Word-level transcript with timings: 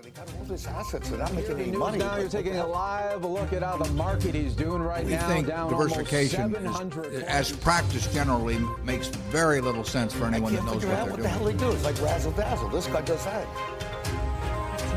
They 0.00 0.10
got 0.10 0.28
all 0.38 0.44
this 0.44 0.66
assets. 0.66 1.10
They're 1.10 1.18
not 1.18 1.32
making 1.34 1.58
any 1.60 1.76
money. 1.76 1.98
Now 1.98 2.16
you're 2.16 2.28
taking 2.28 2.56
a 2.56 2.66
live 2.66 3.24
look 3.24 3.52
at 3.52 3.62
how 3.62 3.76
the 3.76 3.90
market 3.92 4.34
is 4.34 4.54
doing 4.56 4.80
right 4.82 5.04
We 5.04 5.12
now. 5.12 5.28
think 5.28 5.46
down 5.48 5.70
diversification, 5.70 6.54
is, 6.54 7.22
as 7.24 7.52
practice 7.52 8.12
generally, 8.12 8.58
makes 8.84 9.08
very 9.08 9.60
little 9.60 9.84
sense 9.84 10.12
for 10.14 10.24
anyone 10.26 10.54
that 10.54 10.64
knows 10.64 10.76
what 10.76 10.82
they're 10.86 11.06
what 11.06 11.20
the 11.22 11.28
hell 11.28 11.44
doing. 11.44 11.56
they 11.56 11.64
do. 11.64 11.70
It's 11.72 11.84
like 11.84 12.00
razzle 12.00 12.32
dazzle. 12.32 12.68
This 12.70 12.86
guy 12.86 13.02
does 13.02 13.24
that. 13.24 13.46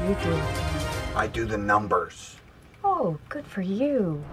you 0.08 0.16
do? 0.24 0.42
I 1.16 1.28
do 1.28 1.46
the 1.46 1.58
numbers. 1.58 2.38
Oh, 2.84 3.18
good 3.30 3.46
for 3.46 3.62
you. 3.62 4.24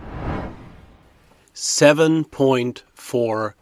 7.4 1.55 3.53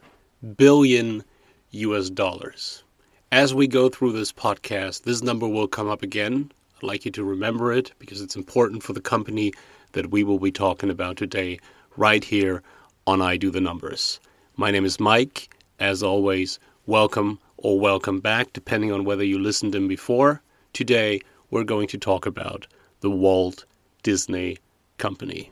billion 0.56 1.24
US 1.70 2.10
dollars. 2.10 2.84
As 3.32 3.54
we 3.54 3.66
go 3.68 3.88
through 3.88 4.12
this 4.12 4.32
podcast, 4.32 5.02
this 5.02 5.22
number 5.22 5.48
will 5.48 5.68
come 5.68 5.88
up 5.88 6.02
again. 6.02 6.50
I'd 6.80 6.86
like 6.86 7.04
you 7.04 7.10
to 7.10 7.24
remember 7.24 7.74
it 7.74 7.92
because 7.98 8.22
it's 8.22 8.36
important 8.36 8.82
for 8.82 8.94
the 8.94 9.02
company 9.02 9.52
that 9.92 10.10
we 10.10 10.24
will 10.24 10.38
be 10.38 10.50
talking 10.50 10.88
about 10.88 11.18
today, 11.18 11.60
right 11.98 12.24
here 12.24 12.62
on 13.06 13.20
I 13.20 13.36
Do 13.36 13.50
the 13.50 13.60
Numbers. 13.60 14.18
My 14.56 14.70
name 14.70 14.86
is 14.86 14.98
Mike. 14.98 15.54
As 15.78 16.02
always, 16.02 16.58
welcome 16.86 17.38
or 17.58 17.78
welcome 17.78 18.20
back, 18.20 18.54
depending 18.54 18.92
on 18.92 19.04
whether 19.04 19.22
you 19.22 19.38
listened 19.38 19.74
in 19.74 19.88
before. 19.88 20.40
Today, 20.72 21.20
we're 21.50 21.64
going 21.64 21.86
to 21.88 21.98
talk 21.98 22.24
about 22.24 22.66
the 23.00 23.10
Walt 23.10 23.66
Disney 24.02 24.56
Company 24.96 25.50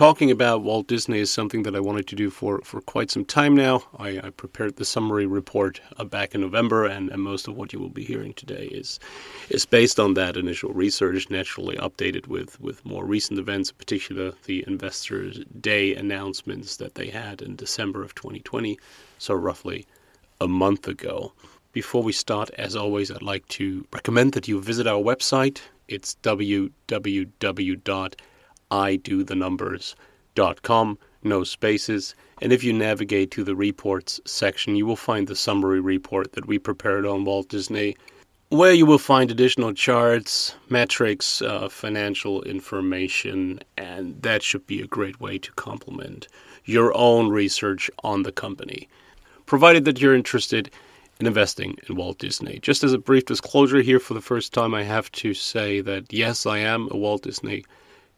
talking 0.00 0.30
about 0.30 0.62
Walt 0.62 0.86
Disney 0.86 1.18
is 1.18 1.30
something 1.30 1.62
that 1.64 1.76
I 1.76 1.80
wanted 1.80 2.06
to 2.06 2.16
do 2.16 2.30
for, 2.30 2.62
for 2.64 2.80
quite 2.80 3.10
some 3.10 3.22
time 3.22 3.54
now. 3.54 3.82
I, 3.98 4.18
I 4.18 4.30
prepared 4.30 4.76
the 4.76 4.84
summary 4.86 5.26
report 5.26 5.78
uh, 5.98 6.04
back 6.04 6.34
in 6.34 6.40
November, 6.40 6.86
and, 6.86 7.10
and 7.10 7.22
most 7.22 7.46
of 7.46 7.54
what 7.54 7.74
you 7.74 7.80
will 7.80 7.90
be 7.90 8.02
hearing 8.02 8.32
today 8.32 8.68
is 8.72 8.98
is 9.50 9.66
based 9.66 10.00
on 10.00 10.14
that 10.14 10.38
initial 10.38 10.72
research, 10.72 11.28
naturally 11.28 11.76
updated 11.76 12.28
with, 12.28 12.58
with 12.62 12.82
more 12.82 13.04
recent 13.04 13.38
events, 13.38 13.68
in 13.68 13.76
particular 13.76 14.32
the 14.46 14.64
Investors 14.66 15.38
Day 15.60 15.94
announcements 15.94 16.76
that 16.76 16.94
they 16.94 17.10
had 17.10 17.42
in 17.42 17.54
December 17.54 18.02
of 18.02 18.14
2020, 18.14 18.78
so 19.18 19.34
roughly 19.34 19.86
a 20.40 20.48
month 20.48 20.88
ago. 20.88 21.34
Before 21.72 22.02
we 22.02 22.12
start, 22.12 22.48
as 22.56 22.74
always, 22.74 23.10
I'd 23.10 23.20
like 23.20 23.46
to 23.48 23.86
recommend 23.92 24.32
that 24.32 24.48
you 24.48 24.62
visit 24.62 24.86
our 24.86 25.02
website. 25.02 25.60
It's 25.88 26.16
www 26.22 26.72
idothenumbers.com, 28.70 30.98
no 31.22 31.44
spaces. 31.44 32.14
And 32.42 32.52
if 32.52 32.64
you 32.64 32.72
navigate 32.72 33.30
to 33.32 33.44
the 33.44 33.54
reports 33.54 34.20
section, 34.24 34.76
you 34.76 34.86
will 34.86 34.96
find 34.96 35.26
the 35.26 35.36
summary 35.36 35.80
report 35.80 36.32
that 36.32 36.46
we 36.46 36.58
prepared 36.58 37.04
on 37.04 37.24
Walt 37.24 37.48
Disney, 37.48 37.96
where 38.48 38.72
you 38.72 38.86
will 38.86 38.98
find 38.98 39.30
additional 39.30 39.72
charts, 39.72 40.54
metrics, 40.68 41.42
uh, 41.42 41.68
financial 41.68 42.42
information, 42.42 43.60
and 43.76 44.20
that 44.22 44.42
should 44.42 44.66
be 44.66 44.80
a 44.80 44.86
great 44.86 45.20
way 45.20 45.38
to 45.38 45.52
complement 45.52 46.26
your 46.64 46.96
own 46.96 47.28
research 47.28 47.90
on 48.02 48.22
the 48.22 48.32
company, 48.32 48.88
provided 49.46 49.84
that 49.84 50.00
you're 50.00 50.14
interested 50.14 50.70
in 51.20 51.26
investing 51.26 51.76
in 51.88 51.96
Walt 51.96 52.18
Disney. 52.18 52.58
Just 52.60 52.82
as 52.82 52.92
a 52.92 52.98
brief 52.98 53.26
disclosure 53.26 53.82
here, 53.82 54.00
for 54.00 54.14
the 54.14 54.20
first 54.20 54.54
time, 54.54 54.74
I 54.74 54.82
have 54.82 55.12
to 55.12 55.34
say 55.34 55.80
that 55.82 56.12
yes, 56.12 56.46
I 56.46 56.58
am 56.58 56.88
a 56.90 56.96
Walt 56.96 57.22
Disney 57.22 57.64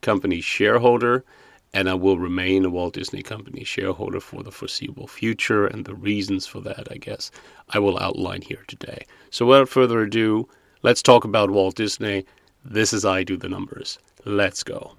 Company 0.02 0.40
shareholder, 0.40 1.24
and 1.72 1.88
I 1.88 1.94
will 1.94 2.18
remain 2.18 2.64
a 2.66 2.70
Walt 2.70 2.94
Disney 2.94 3.22
Company 3.22 3.64
shareholder 3.64 4.20
for 4.20 4.42
the 4.42 4.52
foreseeable 4.52 5.06
future. 5.06 5.66
And 5.66 5.86
the 5.86 5.94
reasons 5.94 6.46
for 6.46 6.60
that, 6.60 6.88
I 6.90 6.98
guess, 6.98 7.30
I 7.70 7.78
will 7.78 7.98
outline 7.98 8.42
here 8.42 8.64
today. 8.66 9.06
So, 9.30 9.46
without 9.46 9.70
further 9.70 10.02
ado, 10.02 10.48
let's 10.82 11.02
talk 11.02 11.24
about 11.24 11.50
Walt 11.50 11.76
Disney. 11.76 12.26
This 12.64 12.92
is 12.92 13.04
I 13.04 13.24
Do 13.24 13.36
the 13.36 13.48
Numbers. 13.48 13.98
Let's 14.24 14.62
go. 14.62 14.96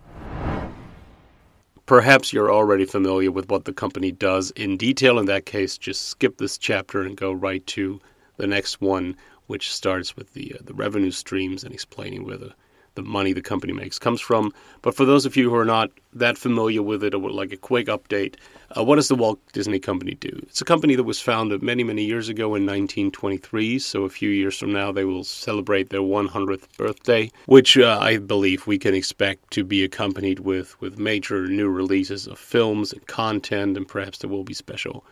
Perhaps 1.86 2.34
you're 2.34 2.52
already 2.52 2.86
familiar 2.86 3.30
with 3.30 3.50
what 3.50 3.66
the 3.66 3.74
company 3.74 4.12
does 4.12 4.52
in 4.52 4.78
detail. 4.78 5.20
In 5.20 5.26
that 5.28 5.46
case, 5.46 5.78
just 5.78 6.08
skip 6.08 6.38
this 6.38 6.58
chapter 6.58 7.02
and 7.02 7.16
go 7.16 7.32
right 7.32 7.66
to 7.68 8.00
the 8.38 8.48
next 8.48 8.82
one, 8.82 9.16
which 9.48 9.72
starts 9.72 10.16
with 10.16 10.34
the 10.34 10.56
uh, 10.56 10.58
the 10.64 10.74
revenue 10.74 11.12
streams 11.12 11.64
and 11.64 11.74
explaining 11.74 12.26
where 12.26 12.38
the 12.38 12.54
the 12.96 13.02
money 13.02 13.34
the 13.34 13.42
company 13.42 13.74
makes 13.74 14.00
comes 14.00 14.22
from. 14.22 14.52
But 14.82 14.96
for 14.96 15.06
those 15.06 15.26
of 15.26 15.36
you 15.36 15.50
who 15.50 15.56
are 15.56 15.66
not 15.66 15.92
that 16.14 16.38
familiar 16.38 16.82
with 16.82 17.04
it 17.04 17.14
or 17.14 17.20
would 17.20 17.32
like 17.32 17.52
a 17.52 17.58
quick 17.58 17.88
update, 17.88 18.36
uh, 18.78 18.84
what 18.84 18.96
does 18.96 19.08
the 19.08 19.16
Walt 19.16 19.40
Disney 19.52 19.80
Company 19.80 20.14
do? 20.16 20.30
It's 20.44 20.62
a 20.62 20.66
company 20.66 20.96
that 20.96 21.04
was 21.04 21.20
founded 21.20 21.62
many, 21.62 21.84
many 21.84 22.04
years 22.04 22.30
ago 22.30 22.56
in 22.56 22.66
1923. 22.66 23.80
So 23.80 24.04
a 24.04 24.10
few 24.10 24.30
years 24.30 24.58
from 24.58 24.74
now, 24.74 24.92
they 24.92 25.06
will 25.06 25.24
celebrate 25.24 25.90
their 25.90 26.02
100th 26.02 26.78
birthday, 26.78 27.32
which 27.46 27.78
uh, 27.78 27.98
I 28.02 28.18
believe 28.18 28.68
we 28.68 28.78
can 28.78 28.94
expect 28.94 29.52
to 29.52 29.64
be 29.64 29.84
accompanied 29.84 30.40
with, 30.40 30.80
with 30.82 31.00
major 31.00 31.48
new 31.48 31.70
releases 31.70 32.28
of 32.28 32.38
films 32.40 32.94
and 32.94 33.06
content, 33.08 33.78
and 33.78 33.88
perhaps 33.88 34.20
there 34.20 34.30
will 34.30 34.44
be 34.44 34.54
special 34.54 35.04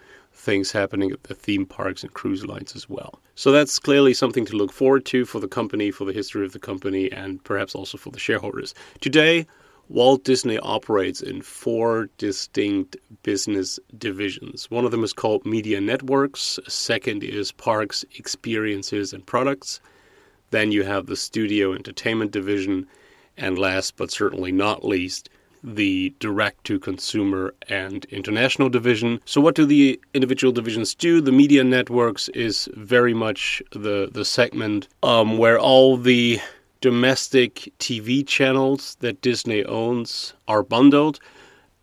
things 0.41 0.71
happening 0.71 1.11
at 1.11 1.23
the 1.23 1.35
theme 1.35 1.65
parks 1.65 2.01
and 2.01 2.13
cruise 2.13 2.45
lines 2.45 2.75
as 2.75 2.89
well. 2.89 3.21
So 3.35 3.51
that's 3.51 3.77
clearly 3.77 4.13
something 4.13 4.45
to 4.45 4.57
look 4.57 4.73
forward 4.73 5.05
to 5.05 5.23
for 5.23 5.39
the 5.39 5.47
company, 5.47 5.91
for 5.91 6.03
the 6.03 6.13
history 6.13 6.45
of 6.45 6.51
the 6.51 6.59
company, 6.59 7.11
and 7.11 7.43
perhaps 7.43 7.75
also 7.75 7.97
for 7.97 8.09
the 8.09 8.19
shareholders. 8.19 8.73
Today, 9.01 9.45
Walt 9.87 10.23
Disney 10.23 10.57
operates 10.59 11.21
in 11.21 11.41
four 11.41 12.09
distinct 12.17 12.97
business 13.23 13.79
divisions. 13.97 14.71
One 14.71 14.85
of 14.85 14.91
them 14.91 15.03
is 15.03 15.13
called 15.13 15.45
Media 15.45 15.79
Networks, 15.79 16.59
second 16.67 17.23
is 17.23 17.51
Parks, 17.51 18.03
Experiences, 18.17 19.13
and 19.13 19.25
Products. 19.25 19.79
Then 20.49 20.71
you 20.71 20.83
have 20.83 21.05
the 21.05 21.15
Studio 21.15 21.73
Entertainment 21.73 22.31
Division, 22.31 22.87
and 23.37 23.59
last 23.59 23.95
but 23.95 24.11
certainly 24.11 24.51
not 24.51 24.83
least, 24.83 25.29
the 25.63 26.13
direct 26.19 26.63
to 26.65 26.79
consumer 26.79 27.53
and 27.69 28.05
international 28.05 28.69
division. 28.69 29.19
So 29.25 29.41
what 29.41 29.55
do 29.55 29.65
the 29.65 29.99
individual 30.13 30.51
divisions 30.51 30.95
do? 30.95 31.21
The 31.21 31.31
media 31.31 31.63
networks 31.63 32.29
is 32.29 32.69
very 32.75 33.13
much 33.13 33.61
the 33.71 34.09
the 34.11 34.25
segment 34.25 34.87
um, 35.03 35.37
where 35.37 35.59
all 35.59 35.97
the 35.97 36.39
domestic 36.81 37.71
TV 37.79 38.25
channels 38.27 38.97
that 38.99 39.21
Disney 39.21 39.63
owns 39.65 40.33
are 40.47 40.63
bundled. 40.63 41.19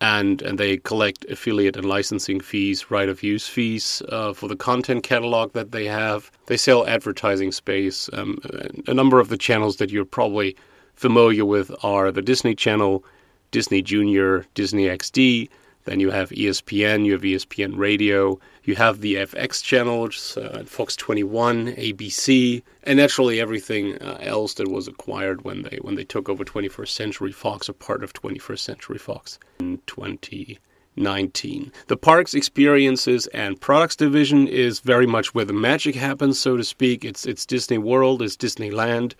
And, 0.01 0.41
and 0.41 0.57
they 0.57 0.77
collect 0.77 1.25
affiliate 1.25 1.75
and 1.75 1.85
licensing 1.85 2.39
fees, 2.39 2.89
right 2.89 3.09
of 3.09 3.21
use 3.21 3.49
fees 3.49 4.01
uh, 4.07 4.31
for 4.31 4.47
the 4.47 4.55
content 4.55 5.03
catalog 5.03 5.51
that 5.51 5.73
they 5.73 5.83
have. 5.87 6.31
They 6.45 6.55
sell 6.55 6.87
advertising 6.87 7.51
space. 7.51 8.09
Um, 8.13 8.39
a 8.87 8.93
number 8.93 9.19
of 9.19 9.27
the 9.27 9.35
channels 9.35 9.75
that 9.75 9.89
you're 9.89 10.05
probably 10.05 10.55
familiar 10.95 11.43
with 11.43 11.69
are 11.83 12.13
the 12.13 12.21
Disney 12.21 12.55
Channel, 12.55 13.03
Disney 13.51 13.81
Junior, 13.81 14.45
Disney 14.53 14.85
XD. 14.85 15.49
Then 15.85 15.99
you 15.99 16.11
have 16.11 16.29
ESPN, 16.29 17.05
you 17.05 17.13
have 17.13 17.21
ESPN 17.21 17.77
Radio, 17.77 18.39
you 18.63 18.75
have 18.75 19.01
the 19.01 19.15
FX 19.15 19.63
channels, 19.63 20.37
uh, 20.37 20.63
Fox 20.65 20.95
21, 20.95 21.73
ABC, 21.73 22.61
and 22.83 22.97
naturally 22.97 23.41
everything 23.41 23.95
uh, 23.99 24.19
else 24.21 24.53
that 24.55 24.67
was 24.67 24.87
acquired 24.87 25.43
when 25.43 25.63
they 25.63 25.79
when 25.81 25.95
they 25.95 26.03
took 26.03 26.29
over 26.29 26.43
21st 26.43 26.89
Century 26.89 27.31
Fox, 27.31 27.69
a 27.69 27.73
part 27.73 28.03
of 28.03 28.13
21st 28.13 28.59
Century 28.59 28.99
Fox 28.99 29.39
in 29.59 29.79
2019. 29.87 31.71
The 31.87 31.97
Parks 31.97 32.35
Experiences 32.35 33.25
and 33.27 33.59
Products 33.59 33.95
division 33.95 34.47
is 34.47 34.81
very 34.81 35.07
much 35.07 35.33
where 35.33 35.45
the 35.45 35.53
magic 35.53 35.95
happens, 35.95 36.37
so 36.39 36.55
to 36.55 36.63
speak. 36.63 37.03
It's 37.03 37.25
it's 37.25 37.47
Disney 37.47 37.79
World, 37.79 38.21
it's 38.21 38.37
Disneyland, 38.37 39.13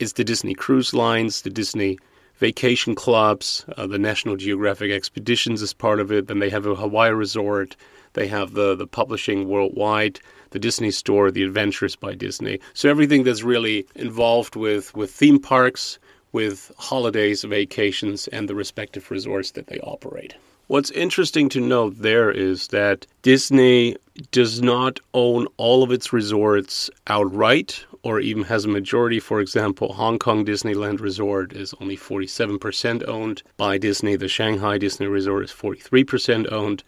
it's 0.00 0.14
the 0.14 0.24
Disney 0.24 0.54
Cruise 0.54 0.92
Lines, 0.92 1.42
the 1.42 1.50
Disney 1.50 1.98
vacation 2.38 2.94
clubs, 2.94 3.64
uh, 3.76 3.86
the 3.86 3.98
National 3.98 4.36
Geographic 4.36 4.90
Expeditions 4.90 5.62
is 5.62 5.74
part 5.74 6.00
of 6.00 6.10
it. 6.12 6.28
Then 6.28 6.38
they 6.38 6.50
have 6.50 6.66
a 6.66 6.74
Hawaii 6.74 7.10
resort. 7.10 7.76
They 8.14 8.26
have 8.28 8.54
the 8.54 8.74
the 8.74 8.86
publishing 8.86 9.48
worldwide, 9.48 10.20
the 10.50 10.58
Disney 10.58 10.90
Store, 10.90 11.30
the 11.30 11.42
Adventures 11.42 11.96
by 11.96 12.14
Disney. 12.14 12.58
So 12.74 12.88
everything 12.88 13.24
that's 13.24 13.42
really 13.42 13.86
involved 13.94 14.56
with 14.56 14.94
with 14.94 15.10
theme 15.10 15.38
parks, 15.38 15.98
with 16.32 16.72
holidays, 16.78 17.44
vacations, 17.44 18.28
and 18.28 18.48
the 18.48 18.54
respective 18.54 19.10
resorts 19.10 19.52
that 19.52 19.66
they 19.66 19.80
operate. 19.80 20.34
What's 20.68 20.90
interesting 20.90 21.48
to 21.50 21.60
note 21.60 21.94
there 21.98 22.30
is 22.30 22.68
that 22.68 23.06
Disney 23.22 23.96
does 24.32 24.60
not 24.60 25.00
own 25.14 25.46
all 25.56 25.82
of 25.82 25.90
its 25.90 26.12
resorts 26.12 26.90
outright 27.06 27.86
or 28.02 28.20
even 28.20 28.44
has 28.44 28.64
a 28.64 28.68
majority. 28.68 29.20
For 29.20 29.40
example, 29.40 29.92
Hong 29.92 30.18
Kong 30.18 30.44
Disneyland 30.44 31.00
Resort 31.00 31.52
is 31.52 31.74
only 31.80 31.96
47% 31.96 33.06
owned 33.08 33.42
by 33.56 33.78
Disney. 33.78 34.16
The 34.16 34.28
Shanghai 34.28 34.78
Disney 34.78 35.06
Resort 35.06 35.44
is 35.44 35.52
43% 35.52 36.50
owned. 36.52 36.82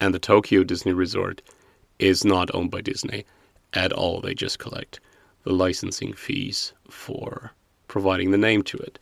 And 0.00 0.14
the 0.14 0.18
Tokyo 0.18 0.64
Disney 0.64 0.92
Resort 0.92 1.42
is 1.98 2.24
not 2.24 2.54
owned 2.54 2.70
by 2.70 2.80
Disney 2.80 3.24
at 3.74 3.92
all. 3.92 4.20
They 4.20 4.34
just 4.34 4.58
collect 4.58 5.00
the 5.44 5.52
licensing 5.52 6.12
fees 6.12 6.72
for 6.88 7.52
providing 7.88 8.30
the 8.30 8.38
name 8.38 8.62
to 8.62 8.78
it. 8.78 8.98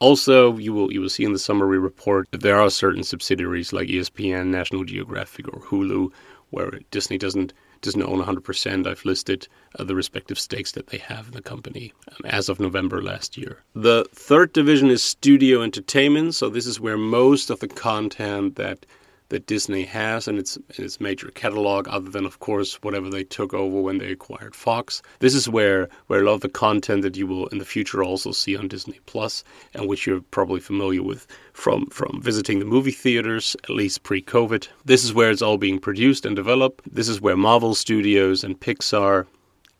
Also, 0.00 0.56
you 0.56 0.72
will 0.72 0.90
you 0.92 1.00
will 1.00 1.10
see 1.10 1.24
in 1.24 1.34
the 1.34 1.38
summary 1.38 1.78
report 1.78 2.26
that 2.30 2.40
there 2.40 2.58
are 2.58 2.70
certain 2.70 3.02
subsidiaries 3.02 3.72
like 3.72 3.88
ESPN, 3.88 4.46
National 4.46 4.82
Geographic, 4.84 5.46
or 5.48 5.60
Hulu, 5.60 6.10
where 6.48 6.80
Disney 6.90 7.18
doesn't 7.18 7.52
doesn't 7.82 8.02
own 8.02 8.22
100%. 8.22 8.86
I've 8.86 9.04
listed 9.04 9.48
uh, 9.78 9.84
the 9.84 9.94
respective 9.94 10.38
stakes 10.38 10.72
that 10.72 10.88
they 10.88 10.98
have 10.98 11.28
in 11.28 11.32
the 11.32 11.42
company 11.42 11.92
um, 12.08 12.30
as 12.30 12.48
of 12.48 12.60
November 12.60 13.02
last 13.02 13.36
year. 13.36 13.58
The 13.74 14.06
third 14.12 14.52
division 14.52 14.90
is 14.90 15.02
studio 15.02 15.62
entertainment. 15.62 16.34
So 16.34 16.48
this 16.48 16.66
is 16.66 16.80
where 16.80 16.98
most 16.98 17.50
of 17.50 17.60
the 17.60 17.68
content 17.68 18.56
that 18.56 18.86
that 19.30 19.46
Disney 19.46 19.84
has 19.84 20.28
in 20.28 20.38
its 20.38 20.56
in 20.76 20.84
its 20.84 21.00
major 21.00 21.30
catalog, 21.30 21.88
other 21.88 22.10
than 22.10 22.26
of 22.26 22.38
course 22.38 22.74
whatever 22.82 23.08
they 23.08 23.24
took 23.24 23.54
over 23.54 23.80
when 23.80 23.98
they 23.98 24.12
acquired 24.12 24.54
Fox. 24.54 25.02
This 25.20 25.34
is 25.34 25.48
where 25.48 25.88
where 26.08 26.20
a 26.20 26.24
lot 26.24 26.34
of 26.34 26.40
the 26.42 26.48
content 26.48 27.02
that 27.02 27.16
you 27.16 27.26
will 27.26 27.46
in 27.48 27.58
the 27.58 27.64
future 27.64 28.04
also 28.04 28.32
see 28.32 28.56
on 28.56 28.68
Disney 28.68 29.00
Plus, 29.06 29.42
and 29.74 29.88
which 29.88 30.06
you're 30.06 30.20
probably 30.30 30.60
familiar 30.60 31.02
with 31.02 31.26
from 31.52 31.86
from 31.86 32.20
visiting 32.22 32.58
the 32.58 32.64
movie 32.64 32.92
theaters, 32.92 33.56
at 33.64 33.70
least 33.70 34.02
pre-COVID. 34.02 34.68
This 34.84 35.04
is 35.04 35.14
where 35.14 35.30
it's 35.30 35.42
all 35.42 35.58
being 35.58 35.78
produced 35.78 36.26
and 36.26 36.36
developed. 36.36 36.82
This 36.94 37.08
is 37.08 37.20
where 37.20 37.36
Marvel 37.36 37.74
Studios 37.74 38.44
and 38.44 38.60
Pixar 38.60 39.26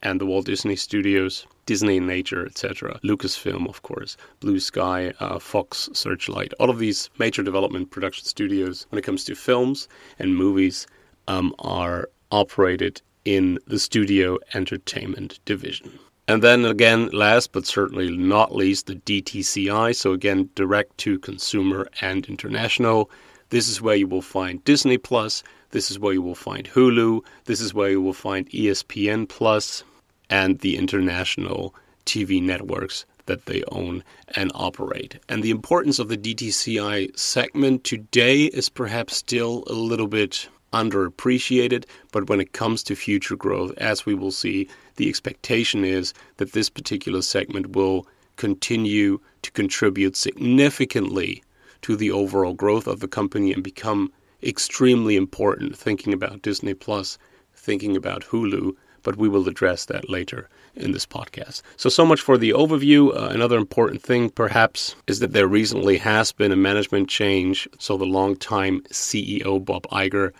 and 0.03 0.21
the 0.21 0.27
Walt 0.27 0.47
Disney 0.47 0.77
Studios, 0.77 1.47
Disney 1.67 2.01
Nature, 2.01 2.47
etc., 2.47 2.99
Lucasfilm, 3.05 3.69
of 3.69 3.83
course, 3.83 4.17
Blue 4.41 4.59
Sky, 4.59 5.13
uh, 5.21 5.39
Fox, 5.39 5.89
Searchlight, 5.93 6.53
all 6.59 6.71
of 6.71 6.79
these 6.79 7.11
major 7.19 7.43
development 7.43 7.91
production 7.91 8.25
studios, 8.25 8.87
when 8.91 8.99
it 8.99 9.03
comes 9.03 9.25
to 9.25 9.35
films 9.35 9.89
and 10.19 10.37
movies, 10.37 10.87
um, 11.29 11.55
are 11.59 12.09
operated 12.33 13.03
in 13.25 13.59
the 13.67 13.79
studio 13.79 14.39
entertainment 14.55 15.39
division. 15.45 15.99
And 16.27 16.43
then 16.43 16.65
again, 16.65 17.09
last 17.13 17.53
but 17.53 17.67
certainly 17.67 18.11
not 18.17 18.55
least, 18.55 18.87
the 18.87 18.95
DTCI. 18.95 19.95
So 19.97 20.13
again, 20.13 20.49
direct 20.55 20.97
to 20.99 21.19
consumer 21.19 21.89
and 22.01 22.25
international. 22.27 23.11
This 23.51 23.69
is 23.69 23.83
where 23.83 23.97
you 23.97 24.07
will 24.07 24.23
find 24.23 24.63
Disney 24.65 24.97
Plus. 24.97 25.43
This 25.73 25.91
is 25.91 25.99
where 25.99 26.13
you 26.13 26.23
will 26.23 26.37
find 26.37 26.69
Hulu. 26.69 27.23
This 27.45 27.61
is 27.61 27.75
where 27.75 27.91
you 27.91 28.01
will 28.01 28.13
find 28.13 28.49
ESPN 28.51 29.29
Plus 29.29 29.83
and 30.31 30.61
the 30.61 30.79
international 30.79 31.75
TV 32.07 32.43
networks 32.43 33.05
that 33.27 33.47
they 33.47 33.63
own 33.71 34.03
and 34.35 34.51
operate. 34.55 35.19
And 35.29 35.43
the 35.43 35.51
importance 35.51 35.99
of 35.99 36.09
the 36.09 36.17
DTCI 36.17 37.17
segment 37.19 37.85
today 37.85 38.45
is 38.47 38.69
perhaps 38.69 39.17
still 39.17 39.65
a 39.67 39.75
little 39.75 40.07
bit 40.07 40.49
underappreciated, 40.73 41.85
but 42.13 42.29
when 42.29 42.41
it 42.41 42.53
comes 42.53 42.83
to 42.85 42.95
future 42.95 43.37
growth, 43.37 43.73
as 43.77 44.07
we 44.07 44.15
will 44.15 44.31
see, 44.31 44.69
the 44.97 45.09
expectation 45.09 45.85
is 45.85 46.15
that 46.37 46.53
this 46.53 46.71
particular 46.71 47.23
segment 47.23 47.75
will 47.75 48.07
continue 48.37 49.19
to 49.43 49.51
contribute 49.53 50.17
significantly 50.17 51.43
to 51.83 51.97
the 51.97 52.11
overall 52.11 52.55
growth 52.55 52.87
of 52.87 53.01
the 53.01 53.09
company 53.09 53.53
and 53.53 53.63
become 53.63 54.13
extremely 54.43 55.17
important 55.17 55.77
thinking 55.77 56.13
about 56.13 56.43
Disney 56.43 56.75
Plus, 56.75 57.19
thinking 57.55 57.97
about 57.97 58.25
Hulu, 58.25 58.75
but 59.03 59.17
we 59.17 59.29
will 59.29 59.49
address 59.49 59.85
that 59.87 60.09
later 60.09 60.49
in 60.75 60.93
this 60.93 61.07
podcast. 61.07 61.63
So, 61.77 61.89
so 61.89 62.05
much 62.07 62.21
for 62.21 62.39
the 62.39 62.51
overview. 62.51 63.15
Uh, 63.15 63.29
another 63.29 63.59
important 63.59 64.03
thing, 64.03 64.31
perhaps, 64.31 64.95
is 65.07 65.19
that 65.21 65.33
there 65.33 65.49
recently 65.49 65.99
has 65.99 66.33
been 66.33 66.53
a 66.53 66.57
management 66.57 67.09
change. 67.09 67.69
So, 67.79 67.97
the 67.97 68.05
longtime 68.05 68.83
CEO, 68.91 69.65
Bob 69.65 69.87
Iger, 69.89 70.33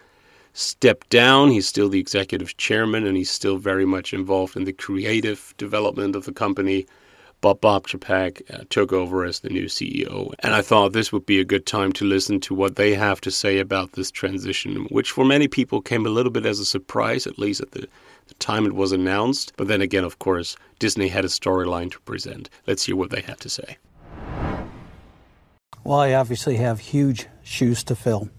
stepped 0.53 1.11
down. 1.11 1.51
He's 1.51 1.69
still 1.69 1.89
the 1.89 2.01
executive 2.01 2.57
chairman 2.57 3.07
and 3.07 3.17
he's 3.17 3.31
still 3.31 3.59
very 3.59 3.87
much 3.87 4.13
involved 4.13 4.57
in 4.57 4.65
the 4.65 4.73
creative 4.73 5.55
development 5.59 6.17
of 6.17 6.25
the 6.25 6.33
company. 6.33 6.87
But 7.41 7.61
Bob 7.61 7.87
Chapek 7.87 8.43
uh, 8.53 8.65
took 8.69 8.93
over 8.93 9.25
as 9.25 9.41
the 9.41 9.49
new 9.49 9.65
CEO. 9.65 10.35
And 10.41 10.55
I 10.55 10.61
thought 10.61 10.93
this 10.93 11.11
would 11.13 11.25
be 11.25 11.41
a 11.41 11.45
good 11.45 11.65
time 11.65 11.93
to 11.95 12.05
listen 12.05 12.39
to 12.41 12.55
what 12.55 12.77
they 12.77 12.95
have 12.95 13.21
to 13.23 13.31
say 13.31 13.59
about 13.59 13.93
this 13.93 14.11
transition, 14.11 14.87
which 14.91 15.11
for 15.11 15.25
many 15.25 15.49
people 15.49 15.81
came 15.81 16.05
a 16.05 16.11
little 16.11 16.33
bit 16.33 16.45
as 16.45 16.59
a 16.59 16.67
surprise, 16.67 17.27
at 17.27 17.39
least 17.39 17.61
at 17.61 17.71
the 17.71 17.89
the 18.31 18.35
time 18.35 18.65
it 18.65 18.73
was 18.73 18.93
announced. 18.93 19.53
But 19.57 19.69
then 19.69 19.83
again, 19.83 20.05
of 20.05 20.19
course, 20.19 20.57
Disney 20.79 21.09
had 21.09 21.25
a 21.25 21.29
storyline 21.29 21.91
to 21.91 22.01
present. 22.01 22.49
Let's 22.67 22.85
hear 22.85 22.97
what 22.97 23.11
they 23.11 23.21
had 23.21 23.41
to 23.41 23.51
say. 23.51 23.77
Well, 25.85 25.99
I 25.99 26.15
obviously 26.15 26.57
have 26.57 26.79
huge 26.79 27.27
shoes 27.43 27.83
to 27.85 27.97
fill. 27.97 28.31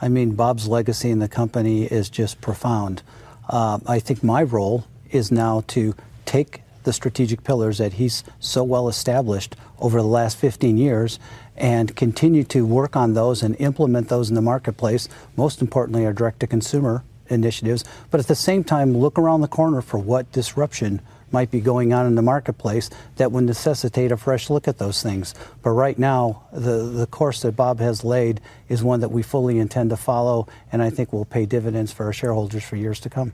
I 0.00 0.08
mean, 0.08 0.34
Bob's 0.34 0.66
legacy 0.66 1.10
in 1.10 1.18
the 1.18 1.28
company 1.28 1.84
is 1.84 2.08
just 2.08 2.40
profound. 2.40 3.02
Uh, 3.48 3.78
I 3.86 3.98
think 4.00 4.24
my 4.24 4.42
role 4.42 4.86
is 5.10 5.30
now 5.30 5.62
to 5.68 5.94
take 6.24 6.62
the 6.84 6.92
strategic 6.92 7.42
pillars 7.42 7.78
that 7.78 7.94
he's 7.94 8.24
so 8.38 8.62
well 8.62 8.88
established 8.88 9.56
over 9.78 10.00
the 10.00 10.06
last 10.06 10.36
15 10.38 10.76
years 10.76 11.18
and 11.56 11.94
continue 11.96 12.44
to 12.44 12.64
work 12.64 12.96
on 12.96 13.14
those 13.14 13.42
and 13.42 13.56
implement 13.58 14.08
those 14.08 14.28
in 14.28 14.34
the 14.34 14.42
marketplace. 14.42 15.08
Most 15.36 15.60
importantly, 15.60 16.06
our 16.06 16.12
direct 16.12 16.40
to 16.40 16.46
consumer 16.46 17.04
initiatives, 17.28 17.84
but 18.10 18.20
at 18.20 18.26
the 18.26 18.34
same 18.34 18.62
time, 18.62 18.96
look 18.96 19.18
around 19.18 19.40
the 19.40 19.48
corner 19.48 19.80
for 19.80 19.98
what 19.98 20.30
disruption 20.32 21.00
might 21.32 21.50
be 21.50 21.60
going 21.60 21.92
on 21.92 22.06
in 22.06 22.14
the 22.14 22.22
marketplace 22.22 22.90
that 23.16 23.32
would 23.32 23.44
necessitate 23.44 24.12
a 24.12 24.16
fresh 24.16 24.50
look 24.50 24.68
at 24.68 24.78
those 24.78 25.02
things. 25.02 25.34
But 25.62 25.70
right 25.70 25.98
now, 25.98 26.44
the, 26.52 26.84
the 26.84 27.06
course 27.06 27.42
that 27.42 27.52
Bob 27.52 27.80
has 27.80 28.04
laid 28.04 28.40
is 28.68 28.84
one 28.84 29.00
that 29.00 29.10
we 29.10 29.22
fully 29.22 29.58
intend 29.58 29.90
to 29.90 29.96
follow, 29.96 30.46
and 30.70 30.80
I 30.80 30.90
think 30.90 31.12
will 31.12 31.24
pay 31.24 31.44
dividends 31.44 31.92
for 31.92 32.06
our 32.06 32.12
shareholders 32.12 32.62
for 32.62 32.76
years 32.76 33.00
to 33.00 33.10
come 33.10 33.32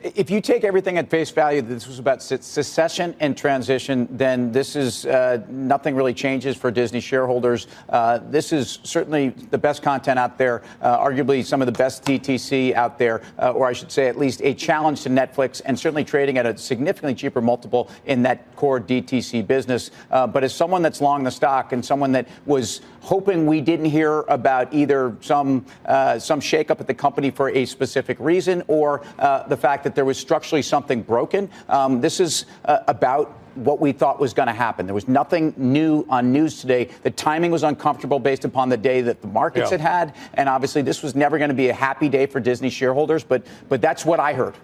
if 0.00 0.30
you 0.30 0.40
take 0.40 0.62
everything 0.62 0.96
at 0.96 1.10
face 1.10 1.30
value, 1.30 1.60
this 1.60 1.88
was 1.88 1.98
about 1.98 2.22
secession 2.22 3.16
and 3.18 3.36
transition, 3.36 4.06
then 4.12 4.52
this 4.52 4.76
is 4.76 5.04
uh, 5.06 5.42
nothing 5.48 5.96
really 5.96 6.14
changes 6.14 6.56
for 6.56 6.70
Disney 6.70 7.00
shareholders. 7.00 7.66
Uh, 7.88 8.20
this 8.30 8.52
is 8.52 8.78
certainly 8.84 9.30
the 9.30 9.58
best 9.58 9.82
content 9.82 10.18
out 10.18 10.38
there, 10.38 10.62
uh, 10.82 10.98
arguably 10.98 11.44
some 11.44 11.60
of 11.60 11.66
the 11.66 11.72
best 11.72 12.04
DTC 12.04 12.74
out 12.74 12.96
there, 12.96 13.22
uh, 13.40 13.50
or 13.50 13.66
I 13.66 13.72
should 13.72 13.90
say, 13.90 14.06
at 14.06 14.16
least 14.16 14.40
a 14.42 14.54
challenge 14.54 15.02
to 15.02 15.08
Netflix, 15.08 15.60
and 15.64 15.78
certainly 15.78 16.04
trading 16.04 16.38
at 16.38 16.46
a 16.46 16.56
significantly 16.56 17.14
cheaper 17.14 17.40
multiple 17.40 17.90
in 18.06 18.22
that 18.22 18.54
core 18.54 18.80
DTC 18.80 19.46
business. 19.46 19.90
Uh, 20.12 20.28
but 20.28 20.44
as 20.44 20.54
someone 20.54 20.82
that's 20.82 21.00
long 21.00 21.24
the 21.24 21.30
stock 21.30 21.72
and 21.72 21.84
someone 21.84 22.12
that 22.12 22.28
was 22.46 22.82
hoping 23.08 23.46
we 23.46 23.62
didn't 23.62 23.86
hear 23.86 24.20
about 24.28 24.72
either 24.74 25.16
some 25.22 25.64
uh, 25.86 26.18
some 26.18 26.40
shakeup 26.40 26.78
at 26.78 26.86
the 26.86 26.92
company 26.92 27.30
for 27.30 27.48
a 27.48 27.64
specific 27.64 28.18
reason 28.20 28.62
or 28.68 29.02
the 29.48 29.56
fact 29.56 29.82
that 29.82 29.94
there 29.94 30.04
was 30.04 30.18
structurally 30.18 30.60
something 30.60 31.00
broken. 31.00 31.48
Um, 31.70 32.02
this 32.02 32.20
is 32.20 32.44
uh, 32.66 32.80
about 32.86 33.34
what 33.54 33.80
we 33.80 33.92
thought 33.92 34.20
was 34.20 34.34
going 34.34 34.46
to 34.46 34.52
happen. 34.52 34.84
There 34.84 34.94
was 34.94 35.08
nothing 35.08 35.54
new 35.56 36.06
on 36.10 36.32
news 36.32 36.60
today. 36.60 36.90
The 37.02 37.10
timing 37.10 37.50
was 37.50 37.62
uncomfortable 37.62 38.18
based 38.18 38.44
upon 38.44 38.68
the 38.68 38.76
day 38.76 39.00
that 39.00 39.22
the 39.22 39.26
markets 39.26 39.70
yeah. 39.70 39.78
had 39.78 39.80
had, 39.80 40.14
and 40.34 40.46
obviously 40.46 40.82
this 40.82 41.02
was 41.02 41.14
never 41.14 41.38
going 41.38 41.48
to 41.48 41.54
be 41.54 41.70
a 41.70 41.74
happy 41.74 42.10
day 42.10 42.26
for 42.26 42.40
Disney 42.40 42.68
shareholders. 42.68 43.24
But 43.24 43.46
but 43.70 43.80
that's 43.80 44.04
what 44.04 44.20
I 44.20 44.34
heard. 44.34 44.54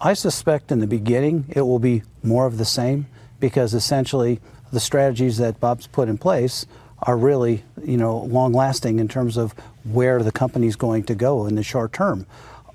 I 0.00 0.14
suspect 0.14 0.70
in 0.70 0.78
the 0.78 0.86
beginning 0.86 1.46
it 1.48 1.62
will 1.62 1.80
be 1.80 2.02
more 2.22 2.46
of 2.46 2.56
the 2.56 2.64
same 2.64 3.06
because 3.40 3.74
essentially 3.74 4.40
the 4.72 4.80
strategies 4.80 5.38
that 5.38 5.60
Bob's 5.60 5.86
put 5.86 6.08
in 6.08 6.18
place 6.18 6.66
are 7.02 7.16
really 7.16 7.62
you 7.84 7.96
know 7.96 8.18
long 8.18 8.52
lasting 8.52 8.98
in 8.98 9.08
terms 9.08 9.36
of 9.36 9.52
where 9.84 10.22
the 10.22 10.32
company's 10.32 10.76
going 10.76 11.04
to 11.04 11.14
go 11.14 11.46
in 11.46 11.54
the 11.54 11.62
short 11.62 11.92
term. 11.92 12.26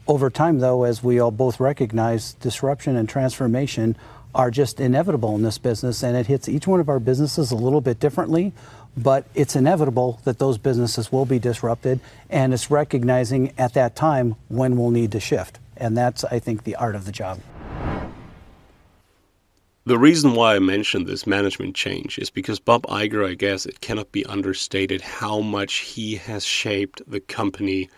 Over 0.08 0.30
time, 0.30 0.60
though, 0.60 0.84
as 0.84 1.04
we 1.04 1.20
all 1.20 1.32
both 1.32 1.60
recognize, 1.60 2.34
disruption 2.34 2.96
and 2.96 3.08
transformation 3.08 3.96
are 4.34 4.50
just 4.50 4.80
inevitable 4.80 5.36
in 5.36 5.44
this 5.44 5.58
business, 5.58 6.04
and 6.04 6.16
it 6.16 6.28
hits 6.28 6.48
each 6.50 6.68
one 6.68 6.80
of 6.80 6.90
our 6.90 7.00
businesses 7.00 7.52
a 7.52 7.56
little 7.56 7.82
bit 7.82 8.00
differently. 8.00 8.54
But 8.98 9.26
it's 9.36 9.56
inevitable 9.56 10.20
that 10.26 10.38
those 10.38 10.58
businesses 10.58 11.12
will 11.12 11.26
be 11.26 11.40
disrupted, 11.40 12.02
and 12.30 12.54
it's 12.54 12.70
recognizing 12.70 13.54
at 13.58 13.74
that 13.76 13.96
time 13.96 14.36
when 14.50 14.76
we'll 14.76 14.92
need 14.92 15.14
to 15.14 15.20
shift. 15.20 15.60
And 15.78 15.98
that's, 15.98 16.26
I 16.26 16.40
think, 16.40 16.64
the 16.64 16.76
art 16.76 16.96
of 16.96 17.06
the 17.06 17.12
job. 17.12 17.40
The 19.84 19.98
reason 19.98 20.36
why 20.36 20.56
I 20.56 20.60
mentioned 20.60 21.08
this 21.08 21.26
management 21.26 21.76
change 21.76 22.20
is 22.20 22.30
because 22.30 22.60
Bob 22.60 22.84
Iger, 22.84 23.28
I 23.28 23.34
guess 23.34 23.66
it 23.66 23.82
cannot 23.82 24.12
be 24.12 24.24
understated 24.28 25.02
how 25.02 25.40
much 25.40 25.78
he 25.78 26.18
has 26.18 26.46
shaped 26.46 27.02
the 27.10 27.20
company 27.20 27.90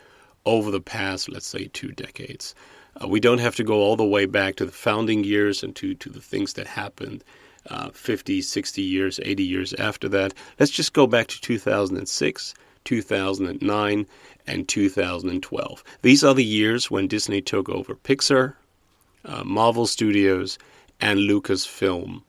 over 0.46 0.72
the 0.72 0.80
past, 0.80 1.28
let's 1.28 1.46
say, 1.46 1.66
two 1.74 1.92
decades. 1.92 2.56
Uh, 3.02 3.10
we 3.10 3.20
don't 3.20 3.40
have 3.40 3.58
to 3.58 3.66
go 3.66 3.82
all 3.82 3.98
the 3.98 4.06
way 4.06 4.26
back 4.26 4.56
to 4.56 4.66
the 4.66 4.72
founding 4.72 5.26
years 5.26 5.62
and 5.62 5.76
to, 5.76 5.94
to 5.96 6.10
the 6.10 6.22
things 6.22 6.54
that 6.54 6.68
happened 6.68 7.22
uh, 7.70 7.90
50, 7.90 8.42
60 8.42 8.82
years, 8.82 9.20
80 9.22 9.44
years 9.44 9.74
after 9.74 10.08
that. 10.08 10.34
Let's 10.62 10.72
just 10.72 10.94
go 10.94 11.06
back 11.06 11.28
to 11.28 11.42
2006, 11.42 12.54
2009, 12.86 14.08
and 14.48 14.68
2012. 14.70 15.84
These 16.02 16.24
are 16.24 16.34
the 16.34 16.46
years 16.46 16.90
when 16.90 17.08
Disney 17.08 17.42
took 17.42 17.68
over 17.68 17.96
Pixar, 17.96 18.54
uh, 19.26 19.44
Marvel 19.44 19.86
Studios, 19.86 20.58
and 21.00 21.20
Lucasfilm, 21.20 22.24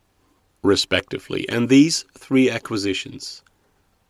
respectively. 0.62 1.48
And 1.48 1.68
these 1.68 2.04
three 2.16 2.50
acquisitions, 2.50 3.42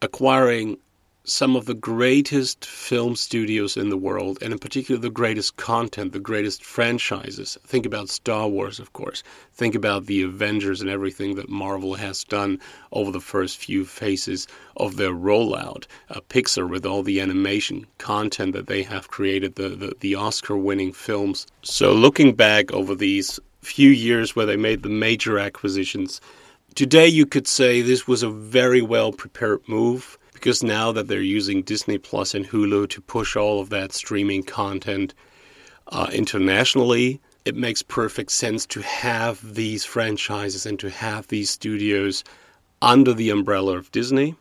acquiring 0.02 0.78
some 1.26 1.56
of 1.56 1.64
the 1.64 1.74
greatest 1.74 2.66
film 2.66 3.16
studios 3.16 3.78
in 3.78 3.88
the 3.88 3.96
world, 3.96 4.36
and 4.42 4.52
in 4.52 4.58
particular 4.58 5.00
the 5.00 5.08
greatest 5.08 5.56
content, 5.56 6.12
the 6.12 6.20
greatest 6.20 6.62
franchises. 6.62 7.56
Think 7.64 7.86
about 7.86 8.10
Star 8.10 8.46
Wars, 8.46 8.78
of 8.78 8.92
course. 8.92 9.22
Think 9.54 9.74
about 9.74 10.04
the 10.04 10.22
Avengers 10.22 10.82
and 10.82 10.90
everything 10.90 11.34
that 11.36 11.48
Marvel 11.48 11.94
has 11.94 12.24
done 12.24 12.60
over 12.92 13.10
the 13.10 13.22
first 13.22 13.56
few 13.56 13.86
phases 13.86 14.46
of 14.76 14.96
their 14.96 15.12
rollout. 15.12 15.86
Uh, 16.10 16.20
Pixar 16.28 16.68
with 16.68 16.84
all 16.84 17.02
the 17.02 17.20
animation 17.20 17.86
content 17.96 18.52
that 18.52 18.66
they 18.66 18.82
have 18.82 19.08
created, 19.08 19.54
the, 19.54 19.70
the, 19.70 19.94
the 20.00 20.14
Oscar 20.14 20.58
winning 20.58 20.92
films. 20.92 21.46
So, 21.62 21.94
looking 21.94 22.34
back 22.34 22.70
over 22.70 22.94
these 22.94 23.40
few 23.64 23.90
years 23.90 24.36
where 24.36 24.46
they 24.46 24.56
made 24.56 24.82
the 24.82 24.88
major 24.88 25.38
acquisitions, 25.38 26.20
today 26.74 27.06
you 27.06 27.26
could 27.26 27.48
say 27.48 27.82
this 27.82 28.06
was 28.06 28.22
a 28.22 28.30
very 28.30 28.82
well 28.82 29.12
prepared 29.12 29.60
move 29.68 30.18
because 30.32 30.62
now 30.62 30.92
that 30.92 31.08
they're 31.08 31.22
using 31.22 31.62
Disney 31.62 31.98
Plus 31.98 32.34
and 32.34 32.46
Hulu 32.46 32.88
to 32.90 33.00
push 33.00 33.34
all 33.34 33.60
of 33.60 33.70
that 33.70 33.92
streaming 33.92 34.42
content 34.42 35.14
uh, 35.88 36.10
internationally, 36.12 37.20
it 37.44 37.56
makes 37.56 37.82
perfect 37.82 38.30
sense 38.30 38.66
to 38.66 38.82
have 38.82 39.54
these 39.54 39.84
franchises 39.84 40.66
and 40.66 40.78
to 40.80 40.90
have 40.90 41.26
these 41.28 41.50
studios 41.50 42.24
under 42.82 43.12
the 43.12 43.30
umbrella 43.30 43.76
of 43.76 43.90
Disney. 43.92 44.34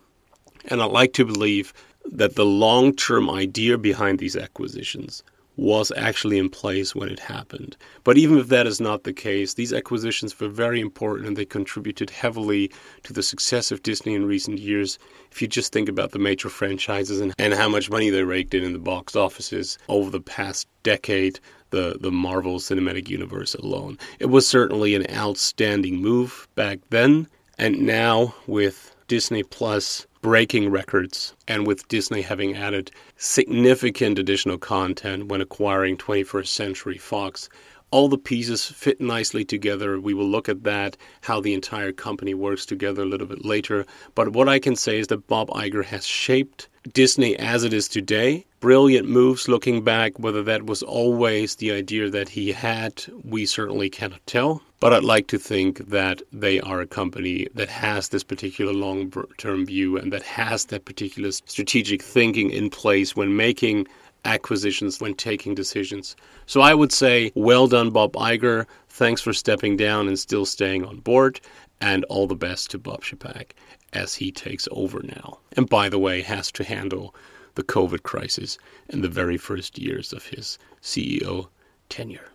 And 0.66 0.82
I 0.82 0.86
like 0.86 1.14
to 1.14 1.26
believe 1.26 1.74
that 2.06 2.36
the 2.36 2.46
long 2.46 2.96
term 2.96 3.30
idea 3.30 3.78
behind 3.78 4.20
these 4.20 4.36
acquisitions 4.36 5.24
was 5.56 5.92
actually 5.96 6.40
in 6.40 6.50
place 6.50 6.96
when 6.96 7.10
it 7.10 7.20
happened. 7.20 7.78
But 8.04 8.18
even 8.18 8.40
if 8.40 8.48
that 8.48 8.66
is 8.66 8.82
not 8.82 9.04
the 9.04 9.14
case, 9.14 9.54
these 9.54 9.74
acquisitions 9.74 10.40
were 10.40 10.48
very 10.48 10.80
important 10.80 11.28
and 11.28 11.38
they 11.38 11.46
contributed 11.46 12.10
heavily 12.10 12.72
to 13.04 13.14
the 13.14 13.24
success 13.24 13.72
of 13.72 13.84
Disney 13.84 14.16
in 14.16 14.26
recent 14.26 14.60
years. 14.60 14.98
If 15.32 15.42
you 15.42 15.48
just 15.48 15.72
think 15.72 15.90
about 15.90 16.12
the 16.12 16.20
major 16.20 16.50
franchises 16.50 17.20
and, 17.20 17.34
and 17.38 17.54
how 17.54 17.70
much 17.70 17.90
money 17.90 18.10
they 18.10 18.24
raked 18.24 18.54
in 18.54 18.64
in 18.64 18.74
the 18.74 18.80
box 18.80 19.16
offices 19.16 19.78
over 19.90 20.10
the 20.10 20.22
past 20.22 20.68
decade, 20.82 21.40
the, 21.70 21.98
the 22.00 22.12
Marvel 22.12 22.60
Cinematic 22.60 23.10
Universe 23.10 23.56
alone. 23.56 23.98
It 24.20 24.28
was 24.28 24.48
certainly 24.48 24.96
an 24.96 25.06
outstanding 25.12 25.98
move 25.98 26.48
back 26.56 26.80
then, 26.90 27.28
and 27.58 27.82
now 27.82 28.36
with 28.48 28.93
Disney 29.14 29.44
Plus 29.44 30.08
breaking 30.24 30.72
records, 30.72 31.36
and 31.48 31.68
with 31.68 31.88
Disney 31.88 32.24
having 32.24 32.56
added 32.56 32.90
significant 33.16 34.18
additional 34.18 34.58
content 34.58 35.28
when 35.28 35.40
acquiring 35.40 35.98
21st 35.98 36.48
Century 36.48 36.98
Fox. 36.98 37.48
All 37.92 38.10
the 38.10 38.18
pieces 38.18 38.66
fit 38.66 39.00
nicely 39.00 39.46
together. 39.46 40.00
We 40.00 40.16
will 40.16 40.26
look 40.26 40.50
at 40.50 40.64
that, 40.64 40.98
how 41.22 41.42
the 41.42 41.54
entire 41.54 41.92
company 41.92 42.34
works 42.34 42.66
together 42.66 43.04
a 43.04 43.06
little 43.06 43.28
bit 43.28 43.46
later. 43.46 43.86
But 44.16 44.34
what 44.34 44.50
I 44.50 44.58
can 44.58 44.76
say 44.76 44.98
is 44.98 45.06
that 45.10 45.28
Bob 45.28 45.50
Iger 45.50 45.86
has 45.86 46.08
shaped 46.08 46.68
Disney 46.92 47.38
as 47.38 47.64
it 47.64 47.74
is 47.74 47.88
today. 47.88 48.46
Brilliant 48.60 49.08
moves 49.08 49.48
looking 49.48 49.84
back. 49.84 50.20
Whether 50.20 50.44
that 50.44 50.66
was 50.66 50.84
always 50.84 51.56
the 51.56 51.72
idea 51.72 52.10
that 52.10 52.30
he 52.30 52.52
had, 52.52 53.04
we 53.24 53.46
certainly 53.46 53.90
cannot 53.90 54.26
tell. 54.26 54.62
But 54.80 54.94
I'd 54.94 55.04
like 55.04 55.28
to 55.28 55.38
think 55.38 55.78
that 55.90 56.22
they 56.34 56.60
are 56.60 56.82
a 56.82 56.88
company 56.88 57.48
that 57.56 57.70
has 57.70 58.10
this 58.10 58.24
particular 58.24 58.74
long 58.74 59.12
term 59.38 59.66
view 59.66 59.98
and 59.98 60.12
that 60.12 60.24
has 60.24 60.66
that 60.66 60.86
particular 60.86 61.32
strategic 61.32 62.02
thinking 62.02 62.50
in 62.50 62.70
place 62.70 63.16
when 63.16 63.38
making 63.38 63.88
acquisitions, 64.26 65.00
when 65.00 65.14
taking 65.14 65.56
decisions. 65.56 66.16
So 66.46 66.62
I 66.62 66.74
would 66.74 66.92
say, 66.92 67.32
well 67.36 67.68
done, 67.68 67.92
Bob 67.92 68.14
Iger. 68.14 68.66
Thanks 68.90 69.22
for 69.22 69.34
stepping 69.34 69.78
down 69.78 70.08
and 70.08 70.20
still 70.20 70.46
staying 70.46 70.86
on 70.86 71.00
board. 71.00 71.40
And 71.82 72.06
all 72.06 72.28
the 72.28 72.36
best 72.36 72.72
to 72.72 72.78
Bob 72.78 73.04
Chapek 73.04 73.52
as 73.94 74.16
he 74.16 74.32
takes 74.32 74.68
over 74.72 75.02
now. 75.04 75.40
And 75.56 75.70
by 75.70 75.90
the 75.90 76.00
way, 76.00 76.22
has 76.22 76.52
to 76.54 76.64
handle 76.64 77.16
the 77.56 77.64
COVID 77.64 78.04
crisis 78.04 78.58
in 78.90 79.02
the 79.02 79.10
very 79.10 79.38
first 79.38 79.78
years 79.78 80.12
of 80.12 80.26
his 80.26 80.58
CEO 80.82 81.48
tenure. 81.90 82.30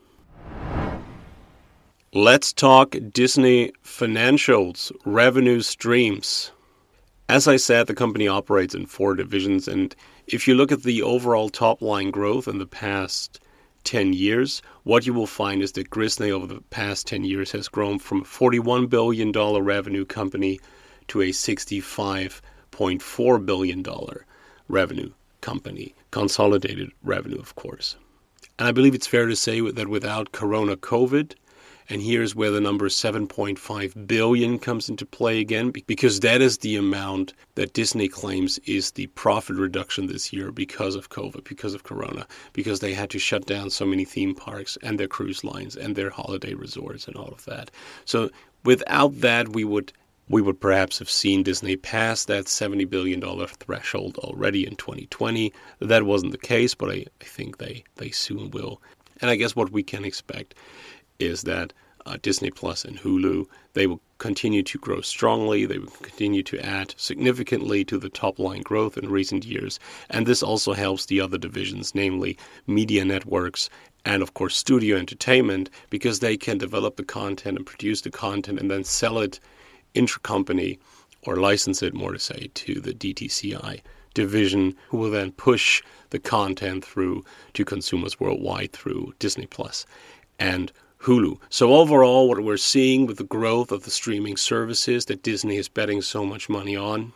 Let's 2.14 2.52
talk 2.52 2.96
Disney 3.12 3.72
financials, 3.84 4.92
revenue 5.04 5.60
streams. 5.60 6.52
As 7.28 7.46
I 7.46 7.56
said, 7.56 7.86
the 7.86 7.94
company 7.94 8.26
operates 8.26 8.74
in 8.74 8.86
four 8.86 9.14
divisions, 9.14 9.68
and 9.68 9.94
if 10.26 10.48
you 10.48 10.54
look 10.54 10.72
at 10.72 10.84
the 10.84 11.02
overall 11.02 11.50
top 11.50 11.82
line 11.82 12.10
growth 12.10 12.48
in 12.48 12.58
the 12.58 12.66
past 12.66 13.40
10 13.84 14.12
years, 14.12 14.62
what 14.84 15.06
you 15.06 15.12
will 15.12 15.26
find 15.26 15.62
is 15.62 15.72
that 15.72 15.90
Disney 15.90 16.30
over 16.30 16.46
the 16.46 16.62
past 16.70 17.06
10 17.06 17.24
years 17.24 17.52
has 17.52 17.68
grown 17.68 17.98
from 17.98 18.22
a 18.22 18.24
$41 18.24 18.88
billion 18.88 19.32
revenue 19.32 20.04
company 20.04 20.58
to 21.08 21.22
a 21.22 21.30
$65.4 21.30 23.46
billion 23.46 23.84
revenue 24.68 25.10
company, 25.40 25.94
consolidated 26.10 26.90
revenue, 27.02 27.38
of 27.38 27.54
course. 27.54 27.96
And 28.58 28.66
I 28.66 28.72
believe 28.72 28.94
it's 28.94 29.06
fair 29.06 29.26
to 29.26 29.36
say 29.36 29.60
that 29.60 29.88
without 29.88 30.32
Corona 30.32 30.76
COVID, 30.76 31.34
and 31.90 32.02
here's 32.02 32.34
where 32.34 32.50
the 32.50 32.60
number 32.60 32.88
7.5 32.88 34.06
billion 34.06 34.58
comes 34.58 34.90
into 34.90 35.06
play 35.06 35.40
again, 35.40 35.72
because 35.86 36.20
that 36.20 36.42
is 36.42 36.58
the 36.58 36.76
amount 36.76 37.32
that 37.54 37.72
Disney 37.72 38.08
claims 38.08 38.58
is 38.66 38.90
the 38.90 39.06
profit 39.08 39.56
reduction 39.56 40.06
this 40.06 40.30
year 40.32 40.52
because 40.52 40.94
of 40.94 41.08
COVID, 41.08 41.44
because 41.44 41.72
of 41.72 41.84
Corona, 41.84 42.26
because 42.52 42.80
they 42.80 42.92
had 42.92 43.08
to 43.10 43.18
shut 43.18 43.46
down 43.46 43.70
so 43.70 43.86
many 43.86 44.04
theme 44.04 44.34
parks 44.34 44.76
and 44.82 45.00
their 45.00 45.08
cruise 45.08 45.44
lines 45.44 45.76
and 45.76 45.96
their 45.96 46.10
holiday 46.10 46.52
resorts 46.52 47.06
and 47.06 47.16
all 47.16 47.28
of 47.28 47.44
that. 47.46 47.70
So 48.04 48.28
without 48.64 49.20
that, 49.20 49.50
we 49.50 49.64
would 49.64 49.92
we 50.28 50.42
would 50.42 50.60
perhaps 50.60 50.98
have 50.98 51.10
seen 51.10 51.42
Disney 51.42 51.76
pass 51.76 52.24
that 52.26 52.44
$70 52.44 52.88
billion 52.88 53.20
threshold 53.46 54.18
already 54.18 54.66
in 54.66 54.76
2020. 54.76 55.52
That 55.80 56.04
wasn't 56.04 56.32
the 56.32 56.38
case, 56.38 56.74
but 56.74 56.90
I, 56.90 57.06
I 57.20 57.24
think 57.24 57.58
they, 57.58 57.84
they 57.96 58.10
soon 58.10 58.50
will. 58.50 58.80
And 59.20 59.30
I 59.30 59.36
guess 59.36 59.56
what 59.56 59.72
we 59.72 59.82
can 59.82 60.04
expect 60.04 60.54
is 61.18 61.42
that 61.42 61.72
uh, 62.06 62.16
Disney 62.22 62.50
Plus 62.50 62.84
and 62.84 62.98
Hulu 62.98 63.46
they 63.74 63.86
will 63.86 64.00
continue 64.16 64.62
to 64.62 64.78
grow 64.78 65.00
strongly. 65.00 65.66
They 65.66 65.78
will 65.78 65.90
continue 66.02 66.42
to 66.44 66.58
add 66.64 66.94
significantly 66.96 67.84
to 67.84 67.98
the 67.98 68.08
top 68.08 68.38
line 68.38 68.62
growth 68.62 68.96
in 68.96 69.10
recent 69.10 69.44
years, 69.44 69.78
and 70.08 70.26
this 70.26 70.42
also 70.42 70.72
helps 70.72 71.06
the 71.06 71.20
other 71.20 71.38
divisions, 71.38 71.94
namely 71.94 72.38
media 72.66 73.04
networks 73.04 73.68
and 74.04 74.22
of 74.22 74.34
course 74.34 74.56
studio 74.56 74.96
entertainment, 74.96 75.70
because 75.90 76.20
they 76.20 76.36
can 76.36 76.56
develop 76.56 76.96
the 76.96 77.04
content 77.04 77.58
and 77.58 77.66
produce 77.66 78.00
the 78.00 78.10
content 78.10 78.58
and 78.58 78.70
then 78.70 78.84
sell 78.84 79.18
it 79.18 79.38
intra-company 79.94 80.78
or 81.22 81.36
license 81.36 81.82
it, 81.82 81.94
more 81.94 82.12
to 82.12 82.18
say, 82.18 82.50
to 82.54 82.80
the 82.80 82.92
DTCI 82.92 83.80
division, 84.14 84.74
who 84.88 84.98
will 84.98 85.10
then 85.10 85.32
push 85.32 85.82
the 86.10 86.18
content 86.18 86.84
through 86.84 87.24
to 87.54 87.64
consumers 87.64 88.18
worldwide 88.18 88.72
through 88.72 89.14
Disney 89.18 89.46
Plus 89.46 89.86
and 90.38 90.72
Hulu. 91.00 91.38
So 91.50 91.74
overall, 91.74 92.28
what 92.28 92.42
we're 92.42 92.56
seeing 92.56 93.06
with 93.06 93.18
the 93.18 93.24
growth 93.24 93.70
of 93.70 93.84
the 93.84 93.90
streaming 93.90 94.36
services 94.36 95.04
that 95.06 95.22
Disney 95.22 95.56
is 95.56 95.68
betting 95.68 96.02
so 96.02 96.24
much 96.24 96.48
money 96.48 96.76
on 96.76 97.12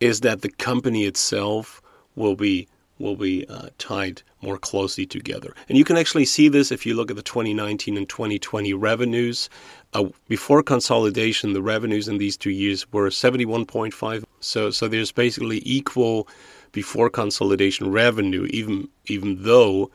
is 0.00 0.20
that 0.20 0.42
the 0.42 0.48
company 0.48 1.04
itself 1.04 1.82
will 2.14 2.36
be 2.36 2.68
will 2.98 3.16
be 3.16 3.46
uh, 3.48 3.68
tied 3.78 4.22
more 4.42 4.58
closely 4.58 5.06
together. 5.06 5.54
And 5.68 5.76
you 5.76 5.84
can 5.84 5.96
actually 5.96 6.24
see 6.24 6.48
this 6.48 6.70
if 6.70 6.86
you 6.86 6.94
look 6.94 7.10
at 7.10 7.16
the 7.16 7.22
2019 7.22 7.96
and 7.96 8.08
2020 8.08 8.74
revenues. 8.74 9.48
Uh, 9.94 10.04
before 10.28 10.62
consolidation, 10.62 11.52
the 11.52 11.62
revenues 11.62 12.08
in 12.08 12.18
these 12.18 12.36
two 12.36 12.50
years 12.50 12.90
were 12.92 13.08
71.5. 13.08 14.24
So 14.40 14.70
so 14.70 14.88
there's 14.88 15.12
basically 15.12 15.62
equal 15.64 16.28
before 16.72 17.10
consolidation 17.10 17.90
revenue, 17.90 18.46
even 18.50 18.88
even 19.06 19.42
though 19.42 19.90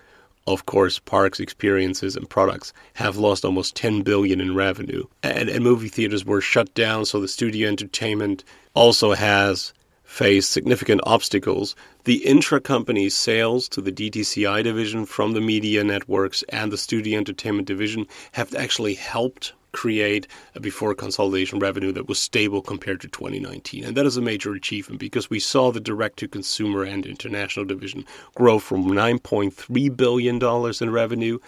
of 0.45 0.65
course, 0.65 0.99
parks, 0.99 1.39
experiences, 1.39 2.15
and 2.17 2.29
products 2.29 2.73
have 2.95 3.15
lost 3.15 3.45
almost 3.45 3.75
10 3.77 4.01
billion 4.01 4.41
in 4.41 4.53
revenue. 4.53 5.05
And, 5.21 5.47
and 5.47 5.63
movie 5.63 5.87
theaters 5.87 6.25
were 6.25 6.41
shut 6.41 6.73
down, 6.73 7.05
so 7.05 7.21
the 7.21 7.29
studio 7.29 7.69
entertainment 7.69 8.43
also 8.73 9.13
has 9.13 9.73
faced 10.13 10.51
significant 10.51 11.01
obstacles. 11.05 11.75
The 12.03 12.23
intra-company 12.23 13.09
sales 13.09 13.67
to 13.69 13.81
the 13.81 13.91
DTCI 13.91 14.63
division 14.63 15.07
from 15.07 15.31
the 15.31 15.41
media 15.41 15.83
networks 15.83 16.43
and 16.49 16.71
the 16.71 16.77
studio 16.77 17.17
entertainment 17.17 17.67
division 17.67 18.05
have 18.33 18.53
actually 18.53 18.93
helped 18.93 19.53
create 19.71 20.27
a 20.53 20.59
before 20.59 20.93
consolidation 20.93 21.57
revenue 21.57 21.91
that 21.93 22.07
was 22.07 22.19
stable 22.19 22.61
compared 22.61 23.01
to 23.01 23.07
2019. 23.07 23.85
And 23.85 23.97
that 23.97 24.05
is 24.05 24.15
a 24.15 24.21
major 24.21 24.53
achievement 24.53 24.99
because 24.99 25.31
we 25.31 25.39
saw 25.39 25.71
the 25.71 25.79
direct 25.79 26.19
to 26.19 26.27
consumer 26.27 26.83
and 26.83 27.07
international 27.07 27.65
division 27.65 28.05
grow 28.35 28.59
from 28.59 28.83
$9.3 28.85 29.97
billion 29.97 30.35
in 30.79 30.89
revenue 30.91 31.39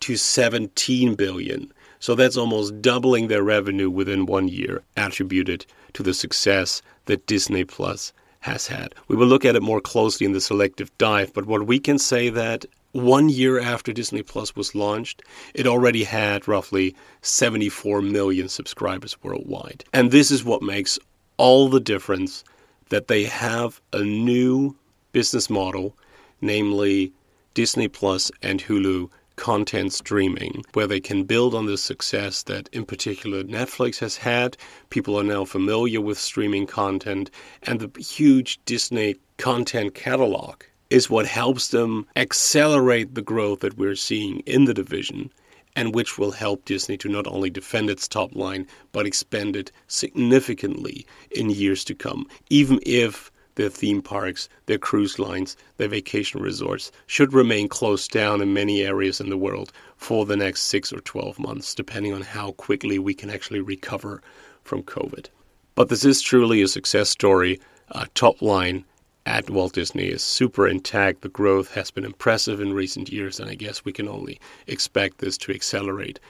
to 0.00 0.14
$17 0.14 1.18
billion. 1.18 1.70
So 1.98 2.14
that's 2.14 2.38
almost 2.38 2.80
doubling 2.80 3.28
their 3.28 3.42
revenue 3.42 3.90
within 3.90 4.24
one 4.24 4.48
year, 4.48 4.82
attributed 4.96 5.66
to 5.92 6.02
the 6.02 6.14
success 6.14 6.80
that 7.06 7.26
Disney 7.26 7.64
Plus 7.64 8.12
has 8.40 8.66
had. 8.66 8.94
We 9.08 9.16
will 9.16 9.26
look 9.26 9.44
at 9.44 9.56
it 9.56 9.62
more 9.62 9.80
closely 9.80 10.24
in 10.24 10.32
the 10.32 10.40
selective 10.40 10.96
dive, 10.98 11.32
but 11.34 11.46
what 11.46 11.66
we 11.66 11.78
can 11.78 11.98
say 11.98 12.28
that 12.28 12.64
one 12.92 13.28
year 13.28 13.60
after 13.60 13.92
Disney 13.92 14.22
Plus 14.22 14.54
was 14.56 14.74
launched, 14.74 15.22
it 15.54 15.66
already 15.66 16.04
had 16.04 16.48
roughly 16.48 16.94
74 17.22 18.00
million 18.02 18.48
subscribers 18.48 19.16
worldwide. 19.22 19.84
And 19.92 20.10
this 20.10 20.30
is 20.30 20.44
what 20.44 20.62
makes 20.62 20.98
all 21.36 21.68
the 21.68 21.80
difference 21.80 22.44
that 22.88 23.08
they 23.08 23.24
have 23.24 23.80
a 23.92 24.02
new 24.02 24.76
business 25.12 25.50
model, 25.50 25.96
namely 26.40 27.12
Disney 27.54 27.88
Plus 27.88 28.30
and 28.42 28.62
Hulu 28.62 29.10
content 29.36 29.92
streaming, 29.92 30.64
where 30.72 30.86
they 30.86 31.00
can 31.00 31.24
build 31.24 31.54
on 31.54 31.66
the 31.66 31.78
success 31.78 32.42
that, 32.44 32.68
in 32.72 32.84
particular, 32.84 33.44
Netflix 33.44 33.98
has 34.00 34.16
had. 34.16 34.56
People 34.90 35.18
are 35.18 35.24
now 35.24 35.44
familiar 35.44 36.00
with 36.00 36.18
streaming 36.18 36.66
content, 36.66 37.30
and 37.62 37.80
the 37.80 38.00
huge 38.00 38.58
Disney 38.64 39.16
content 39.38 39.94
catalog 39.94 40.62
is 40.90 41.10
what 41.10 41.26
helps 41.26 41.68
them 41.68 42.06
accelerate 42.16 43.14
the 43.14 43.22
growth 43.22 43.60
that 43.60 43.76
we're 43.76 43.96
seeing 43.96 44.40
in 44.40 44.64
the 44.64 44.74
division 44.74 45.30
and 45.76 45.94
which 45.94 46.18
will 46.18 46.32
help 46.32 46.64
Disney 46.64 46.96
to 46.96 47.08
not 47.08 47.26
only 47.26 47.50
defend 47.50 47.90
its 47.90 48.08
top 48.08 48.34
line 48.34 48.66
but 48.92 49.06
expand 49.06 49.54
it 49.54 49.70
significantly 49.86 51.06
in 51.30 51.50
years 51.50 51.84
to 51.84 51.94
come, 51.94 52.26
even 52.48 52.80
if 52.84 53.30
their 53.56 53.68
theme 53.68 54.00
parks, 54.00 54.48
their 54.66 54.78
cruise 54.78 55.18
lines, 55.18 55.56
their 55.76 55.88
vacation 55.88 56.40
resorts 56.40 56.92
should 57.06 57.32
remain 57.32 57.68
closed 57.68 58.10
down 58.10 58.40
in 58.40 58.54
many 58.54 58.82
areas 58.82 59.20
in 59.20 59.28
the 59.28 59.36
world 59.36 59.72
for 59.96 60.24
the 60.24 60.36
next 60.36 60.62
six 60.62 60.92
or 60.92 61.00
12 61.00 61.38
months, 61.38 61.74
depending 61.74 62.12
on 62.14 62.22
how 62.22 62.52
quickly 62.52 62.98
we 62.98 63.14
can 63.14 63.30
actually 63.30 63.60
recover 63.60 64.22
from 64.62 64.82
COVID. 64.82 65.26
But 65.74 65.88
this 65.88 66.04
is 66.04 66.22
truly 66.22 66.62
a 66.62 66.68
success 66.68 67.10
story. 67.10 67.60
Uh, 67.92 68.06
top 68.14 68.40
line 68.40 68.84
at 69.26 69.50
Walt 69.50 69.72
Disney 69.72 70.06
is 70.06 70.22
super 70.22 70.68
intact. 70.68 71.22
The 71.22 71.28
growth 71.28 71.74
has 71.74 71.90
been 71.90 72.04
impressive 72.04 72.60
in 72.60 72.72
recent 72.72 73.10
years, 73.10 73.40
and 73.40 73.50
I 73.50 73.54
guess 73.54 73.84
we 73.84 73.92
can 73.92 74.08
only 74.08 74.40
expect 74.66 75.18
this 75.18 75.36
to 75.38 75.52
accelerate 75.52 76.20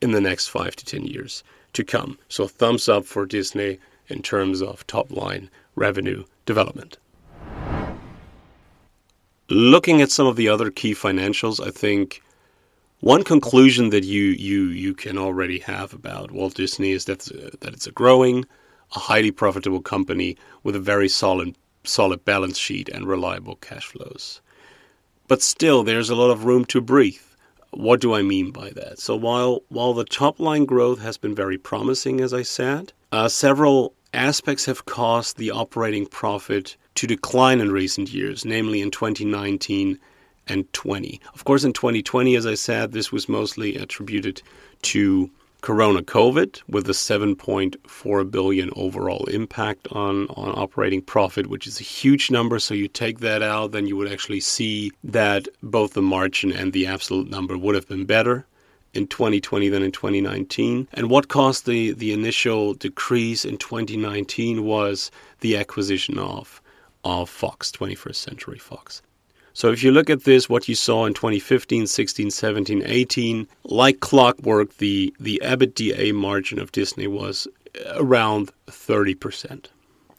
in 0.00 0.12
the 0.12 0.20
next 0.20 0.48
five 0.48 0.76
to 0.76 0.84
10 0.84 1.06
years 1.06 1.42
to 1.72 1.84
come. 1.84 2.18
So, 2.28 2.46
thumbs 2.46 2.88
up 2.88 3.04
for 3.04 3.26
Disney 3.26 3.78
in 4.08 4.22
terms 4.22 4.62
of 4.62 4.86
top 4.86 5.10
line 5.10 5.50
revenue 5.76 6.24
development. 6.46 6.98
Looking 9.48 10.00
at 10.00 10.10
some 10.10 10.26
of 10.26 10.36
the 10.36 10.48
other 10.48 10.70
key 10.70 10.94
financials, 10.94 11.64
I 11.64 11.70
think 11.70 12.22
one 13.00 13.22
conclusion 13.22 13.90
that 13.90 14.04
you 14.04 14.22
you 14.22 14.68
you 14.68 14.94
can 14.94 15.18
already 15.18 15.58
have 15.58 15.92
about 15.92 16.30
Walt 16.30 16.54
Disney 16.54 16.92
is 16.92 17.04
that 17.04 17.20
that 17.60 17.74
it's 17.74 17.86
a 17.86 17.92
growing, 17.92 18.46
a 18.96 18.98
highly 18.98 19.30
profitable 19.30 19.82
company 19.82 20.36
with 20.62 20.74
a 20.74 20.80
very 20.80 21.08
solid 21.08 21.54
solid 21.84 22.24
balance 22.24 22.56
sheet 22.56 22.88
and 22.88 23.06
reliable 23.06 23.56
cash 23.56 23.86
flows. 23.86 24.40
But 25.28 25.42
still, 25.42 25.82
there's 25.82 26.10
a 26.10 26.14
lot 26.14 26.30
of 26.30 26.44
room 26.44 26.64
to 26.66 26.80
breathe. 26.80 27.20
What 27.70 28.00
do 28.00 28.14
I 28.14 28.22
mean 28.22 28.50
by 28.52 28.70
that? 28.70 28.98
So 28.98 29.16
while 29.16 29.62
while 29.68 29.92
the 29.92 30.04
top 30.04 30.40
line 30.40 30.64
growth 30.64 31.00
has 31.00 31.18
been 31.18 31.34
very 31.34 31.58
promising, 31.58 32.20
as 32.20 32.32
I 32.32 32.42
said, 32.42 32.92
uh, 33.12 33.28
several 33.28 33.92
aspects 34.14 34.64
have 34.66 34.86
caused 34.86 35.36
the 35.36 35.50
operating 35.50 36.06
profit 36.06 36.76
to 36.94 37.06
decline 37.06 37.60
in 37.60 37.72
recent 37.72 38.12
years, 38.12 38.44
namely 38.44 38.80
in 38.80 38.90
2019 38.90 39.98
and 40.46 40.72
20. 40.72 41.20
Of 41.34 41.44
course, 41.44 41.64
in 41.64 41.72
2020, 41.72 42.36
as 42.36 42.46
I 42.46 42.54
said, 42.54 42.92
this 42.92 43.10
was 43.10 43.28
mostly 43.28 43.76
attributed 43.76 44.42
to 44.82 45.30
Corona 45.62 46.02
COVID 46.02 46.60
with 46.68 46.86
a 46.90 46.92
7.4 46.92 48.30
billion 48.30 48.70
overall 48.76 49.24
impact 49.26 49.88
on, 49.92 50.26
on 50.28 50.50
operating 50.58 51.00
profit, 51.00 51.46
which 51.46 51.66
is 51.66 51.80
a 51.80 51.84
huge 51.84 52.30
number. 52.30 52.58
So 52.58 52.74
you 52.74 52.86
take 52.86 53.20
that 53.20 53.42
out, 53.42 53.72
then 53.72 53.86
you 53.86 53.96
would 53.96 54.12
actually 54.12 54.40
see 54.40 54.92
that 55.04 55.48
both 55.62 55.94
the 55.94 56.02
margin 56.02 56.52
and 56.52 56.74
the 56.74 56.86
absolute 56.86 57.30
number 57.30 57.56
would 57.56 57.74
have 57.74 57.88
been 57.88 58.04
better 58.04 58.46
in 58.94 59.06
2020 59.06 59.68
than 59.68 59.82
in 59.82 59.92
2019. 59.92 60.88
And 60.94 61.10
what 61.10 61.28
caused 61.28 61.66
the, 61.66 61.92
the 61.92 62.12
initial 62.12 62.74
decrease 62.74 63.44
in 63.44 63.58
2019 63.58 64.64
was 64.64 65.10
the 65.40 65.56
acquisition 65.56 66.18
of, 66.18 66.62
of 67.04 67.28
Fox, 67.28 67.70
21st 67.72 68.14
Century 68.16 68.58
Fox. 68.58 69.02
So 69.52 69.70
if 69.70 69.84
you 69.84 69.92
look 69.92 70.10
at 70.10 70.24
this, 70.24 70.48
what 70.48 70.68
you 70.68 70.74
saw 70.74 71.06
in 71.06 71.14
2015, 71.14 71.86
16, 71.86 72.30
17, 72.30 72.82
18, 72.84 73.46
like 73.64 74.00
clockwork, 74.00 74.76
the, 74.78 75.14
the 75.20 75.40
EBITDA 75.44 76.12
margin 76.12 76.58
of 76.58 76.72
Disney 76.72 77.06
was 77.06 77.46
around 77.94 78.50
30%. 78.66 79.66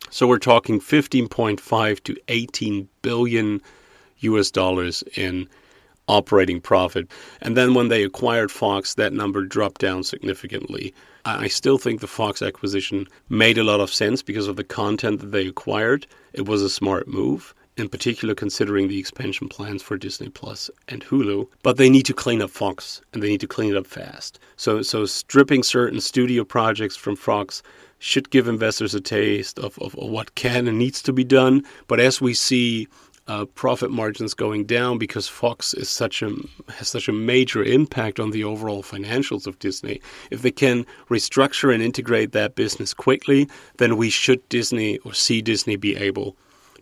So 0.09 0.27
we're 0.27 0.39
talking 0.39 0.79
15.5 0.79 2.03
to 2.03 2.15
18 2.29 2.87
billion 3.01 3.61
US 4.19 4.51
dollars 4.51 5.03
in 5.15 5.49
operating 6.07 6.61
profit. 6.61 7.09
And 7.41 7.57
then 7.57 7.73
when 7.73 7.87
they 7.87 8.03
acquired 8.03 8.51
Fox, 8.51 8.93
that 8.95 9.13
number 9.13 9.43
dropped 9.43 9.81
down 9.81 10.03
significantly. 10.03 10.93
I 11.25 11.47
still 11.47 11.79
think 11.79 12.01
the 12.01 12.07
Fox 12.07 12.43
acquisition 12.43 13.07
made 13.29 13.57
a 13.57 13.63
lot 13.63 13.79
of 13.79 13.91
sense 13.91 14.21
because 14.21 14.47
of 14.47 14.57
the 14.57 14.63
content 14.63 15.19
that 15.21 15.31
they 15.31 15.47
acquired. 15.47 16.05
It 16.33 16.45
was 16.45 16.61
a 16.61 16.69
smart 16.69 17.07
move, 17.07 17.55
in 17.77 17.89
particular 17.89 18.35
considering 18.35 18.87
the 18.87 18.99
expansion 18.99 19.49
plans 19.49 19.81
for 19.81 19.97
Disney 19.97 20.29
Plus 20.29 20.69
and 20.87 21.03
Hulu. 21.03 21.47
But 21.63 21.77
they 21.77 21.89
need 21.89 22.05
to 22.05 22.13
clean 22.13 22.43
up 22.43 22.51
Fox 22.51 23.01
and 23.11 23.23
they 23.23 23.29
need 23.29 23.41
to 23.41 23.47
clean 23.47 23.71
it 23.71 23.77
up 23.77 23.87
fast. 23.87 24.37
So 24.55 24.83
so 24.83 25.05
stripping 25.05 25.63
certain 25.63 25.99
studio 25.99 26.43
projects 26.43 26.95
from 26.95 27.15
Fox 27.15 27.63
should 27.97 28.29
give 28.29 28.47
investors 28.47 28.93
a 28.93 29.01
taste 29.01 29.57
of, 29.57 29.79
of, 29.79 29.95
of 29.95 30.09
what 30.09 30.35
can 30.35 30.67
and 30.67 30.77
needs 30.77 31.01
to 31.01 31.13
be 31.13 31.23
done. 31.23 31.63
But 31.87 31.99
as 31.99 32.21
we 32.21 32.35
see 32.35 32.87
uh, 33.27 33.45
profit 33.55 33.89
margins 33.89 34.33
going 34.33 34.65
down 34.65 34.97
because 34.97 35.27
Fox 35.27 35.73
is 35.73 35.89
such 35.89 36.21
a 36.21 36.31
has 36.69 36.87
such 36.87 37.07
a 37.07 37.13
major 37.13 37.63
impact 37.63 38.19
on 38.19 38.31
the 38.31 38.43
overall 38.43 38.83
financials 38.83 39.47
of 39.47 39.57
Disney. 39.59 39.99
If 40.29 40.41
they 40.41 40.51
can 40.51 40.85
restructure 41.09 41.73
and 41.73 41.81
integrate 41.81 42.33
that 42.33 42.55
business 42.55 42.93
quickly, 42.93 43.49
then 43.77 43.97
we 43.97 44.09
should 44.09 44.47
Disney 44.49 44.99
or 44.99 45.13
see 45.13 45.41
Disney 45.41 45.75
be 45.75 45.95
able 45.95 46.35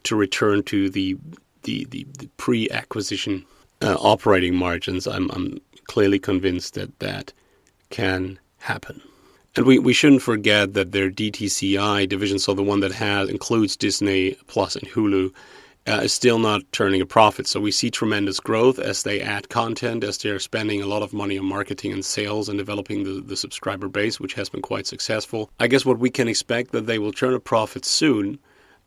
to 0.03 0.15
return 0.15 0.63
to 0.63 0.89
the 0.89 1.17
the, 1.63 1.85
the, 1.91 2.05
the 2.19 2.27
pre-acquisition 2.35 3.45
uh, 3.81 3.95
operating 3.99 4.53
margins. 4.53 5.07
I'm, 5.07 5.31
I'm 5.31 5.61
clearly 5.85 6.19
convinced 6.19 6.73
that 6.73 6.99
that 6.99 7.31
can 7.89 8.37
happen. 8.57 9.01
And 9.55 9.65
we, 9.65 9.79
we 9.79 9.93
shouldn't 9.93 10.23
forget 10.23 10.73
that 10.73 10.91
their 10.91 11.09
DTCI 11.09 12.09
division, 12.09 12.39
so 12.39 12.53
the 12.53 12.63
one 12.63 12.79
that 12.79 12.91
has 12.91 13.29
includes 13.29 13.75
Disney 13.75 14.35
Plus 14.47 14.75
and 14.75 14.87
Hulu, 14.89 15.31
uh, 15.87 16.01
is 16.03 16.13
still 16.13 16.39
not 16.39 16.61
turning 16.71 17.01
a 17.01 17.05
profit. 17.05 17.47
So 17.47 17.59
we 17.59 17.71
see 17.71 17.89
tremendous 17.89 18.39
growth 18.39 18.79
as 18.79 19.03
they 19.03 19.19
add 19.19 19.49
content, 19.49 20.03
as 20.03 20.17
they're 20.17 20.39
spending 20.39 20.81
a 20.81 20.85
lot 20.85 21.01
of 21.01 21.13
money 21.13 21.37
on 21.37 21.45
marketing 21.45 21.91
and 21.91 22.05
sales 22.05 22.47
and 22.47 22.57
developing 22.57 23.03
the, 23.03 23.21
the 23.21 23.35
subscriber 23.35 23.89
base, 23.89 24.19
which 24.19 24.33
has 24.35 24.49
been 24.49 24.61
quite 24.61 24.87
successful. 24.87 25.49
I 25.59 25.67
guess 25.67 25.85
what 25.85 25.99
we 25.99 26.09
can 26.09 26.27
expect 26.27 26.71
that 26.71 26.85
they 26.85 26.99
will 26.99 27.11
turn 27.11 27.33
a 27.33 27.39
profit 27.39 27.85
soon. 27.85 28.39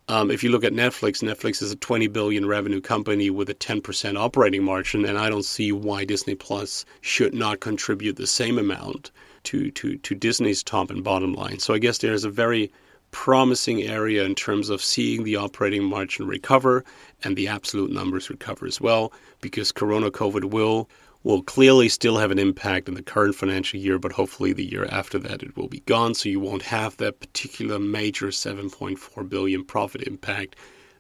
Um, 0.09 0.31
if 0.31 0.45
you 0.45 0.51
look 0.51 0.65
at 0.65 0.73
Netflix, 0.73 1.23
Netflix 1.23 1.61
is 1.61 1.73
a 1.73 1.77
20 1.77 2.07
billion 2.07 2.47
revenue 2.47 2.81
company 2.81 3.29
with 3.29 3.51
a 3.51 3.55
10% 3.55 4.17
operating 4.17 4.63
margin, 4.63 5.05
and 5.05 5.19
I 5.19 5.29
don't 5.29 5.45
see 5.45 5.73
why 5.73 6.05
Disney 6.05 6.37
Plus 6.37 6.85
should 7.01 7.35
not 7.35 7.61
contribute 7.61 8.17
the 8.17 8.27
same 8.27 8.57
amount 8.57 9.11
to, 9.45 9.71
to, 9.73 9.97
to 9.99 10.15
Disney's 10.15 10.63
top 10.63 10.91
and 10.91 11.03
bottom 11.03 11.35
line. 11.35 11.59
So 11.59 11.75
I 11.75 11.79
guess 11.79 11.99
there's 11.99 12.25
a 12.25 12.31
very 12.31 12.71
promising 13.17 13.83
area 13.83 14.25
in 14.25 14.35
terms 14.35 14.69
of 14.69 14.83
seeing 14.83 15.25
the 15.25 15.37
operating 15.37 15.83
margin 15.83 16.27
recover 16.27 16.85
and 17.25 17.35
the 17.35 17.49
absolute 17.49 17.91
numbers 17.91 18.29
recover 18.29 18.67
as 18.67 18.79
well, 18.79 19.11
because 19.41 19.73
Corona 19.73 20.11
COVID 20.11 20.45
will 20.51 20.89
will 21.25 21.43
clearly 21.43 21.89
still 21.89 22.19
have 22.19 22.31
an 22.31 22.39
impact 22.39 22.89
in 22.89 22.95
the 22.95 23.03
current 23.03 23.35
financial 23.35 23.81
year, 23.81 23.99
but 23.99 24.13
hopefully 24.13 24.53
the 24.53 24.71
year 24.71 24.87
after 24.91 25.19
that 25.19 25.43
it 25.43 25.57
will 25.57 25.67
be 25.67 25.81
gone, 25.81 26.15
so 26.15 26.29
you 26.29 26.39
won't 26.39 26.63
have 26.63 26.95
that 26.99 27.19
particular 27.19 27.79
major 27.79 28.27
7.4 28.27 29.29
billion 29.29 29.65
profit 29.65 30.03
impact. 30.03 30.55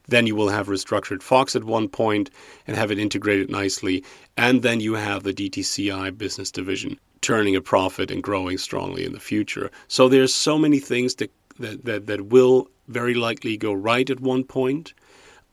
Then 0.09 0.26
you 0.26 0.35
will 0.35 0.48
have 0.48 0.68
restructured 0.68 1.22
Fox 1.22 1.55
at 1.55 1.64
one 1.64 1.87
point 1.87 2.31
and 2.66 2.79
have 2.79 2.90
it 2.90 2.98
integrated 2.98 3.50
nicely, 3.50 4.02
and 4.38 4.62
then 4.62 4.81
you 4.81 4.94
have 4.94 5.22
the 5.22 5.35
DTCI 5.35 6.16
business 6.16 6.50
division 6.50 6.98
turning 7.20 7.55
a 7.55 7.61
profit 7.61 8.11
and 8.11 8.22
growing 8.22 8.57
strongly 8.57 9.05
in 9.05 9.12
the 9.12 9.20
future. 9.20 9.70
So 9.87 10.09
there's 10.09 10.33
so 10.33 10.59
many 10.59 10.79
things 10.79 11.16
that 11.16 11.31
that, 11.59 11.85
that, 11.85 12.07
that 12.07 12.27
will 12.27 12.69
very 12.88 13.14
likely 13.14 13.57
go 13.57 13.73
right 13.73 14.09
at 14.09 14.21
one 14.21 14.45
point. 14.45 14.95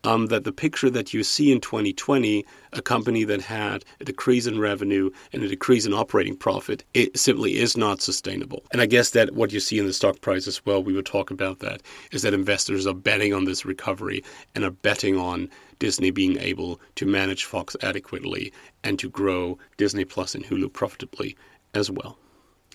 Um, 0.05 0.25
that 0.25 0.43
the 0.43 0.51
picture 0.51 0.89
that 0.89 1.13
you 1.13 1.23
see 1.23 1.49
in 1.49 1.61
2020, 1.61 2.45
a 2.73 2.81
company 2.81 3.23
that 3.23 3.39
had 3.39 3.85
a 4.01 4.03
decrease 4.03 4.45
in 4.45 4.59
revenue 4.59 5.09
and 5.31 5.41
a 5.41 5.47
decrease 5.47 5.85
in 5.85 5.93
operating 5.93 6.35
profit, 6.35 6.83
it 6.93 7.17
simply 7.17 7.55
is 7.55 7.77
not 7.77 8.01
sustainable. 8.01 8.65
And 8.73 8.81
I 8.81 8.85
guess 8.85 9.11
that 9.11 9.33
what 9.33 9.53
you 9.53 9.61
see 9.61 9.79
in 9.79 9.85
the 9.85 9.93
stock 9.93 10.19
price 10.19 10.45
as 10.45 10.65
well, 10.65 10.83
we 10.83 10.91
would 10.91 11.05
talk 11.05 11.31
about 11.31 11.59
that, 11.59 11.81
is 12.11 12.21
that 12.23 12.33
investors 12.33 12.85
are 12.85 12.93
betting 12.93 13.33
on 13.33 13.45
this 13.45 13.63
recovery 13.63 14.25
and 14.55 14.65
are 14.65 14.71
betting 14.71 15.17
on 15.17 15.49
Disney 15.79 16.11
being 16.11 16.37
able 16.37 16.81
to 16.95 17.05
manage 17.05 17.45
Fox 17.45 17.75
adequately 17.81 18.51
and 18.83 18.99
to 18.99 19.09
grow 19.09 19.57
Disney 19.77 20.03
Plus 20.03 20.35
and 20.35 20.43
Hulu 20.43 20.73
profitably 20.73 21.37
as 21.73 21.89
well. 21.89 22.17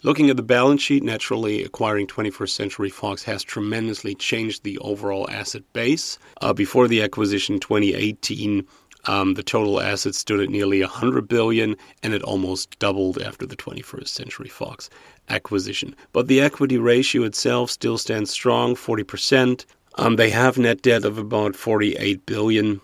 Looking 0.04 0.30
at 0.30 0.36
the 0.36 0.44
balance 0.44 0.80
sheet, 0.80 1.02
naturally, 1.02 1.64
acquiring 1.64 2.06
21st 2.06 2.50
Century 2.50 2.88
Fox 2.88 3.24
has 3.24 3.42
tremendously 3.42 4.14
changed 4.14 4.62
the 4.62 4.78
overall 4.78 5.28
asset 5.28 5.64
base. 5.72 6.18
Uh, 6.40 6.52
before 6.52 6.86
the 6.86 7.02
acquisition 7.02 7.58
2018, 7.58 8.64
um, 9.06 9.34
the 9.34 9.42
total 9.42 9.80
assets 9.80 10.18
stood 10.18 10.38
at 10.38 10.50
nearly 10.50 10.82
100 10.82 11.26
billion, 11.26 11.76
and 12.04 12.14
it 12.14 12.22
almost 12.22 12.78
doubled 12.78 13.20
after 13.20 13.44
the 13.44 13.56
21st 13.56 14.06
Century 14.08 14.48
Fox 14.48 14.88
acquisition. 15.28 15.96
But 16.12 16.28
the 16.28 16.40
equity 16.40 16.78
ratio 16.78 17.24
itself 17.24 17.68
still 17.70 17.98
stands 17.98 18.30
strong, 18.30 18.76
40%. 18.76 19.64
Um, 19.96 20.14
they 20.14 20.30
have 20.30 20.58
net 20.58 20.80
debt 20.82 21.04
of 21.04 21.18
about 21.18 21.56
48 21.56 22.24
billion 22.24 22.80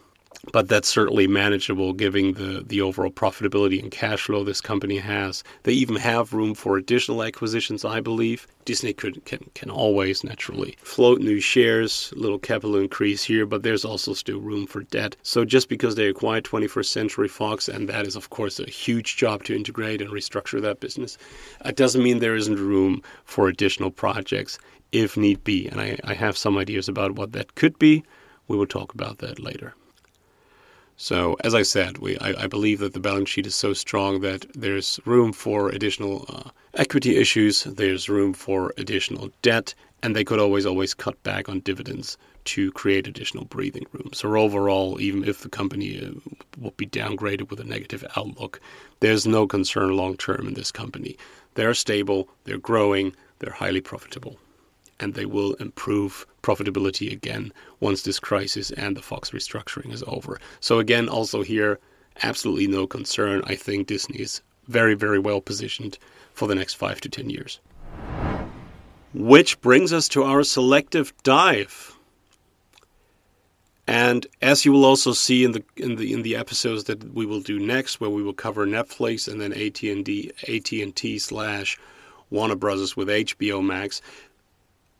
but 0.52 0.68
that's 0.68 0.88
certainly 0.88 1.26
manageable 1.26 1.92
given 1.92 2.34
the, 2.34 2.62
the 2.66 2.80
overall 2.80 3.10
profitability 3.10 3.82
and 3.82 3.90
cash 3.90 4.22
flow 4.22 4.44
this 4.44 4.60
company 4.60 4.98
has. 4.98 5.42
They 5.64 5.72
even 5.72 5.96
have 5.96 6.32
room 6.32 6.54
for 6.54 6.76
additional 6.76 7.22
acquisitions, 7.22 7.84
I 7.84 8.00
believe. 8.00 8.46
Disney 8.64 8.92
could 8.92 9.24
can, 9.24 9.50
can 9.54 9.70
always 9.70 10.24
naturally 10.24 10.76
float 10.80 11.20
new 11.20 11.40
shares, 11.40 12.12
little 12.16 12.38
capital 12.38 12.76
increase 12.76 13.22
here, 13.22 13.46
but 13.46 13.62
there's 13.62 13.84
also 13.84 14.14
still 14.14 14.40
room 14.40 14.66
for 14.66 14.82
debt. 14.84 15.16
So 15.22 15.44
just 15.44 15.68
because 15.68 15.94
they 15.94 16.06
acquired 16.06 16.44
21st 16.44 16.86
Century 16.86 17.28
Fox, 17.28 17.68
and 17.68 17.88
that 17.88 18.06
is 18.06 18.16
of 18.16 18.30
course 18.30 18.58
a 18.58 18.70
huge 18.70 19.16
job 19.16 19.44
to 19.44 19.54
integrate 19.56 20.00
and 20.00 20.10
restructure 20.10 20.60
that 20.62 20.80
business, 20.80 21.18
it 21.64 21.76
doesn't 21.76 22.02
mean 22.02 22.18
there 22.18 22.36
isn't 22.36 22.58
room 22.58 23.02
for 23.24 23.48
additional 23.48 23.90
projects 23.90 24.58
if 24.92 25.16
need 25.16 25.42
be. 25.44 25.66
And 25.68 25.80
I, 25.80 25.98
I 26.04 26.14
have 26.14 26.38
some 26.38 26.56
ideas 26.56 26.88
about 26.88 27.16
what 27.16 27.32
that 27.32 27.54
could 27.56 27.78
be. 27.78 28.04
We 28.48 28.56
will 28.56 28.66
talk 28.66 28.94
about 28.94 29.18
that 29.18 29.40
later. 29.40 29.74
So, 30.96 31.36
as 31.40 31.54
I 31.54 31.62
said, 31.62 31.98
we, 31.98 32.16
I, 32.18 32.44
I, 32.44 32.46
believe 32.46 32.78
that 32.78 32.92
the 32.92 33.00
balance 33.00 33.28
sheet 33.28 33.48
is 33.48 33.54
so 33.56 33.72
strong 33.72 34.20
that 34.20 34.46
there's 34.54 35.00
room 35.04 35.32
for 35.32 35.68
additional 35.68 36.24
uh, 36.28 36.50
equity 36.74 37.16
issues, 37.16 37.64
there's 37.64 38.08
room 38.08 38.32
for 38.32 38.72
additional 38.78 39.30
debt, 39.42 39.74
and 40.04 40.14
they 40.14 40.22
could 40.22 40.38
always, 40.38 40.64
always 40.64 40.94
cut 40.94 41.20
back 41.24 41.48
on 41.48 41.60
dividends 41.60 42.16
to 42.44 42.70
create 42.72 43.08
additional 43.08 43.44
breathing 43.44 43.86
room. 43.92 44.10
So, 44.12 44.36
overall, 44.36 45.00
even 45.00 45.24
if 45.24 45.40
the 45.40 45.48
company 45.48 46.00
uh, 46.00 46.12
will 46.60 46.74
be 46.76 46.86
downgraded 46.86 47.50
with 47.50 47.58
a 47.58 47.64
negative 47.64 48.04
outlook, 48.16 48.60
there's 49.00 49.26
no 49.26 49.48
concern 49.48 49.96
long 49.96 50.16
term 50.16 50.46
in 50.46 50.54
this 50.54 50.70
company. 50.70 51.16
They're 51.54 51.74
stable, 51.74 52.28
they're 52.44 52.58
growing, 52.58 53.16
they're 53.40 53.52
highly 53.52 53.80
profitable 53.80 54.38
and 55.00 55.14
they 55.14 55.26
will 55.26 55.54
improve 55.54 56.26
profitability 56.42 57.12
again 57.12 57.52
once 57.80 58.02
this 58.02 58.20
crisis 58.20 58.70
and 58.72 58.96
the 58.96 59.02
Fox 59.02 59.30
restructuring 59.30 59.92
is 59.92 60.04
over. 60.06 60.40
So, 60.60 60.78
again, 60.78 61.08
also 61.08 61.42
here, 61.42 61.78
absolutely 62.22 62.66
no 62.66 62.86
concern. 62.86 63.42
I 63.46 63.54
think 63.54 63.86
Disney 63.86 64.20
is 64.20 64.42
very, 64.68 64.94
very 64.94 65.18
well 65.18 65.40
positioned 65.40 65.98
for 66.32 66.48
the 66.48 66.54
next 66.54 66.74
five 66.74 67.00
to 67.02 67.08
ten 67.08 67.30
years. 67.30 67.60
Which 69.12 69.60
brings 69.60 69.92
us 69.92 70.08
to 70.10 70.24
our 70.24 70.42
selective 70.42 71.12
dive. 71.22 71.96
And 73.86 74.26
as 74.40 74.64
you 74.64 74.72
will 74.72 74.84
also 74.84 75.12
see 75.12 75.44
in 75.44 75.52
the 75.52 75.62
in 75.76 75.96
the 75.96 76.12
in 76.12 76.22
the 76.22 76.36
episodes 76.36 76.84
that 76.84 77.12
we 77.12 77.26
will 77.26 77.40
do 77.40 77.58
next, 77.58 78.00
where 78.00 78.10
we 78.10 78.22
will 78.22 78.32
cover 78.32 78.66
Netflix 78.66 79.30
and 79.30 79.40
then 79.40 79.52
AT 79.52 79.82
and 80.72 80.96
T 80.96 81.18
slash 81.18 81.78
Warner 82.30 82.56
Brothers 82.56 82.96
with 82.96 83.08
HBO 83.08 83.62
Max, 83.62 84.00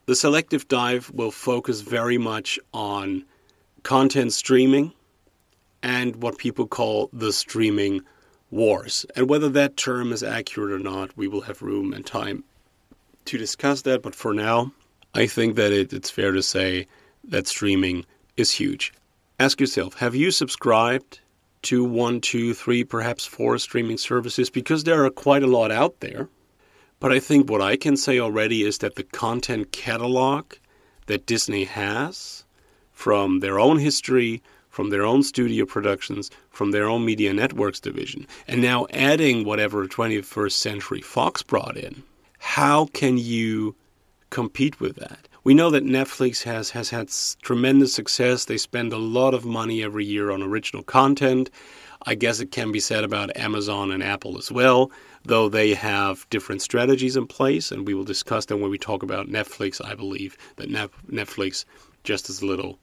the 0.07 0.17
selective 0.17 0.69
dive 0.69 1.11
will 1.15 1.31
focus 1.31 1.81
very 1.81 2.19
much 2.19 2.59
on 2.73 3.25
content 3.83 4.33
streaming 4.33 4.93
and 5.83 6.17
what 6.17 6.39
people 6.39 6.67
call 6.67 7.11
the 7.13 7.33
streaming 7.33 8.03
wars. 8.51 9.05
And 9.17 9.29
whether 9.29 9.49
that 9.51 9.77
term 9.77 10.13
is 10.13 10.23
accurate 10.23 10.73
or 10.73 10.79
not, 10.79 11.17
we 11.17 11.29
will 11.29 11.43
have 11.43 11.63
room 11.63 11.93
and 11.93 12.05
time 12.05 12.45
to 13.27 13.39
discuss 13.39 13.83
that. 13.83 14.03
But 14.03 14.15
for 14.15 14.33
now, 14.33 14.73
I 15.15 15.27
think 15.27 15.57
that 15.57 15.73
it, 15.73 15.93
it's 15.93 16.11
fair 16.11 16.33
to 16.33 16.43
say 16.43 16.87
that 17.25 17.47
streaming 17.47 18.05
is 18.37 18.51
huge. 18.51 18.93
Ask 19.39 19.61
yourself 19.61 19.95
have 19.95 20.15
you 20.15 20.31
subscribed 20.31 21.21
to 21.63 21.85
one, 21.85 22.21
two, 22.21 22.55
three, 22.55 22.85
perhaps 22.85 23.25
four 23.25 23.59
streaming 23.59 23.99
services? 23.99 24.51
Because 24.51 24.85
there 24.85 25.05
are 25.05 25.11
quite 25.11 25.43
a 25.43 25.49
lot 25.49 25.71
out 25.71 26.01
there. 26.01 26.29
But 27.05 27.13
I 27.13 27.21
think 27.21 27.51
what 27.51 27.61
I 27.61 27.77
can 27.77 27.99
say 27.99 28.19
already 28.19 28.63
is 28.63 28.79
that 28.79 28.95
the 28.95 29.03
content 29.03 29.73
catalog 29.73 30.55
that 31.05 31.27
Disney 31.27 31.65
has 31.65 32.47
from 32.93 33.41
their 33.41 33.61
own 33.61 33.79
history, 33.79 34.43
from 34.71 34.89
their 34.89 35.05
own 35.05 35.23
studio 35.23 35.67
productions, 35.67 36.31
from 36.49 36.71
their 36.71 36.89
own 36.89 37.05
media 37.05 37.35
networks 37.35 37.79
division, 37.79 38.27
and 38.49 38.63
now 38.63 38.87
adding 38.89 39.45
whatever 39.45 39.87
21st 39.87 40.53
Century 40.53 41.03
Fox 41.03 41.43
brought 41.43 41.77
in, 41.77 42.03
how 42.39 42.87
can 42.95 43.19
you 43.19 43.77
compete 44.31 44.81
with 44.81 44.97
that? 44.97 45.29
We 45.45 45.53
know 45.53 45.69
that 45.73 45.85
Netflix 45.85 46.45
has, 46.45 46.71
has 46.71 46.89
had 46.89 47.11
tremendous 47.43 47.93
success. 47.93 48.47
They 48.47 48.57
spend 48.57 48.95
a 48.95 48.97
lot 48.97 49.35
of 49.35 49.45
money 49.45 49.83
every 49.83 50.07
year 50.07 50.31
on 50.31 50.43
original 50.43 50.83
content. 50.83 51.51
I 52.07 52.15
guess 52.15 52.41
it 52.41 52.51
can 52.51 52.73
be 52.73 52.81
said 52.81 53.05
about 53.05 53.37
Amazon 53.37 53.91
and 53.91 54.03
Apple 54.03 54.39
as 54.39 54.53
well 54.53 54.91
though 55.25 55.49
they 55.49 55.75
have 55.75 56.29
different 56.31 56.63
strategies 56.63 57.17
in 57.17 57.27
place, 57.27 57.73
and 57.73 57.87
we 57.87 57.95
will 57.95 58.05
discuss 58.05 58.47
them 58.47 58.61
when 58.61 58.71
we 58.71 58.79
talk 58.79 59.03
about 59.03 59.29
Netflix. 59.29 59.85
I 59.85 59.95
believe 59.95 60.37
that 60.57 60.69
Netflix, 60.69 61.65
just 62.05 62.29
as 62.29 62.43
a 62.43 62.47
little 62.47 62.79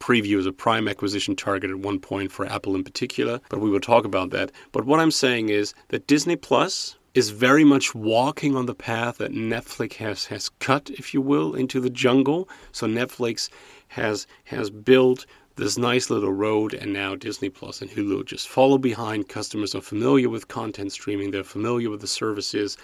preview, 0.00 0.38
is 0.38 0.46
a 0.46 0.52
prime 0.52 0.88
acquisition 0.88 1.36
target 1.36 1.70
at 1.70 1.78
one 1.78 1.98
point 1.98 2.32
for 2.32 2.46
Apple 2.46 2.74
in 2.74 2.84
particular, 2.84 3.40
but 3.50 3.60
we 3.60 3.70
will 3.70 3.80
talk 3.80 4.04
about 4.04 4.30
that. 4.30 4.50
But 4.72 4.86
what 4.86 5.00
I'm 5.00 5.10
saying 5.10 5.50
is 5.50 5.74
that 5.88 6.06
Disney 6.06 6.36
Plus 6.36 6.96
is 7.14 7.28
very 7.28 7.62
much 7.62 7.94
walking 7.94 8.56
on 8.56 8.64
the 8.64 8.74
path 8.74 9.18
that 9.18 9.32
Netflix 9.32 9.94
has, 9.94 10.24
has 10.26 10.48
cut, 10.60 10.88
if 10.90 11.12
you 11.12 11.20
will, 11.20 11.54
into 11.54 11.78
the 11.78 11.90
jungle. 11.90 12.48
So 12.72 12.86
Netflix 12.86 13.50
has 13.88 14.26
has 14.44 14.70
built 14.70 15.26
this 15.56 15.76
nice 15.76 16.10
little 16.10 16.32
road, 16.32 16.74
and 16.74 16.92
now 16.92 17.14
Disney 17.14 17.48
Plus 17.48 17.82
and 17.82 17.90
Hulu 17.90 18.24
just 18.24 18.48
follow 18.48 18.78
behind. 18.78 19.28
Customers 19.28 19.74
are 19.74 19.80
familiar 19.80 20.28
with 20.28 20.48
content 20.48 20.92
streaming, 20.92 21.30
they're 21.30 21.44
familiar 21.44 21.90
with 21.90 22.00
the 22.00 22.06
services, 22.06 22.76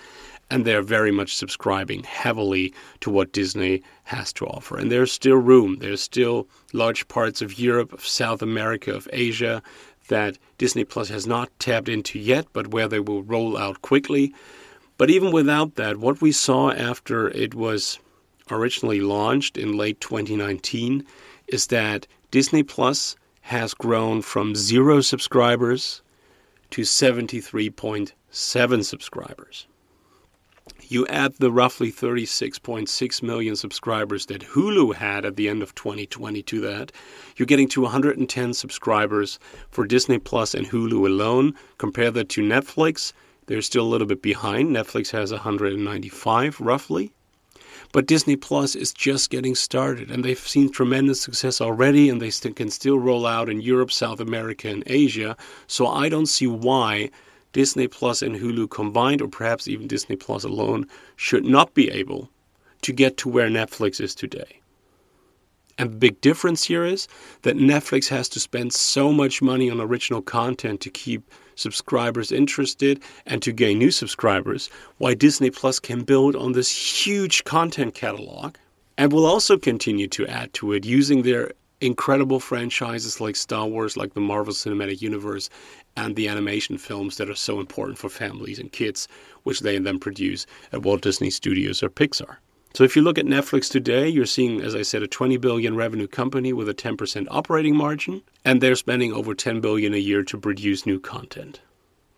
and 0.50 0.64
they're 0.64 0.82
very 0.82 1.10
much 1.10 1.36
subscribing 1.36 2.02
heavily 2.02 2.72
to 3.00 3.10
what 3.10 3.32
Disney 3.32 3.82
has 4.04 4.32
to 4.34 4.46
offer. 4.46 4.76
And 4.76 4.90
there's 4.90 5.12
still 5.12 5.36
room, 5.36 5.76
there's 5.80 6.02
still 6.02 6.48
large 6.72 7.08
parts 7.08 7.42
of 7.42 7.58
Europe, 7.58 7.92
of 7.92 8.06
South 8.06 8.42
America, 8.42 8.94
of 8.94 9.08
Asia 9.12 9.62
that 10.08 10.38
Disney 10.56 10.84
Plus 10.84 11.08
has 11.08 11.26
not 11.26 11.50
tapped 11.58 11.88
into 11.88 12.18
yet, 12.18 12.46
but 12.52 12.68
where 12.68 12.88
they 12.88 13.00
will 13.00 13.22
roll 13.22 13.56
out 13.56 13.82
quickly. 13.82 14.34
But 14.96 15.10
even 15.10 15.32
without 15.32 15.76
that, 15.76 15.98
what 15.98 16.20
we 16.20 16.32
saw 16.32 16.70
after 16.72 17.28
it 17.28 17.54
was 17.54 17.98
originally 18.50 19.00
launched 19.00 19.56
in 19.56 19.76
late 19.76 20.00
2019 20.00 21.04
is 21.46 21.68
that 21.68 22.06
Disney 22.30 22.62
Plus 22.62 23.16
has 23.40 23.72
grown 23.72 24.20
from 24.20 24.54
zero 24.54 25.00
subscribers 25.00 26.02
to 26.68 26.82
73.7 26.82 28.84
subscribers. 28.84 29.66
You 30.88 31.06
add 31.06 31.36
the 31.38 31.50
roughly 31.50 31.90
36.6 31.90 33.22
million 33.22 33.56
subscribers 33.56 34.26
that 34.26 34.42
Hulu 34.42 34.94
had 34.94 35.24
at 35.24 35.36
the 35.36 35.48
end 35.48 35.62
of 35.62 35.74
2020 35.74 36.42
to 36.42 36.60
that, 36.60 36.92
you're 37.36 37.46
getting 37.46 37.68
to 37.68 37.80
110 37.80 38.52
subscribers 38.52 39.38
for 39.70 39.86
Disney 39.86 40.18
Plus 40.18 40.54
and 40.54 40.66
Hulu 40.66 41.06
alone. 41.06 41.54
Compare 41.78 42.10
that 42.10 42.28
to 42.30 42.42
Netflix, 42.42 43.14
they're 43.46 43.62
still 43.62 43.86
a 43.86 43.88
little 43.88 44.06
bit 44.06 44.20
behind. 44.20 44.68
Netflix 44.68 45.10
has 45.12 45.32
195 45.32 46.60
roughly. 46.60 47.14
But 47.92 48.06
Disney 48.06 48.36
Plus 48.36 48.74
is 48.74 48.92
just 48.92 49.30
getting 49.30 49.54
started, 49.54 50.10
and 50.10 50.24
they've 50.24 50.38
seen 50.38 50.70
tremendous 50.70 51.20
success 51.20 51.60
already, 51.60 52.08
and 52.08 52.20
they 52.20 52.30
st- 52.30 52.56
can 52.56 52.70
still 52.70 52.98
roll 52.98 53.26
out 53.26 53.48
in 53.48 53.60
Europe, 53.60 53.92
South 53.92 54.20
America, 54.20 54.68
and 54.68 54.82
Asia. 54.86 55.36
So 55.66 55.86
I 55.86 56.08
don't 56.08 56.26
see 56.26 56.46
why 56.46 57.10
Disney 57.52 57.88
Plus 57.88 58.22
and 58.22 58.36
Hulu 58.36 58.70
combined, 58.70 59.22
or 59.22 59.28
perhaps 59.28 59.68
even 59.68 59.86
Disney 59.86 60.16
Plus 60.16 60.44
alone, 60.44 60.86
should 61.16 61.44
not 61.44 61.74
be 61.74 61.90
able 61.90 62.30
to 62.82 62.92
get 62.92 63.16
to 63.18 63.28
where 63.28 63.48
Netflix 63.48 64.00
is 64.00 64.14
today. 64.14 64.60
And 65.78 65.92
the 65.92 65.96
big 65.96 66.20
difference 66.20 66.64
here 66.64 66.84
is 66.84 67.06
that 67.42 67.56
Netflix 67.56 68.08
has 68.08 68.28
to 68.30 68.40
spend 68.40 68.72
so 68.72 69.12
much 69.12 69.40
money 69.40 69.70
on 69.70 69.80
original 69.80 70.20
content 70.20 70.80
to 70.80 70.90
keep 70.90 71.22
subscribers 71.58 72.32
interested 72.32 73.02
and 73.26 73.42
to 73.42 73.52
gain 73.52 73.78
new 73.78 73.90
subscribers, 73.90 74.70
why 74.98 75.14
Disney 75.14 75.50
Plus 75.50 75.78
can 75.78 76.02
build 76.02 76.36
on 76.36 76.52
this 76.52 76.70
huge 76.70 77.44
content 77.44 77.94
catalog 77.94 78.56
and 78.96 79.12
will 79.12 79.26
also 79.26 79.58
continue 79.58 80.08
to 80.08 80.26
add 80.26 80.52
to 80.54 80.72
it 80.72 80.84
using 80.84 81.22
their 81.22 81.52
incredible 81.80 82.40
franchises 82.40 83.20
like 83.20 83.36
Star 83.36 83.66
Wars, 83.66 83.96
like 83.96 84.14
the 84.14 84.20
Marvel 84.20 84.52
Cinematic 84.52 85.00
Universe, 85.00 85.48
and 85.96 86.16
the 86.16 86.28
animation 86.28 86.78
films 86.78 87.16
that 87.16 87.30
are 87.30 87.34
so 87.34 87.60
important 87.60 87.98
for 87.98 88.08
families 88.08 88.58
and 88.58 88.72
kids, 88.72 89.06
which 89.44 89.60
they 89.60 89.78
then 89.78 89.98
produce 89.98 90.46
at 90.72 90.82
Walt 90.82 91.02
Disney 91.02 91.30
Studios 91.30 91.82
or 91.82 91.90
Pixar. 91.90 92.36
So 92.74 92.84
if 92.84 92.94
you 92.94 93.02
look 93.02 93.18
at 93.18 93.24
Netflix 93.24 93.70
today, 93.70 94.08
you're 94.08 94.26
seeing, 94.26 94.60
as 94.60 94.74
I 94.74 94.82
said, 94.82 95.02
a 95.02 95.08
20 95.08 95.36
billion 95.38 95.74
revenue 95.74 96.06
company 96.06 96.52
with 96.52 96.68
a 96.68 96.74
10% 96.74 97.26
operating 97.30 97.74
margin, 97.74 98.22
and 98.44 98.60
they're 98.60 98.76
spending 98.76 99.12
over 99.12 99.34
10 99.34 99.60
billion 99.60 99.94
a 99.94 99.98
year 99.98 100.22
to 100.24 100.38
produce 100.38 100.86
new 100.86 101.00
content, 101.00 101.60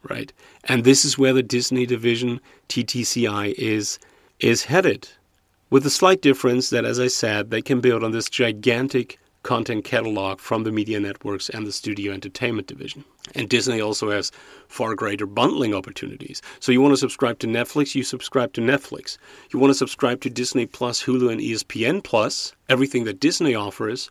right? 0.09 0.33
And 0.65 0.85
this 0.85 1.05
is 1.05 1.17
where 1.17 1.33
the 1.33 1.43
Disney 1.43 1.87
division 1.87 2.41
DTCI 2.69 3.55
is 3.57 3.99
is 4.41 4.65
headed, 4.65 5.09
with 5.69 5.83
the 5.83 5.91
slight 5.91 6.23
difference 6.23 6.71
that, 6.71 6.85
as 6.85 6.99
I 6.99 7.09
said, 7.09 7.51
they 7.51 7.63
can 7.63 7.81
build 7.81 8.03
on 8.03 8.11
this 8.11 8.29
gigantic 8.29 9.19
content 9.43 9.85
catalog 9.85 10.39
from 10.39 10.65
the 10.65 10.73
media 10.73 11.01
networks 11.01 11.49
and 11.49 11.67
the 11.67 11.73
studio 11.73 12.13
entertainment 12.13 12.67
division. 12.67 13.05
And 13.35 13.49
Disney 13.49 13.81
also 13.81 14.11
has 14.11 14.31
far 14.69 14.95
greater 14.95 15.27
bundling 15.27 15.75
opportunities. 15.75 16.43
So 16.61 16.73
you 16.73 16.81
want 16.81 16.93
to 16.93 16.99
subscribe 16.99 17.39
to 17.41 17.47
Netflix, 17.47 17.95
you 17.95 18.03
subscribe 18.03 18.53
to 18.55 18.61
Netflix. 18.61 19.17
You 19.53 19.59
want 19.59 19.71
to 19.71 19.79
subscribe 19.79 20.21
to 20.23 20.31
Disney 20.31 20.67
Plus, 20.67 21.03
Hulu, 21.03 21.31
and 21.33 21.41
ESPN 21.41 22.05
Plus, 22.05 22.55
everything 22.69 23.05
that 23.05 23.21
Disney 23.21 23.55
offers, 23.55 24.11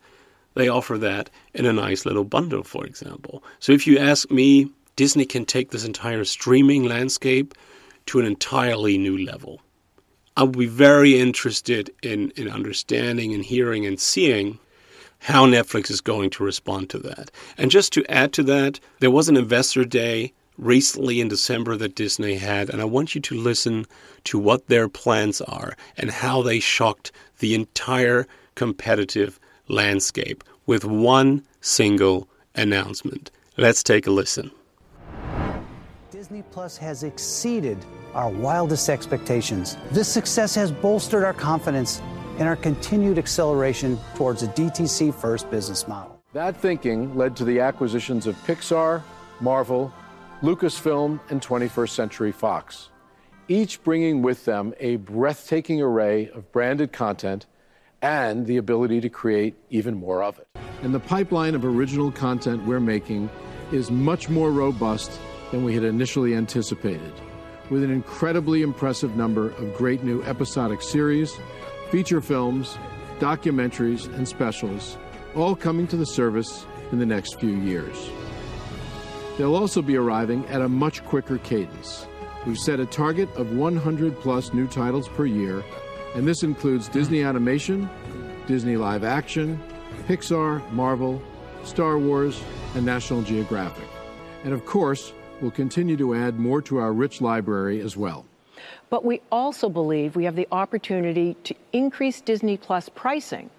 they 0.55 0.67
offer 0.67 0.97
that 0.97 1.29
in 1.53 1.65
a 1.65 1.73
nice 1.73 2.05
little 2.05 2.23
bundle, 2.23 2.63
for 2.63 2.85
example. 2.85 3.43
So 3.59 3.71
if 3.71 3.85
you 3.85 3.99
ask 3.99 4.29
me, 4.31 4.71
Disney 4.95 5.25
can 5.25 5.45
take 5.45 5.71
this 5.71 5.85
entire 5.85 6.25
streaming 6.25 6.85
landscape 6.85 7.53
to 8.07 8.19
an 8.19 8.25
entirely 8.25 8.97
new 8.97 9.17
level. 9.17 9.61
I 10.35 10.43
would 10.43 10.57
be 10.57 10.65
very 10.65 11.19
interested 11.19 11.91
in, 12.01 12.31
in 12.31 12.49
understanding 12.49 13.33
and 13.33 13.45
hearing 13.45 13.85
and 13.85 13.99
seeing 13.99 14.57
how 15.19 15.45
Netflix 15.45 15.91
is 15.91 16.01
going 16.01 16.29
to 16.31 16.43
respond 16.43 16.89
to 16.89 16.99
that. 16.99 17.31
And 17.57 17.69
just 17.69 17.93
to 17.93 18.05
add 18.09 18.33
to 18.33 18.43
that, 18.43 18.79
there 18.99 19.11
was 19.11 19.29
an 19.29 19.37
investor 19.37 19.85
day 19.85 20.33
recently 20.57 21.21
in 21.21 21.27
December 21.27 21.77
that 21.77 21.95
Disney 21.95 22.35
had, 22.35 22.69
and 22.69 22.81
I 22.81 22.85
want 22.85 23.15
you 23.15 23.21
to 23.21 23.35
listen 23.35 23.85
to 24.25 24.37
what 24.37 24.67
their 24.67 24.89
plans 24.89 25.41
are 25.41 25.75
and 25.97 26.11
how 26.11 26.41
they 26.41 26.59
shocked 26.59 27.11
the 27.39 27.55
entire 27.55 28.27
competitive 28.55 29.39
landscape 29.67 30.43
with 30.65 30.83
one 30.83 31.45
single 31.61 32.27
announcement. 32.55 33.31
Let's 33.57 33.83
take 33.83 34.07
a 34.07 34.11
listen. 34.11 34.51
Disney 36.11 36.43
Plus 36.51 36.75
has 36.77 37.03
exceeded 37.03 37.77
our 38.13 38.29
wildest 38.29 38.89
expectations. 38.89 39.77
This 39.91 40.07
success 40.07 40.53
has 40.55 40.71
bolstered 40.71 41.23
our 41.23 41.33
confidence 41.33 42.01
in 42.39 42.47
our 42.47 42.55
continued 42.55 43.17
acceleration 43.19 43.99
towards 44.15 44.43
a 44.43 44.47
DTC 44.47 45.13
first 45.13 45.49
business 45.51 45.87
model. 45.87 46.19
That 46.33 46.55
thinking 46.55 47.15
led 47.15 47.35
to 47.37 47.45
the 47.45 47.59
acquisitions 47.59 48.27
of 48.27 48.35
Pixar, 48.45 49.03
Marvel, 49.41 49.93
Lucasfilm, 50.41 51.19
and 51.29 51.41
21st 51.41 51.89
Century 51.89 52.31
Fox, 52.31 52.89
each 53.49 53.83
bringing 53.83 54.21
with 54.21 54.45
them 54.45 54.73
a 54.79 54.95
breathtaking 54.97 55.81
array 55.81 56.29
of 56.29 56.49
branded 56.53 56.93
content 56.93 57.45
and 58.01 58.45
the 58.47 58.57
ability 58.57 59.01
to 59.01 59.09
create 59.09 59.55
even 59.69 59.95
more 59.95 60.23
of 60.23 60.39
it. 60.39 60.47
And 60.81 60.93
the 60.93 60.99
pipeline 60.99 61.55
of 61.55 61.65
original 61.65 62.11
content 62.11 62.65
we're 62.65 62.79
making 62.79 63.29
is 63.73 63.91
much 63.91 64.29
more 64.29 64.51
robust 64.51 65.19
than 65.51 65.65
we 65.65 65.73
had 65.73 65.83
initially 65.83 66.35
anticipated 66.35 67.11
with 67.69 67.83
an 67.83 67.91
incredibly 67.91 68.61
impressive 68.61 69.15
number 69.15 69.49
of 69.51 69.75
great 69.75 70.03
new 70.03 70.23
episodic 70.23 70.81
series, 70.81 71.37
feature 71.89 72.21
films, 72.21 72.77
documentaries, 73.19 74.05
and 74.15 74.27
specials, 74.27 74.97
all 75.35 75.55
coming 75.55 75.87
to 75.87 75.97
the 75.97 76.05
service 76.05 76.65
in 76.91 76.99
the 76.99 77.05
next 77.05 77.39
few 77.39 77.55
years. 77.55 78.09
They'll 79.37 79.55
also 79.55 79.81
be 79.81 79.95
arriving 79.95 80.45
at 80.47 80.61
a 80.61 80.69
much 80.69 81.03
quicker 81.05 81.37
cadence. 81.39 82.05
We've 82.45 82.57
set 82.57 82.79
a 82.79 82.85
target 82.85 83.33
of 83.35 83.51
100 83.51 84.19
plus 84.19 84.53
new 84.53 84.67
titles 84.67 85.07
per 85.07 85.25
year, 85.25 85.63
and 86.15 86.27
this 86.27 86.43
includes 86.43 86.87
Disney 86.87 87.23
Animation, 87.23 87.89
Disney 88.47 88.77
Live 88.77 89.03
Action, 89.03 89.61
Pixar, 90.07 90.69
Marvel, 90.71 91.21
Star 91.63 91.97
Wars, 91.97 92.41
and 92.75 92.85
National 92.85 93.21
Geographic. 93.21 93.87
And 94.43 94.53
of 94.53 94.65
course, 94.65 95.13
we'll 95.41 95.51
continue 95.51 95.97
to 95.97 96.15
add 96.15 96.39
more 96.39 96.61
to 96.63 96.77
our 96.77 96.93
rich 96.93 97.21
library 97.21 97.81
as 97.81 97.97
well. 97.97 98.25
But 98.89 99.05
we 99.05 99.21
also 99.31 99.69
believe 99.69 100.15
we 100.15 100.25
have 100.25 100.35
the 100.35 100.47
opportunity 100.51 101.35
to 101.43 101.55
increase 101.73 102.21
Disney 102.21 102.57
Plus 102.57 102.89
pricing, 102.89 103.49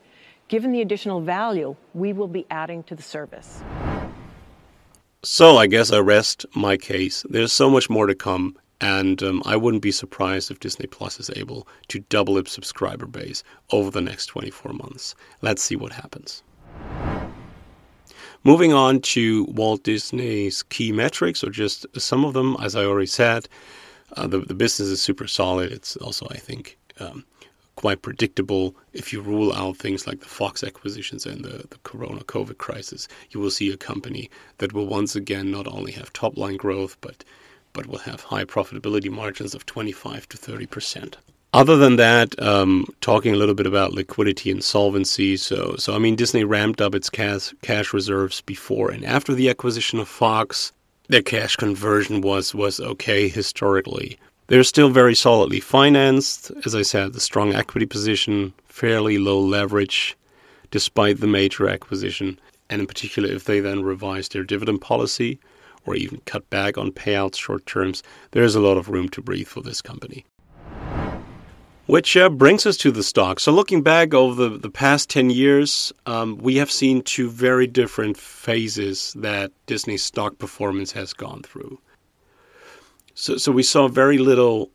given 0.48 0.72
the 0.72 0.80
additional 0.80 1.20
value 1.20 1.76
we 1.94 2.12
will 2.12 2.28
be 2.28 2.46
adding 2.50 2.82
to 2.84 2.94
the 2.94 3.02
service. 3.02 3.62
So 5.22 5.58
I 5.58 5.66
guess 5.66 5.92
I 5.92 5.98
rest 5.98 6.46
my 6.54 6.76
case. 6.76 7.24
There's 7.28 7.52
so 7.52 7.68
much 7.68 7.90
more 7.90 8.06
to 8.06 8.14
come, 8.14 8.56
and 8.80 9.22
um, 9.22 9.42
I 9.44 9.56
wouldn't 9.56 9.82
be 9.82 9.92
surprised 9.92 10.50
if 10.50 10.60
Disney 10.60 10.86
Plus 10.86 11.20
is 11.20 11.30
able 11.36 11.68
to 11.88 12.00
double 12.00 12.38
its 12.38 12.52
subscriber 12.52 13.06
base 13.06 13.42
over 13.70 13.90
the 13.90 14.00
next 14.00 14.26
24 14.26 14.72
months. 14.72 15.14
Let's 15.42 15.62
see 15.62 15.76
what 15.76 15.92
happens. 15.92 16.42
Moving 18.44 18.72
on 18.72 19.00
to 19.00 19.44
Walt 19.50 19.82
Disney's 19.82 20.62
key 20.62 20.92
metrics, 20.92 21.44
or 21.44 21.50
just 21.50 21.84
some 22.00 22.24
of 22.24 22.32
them, 22.32 22.56
as 22.62 22.74
I 22.74 22.84
already 22.84 23.06
said, 23.06 23.46
uh, 24.16 24.26
the, 24.26 24.40
the 24.40 24.54
business 24.54 24.88
is 24.88 25.00
super 25.00 25.26
solid. 25.26 25.72
It's 25.72 25.96
also, 25.96 26.26
I 26.30 26.36
think, 26.36 26.78
um, 26.98 27.24
quite 27.76 28.02
predictable. 28.02 28.74
If 28.92 29.12
you 29.12 29.20
rule 29.20 29.52
out 29.52 29.76
things 29.76 30.06
like 30.06 30.20
the 30.20 30.26
Fox 30.26 30.62
acquisitions 30.62 31.24
and 31.26 31.44
the, 31.44 31.66
the 31.70 31.78
Corona 31.82 32.20
COVID 32.20 32.58
crisis, 32.58 33.08
you 33.30 33.40
will 33.40 33.50
see 33.50 33.72
a 33.72 33.76
company 33.76 34.28
that 34.58 34.72
will 34.72 34.86
once 34.86 35.16
again 35.16 35.50
not 35.50 35.66
only 35.66 35.92
have 35.92 36.12
top 36.12 36.36
line 36.36 36.56
growth, 36.56 36.96
but 37.00 37.24
but 37.72 37.86
will 37.86 37.98
have 37.98 38.20
high 38.20 38.44
profitability 38.44 39.08
margins 39.08 39.54
of 39.54 39.64
25 39.64 40.28
to 40.28 40.36
30 40.36 40.66
percent. 40.66 41.16
Other 41.52 41.76
than 41.76 41.96
that, 41.96 42.40
um, 42.40 42.86
talking 43.00 43.32
a 43.32 43.36
little 43.36 43.56
bit 43.56 43.66
about 43.66 43.92
liquidity 43.92 44.50
and 44.52 44.62
solvency. 44.62 45.36
So, 45.36 45.74
so 45.78 45.94
I 45.94 45.98
mean, 45.98 46.14
Disney 46.14 46.44
ramped 46.44 46.80
up 46.80 46.94
its 46.94 47.10
cash 47.10 47.52
cash 47.62 47.92
reserves 47.92 48.40
before 48.40 48.90
and 48.90 49.04
after 49.04 49.34
the 49.34 49.48
acquisition 49.48 49.98
of 49.98 50.08
Fox. 50.08 50.72
Their 51.10 51.22
cash 51.22 51.56
conversion 51.56 52.20
was 52.20 52.54
was 52.54 52.78
okay 52.78 53.26
historically. 53.26 54.16
They're 54.46 54.62
still 54.62 54.90
very 54.90 55.16
solidly 55.16 55.58
financed. 55.58 56.52
As 56.64 56.72
I 56.72 56.82
said, 56.82 57.14
the 57.14 57.20
strong 57.20 57.52
equity 57.52 57.84
position, 57.84 58.52
fairly 58.68 59.18
low 59.18 59.40
leverage, 59.40 60.16
despite 60.70 61.18
the 61.18 61.26
major 61.26 61.68
acquisition, 61.68 62.38
and 62.68 62.80
in 62.80 62.86
particular, 62.86 63.28
if 63.28 63.42
they 63.42 63.58
then 63.58 63.82
revise 63.82 64.28
their 64.28 64.44
dividend 64.44 64.82
policy 64.82 65.40
or 65.84 65.96
even 65.96 66.20
cut 66.26 66.48
back 66.48 66.78
on 66.78 66.92
payouts 66.92 67.38
short 67.38 67.66
terms, 67.66 68.04
there's 68.30 68.54
a 68.54 68.60
lot 68.60 68.76
of 68.76 68.88
room 68.88 69.08
to 69.08 69.20
breathe 69.20 69.48
for 69.48 69.62
this 69.62 69.82
company. 69.82 70.24
Which 71.90 72.16
uh, 72.16 72.28
brings 72.28 72.66
us 72.66 72.76
to 72.76 72.92
the 72.92 73.02
stock. 73.02 73.40
So, 73.40 73.50
looking 73.50 73.82
back 73.82 74.14
over 74.14 74.48
the, 74.48 74.56
the 74.56 74.70
past 74.70 75.10
10 75.10 75.30
years, 75.30 75.92
um, 76.06 76.38
we 76.38 76.54
have 76.54 76.70
seen 76.70 77.02
two 77.02 77.28
very 77.28 77.66
different 77.66 78.16
phases 78.16 79.12
that 79.18 79.50
Disney's 79.66 80.04
stock 80.04 80.38
performance 80.38 80.92
has 80.92 81.12
gone 81.12 81.42
through. 81.42 81.80
So, 83.14 83.38
so 83.38 83.50
we 83.50 83.64
saw 83.64 83.88
very 83.88 84.18
little 84.18 84.70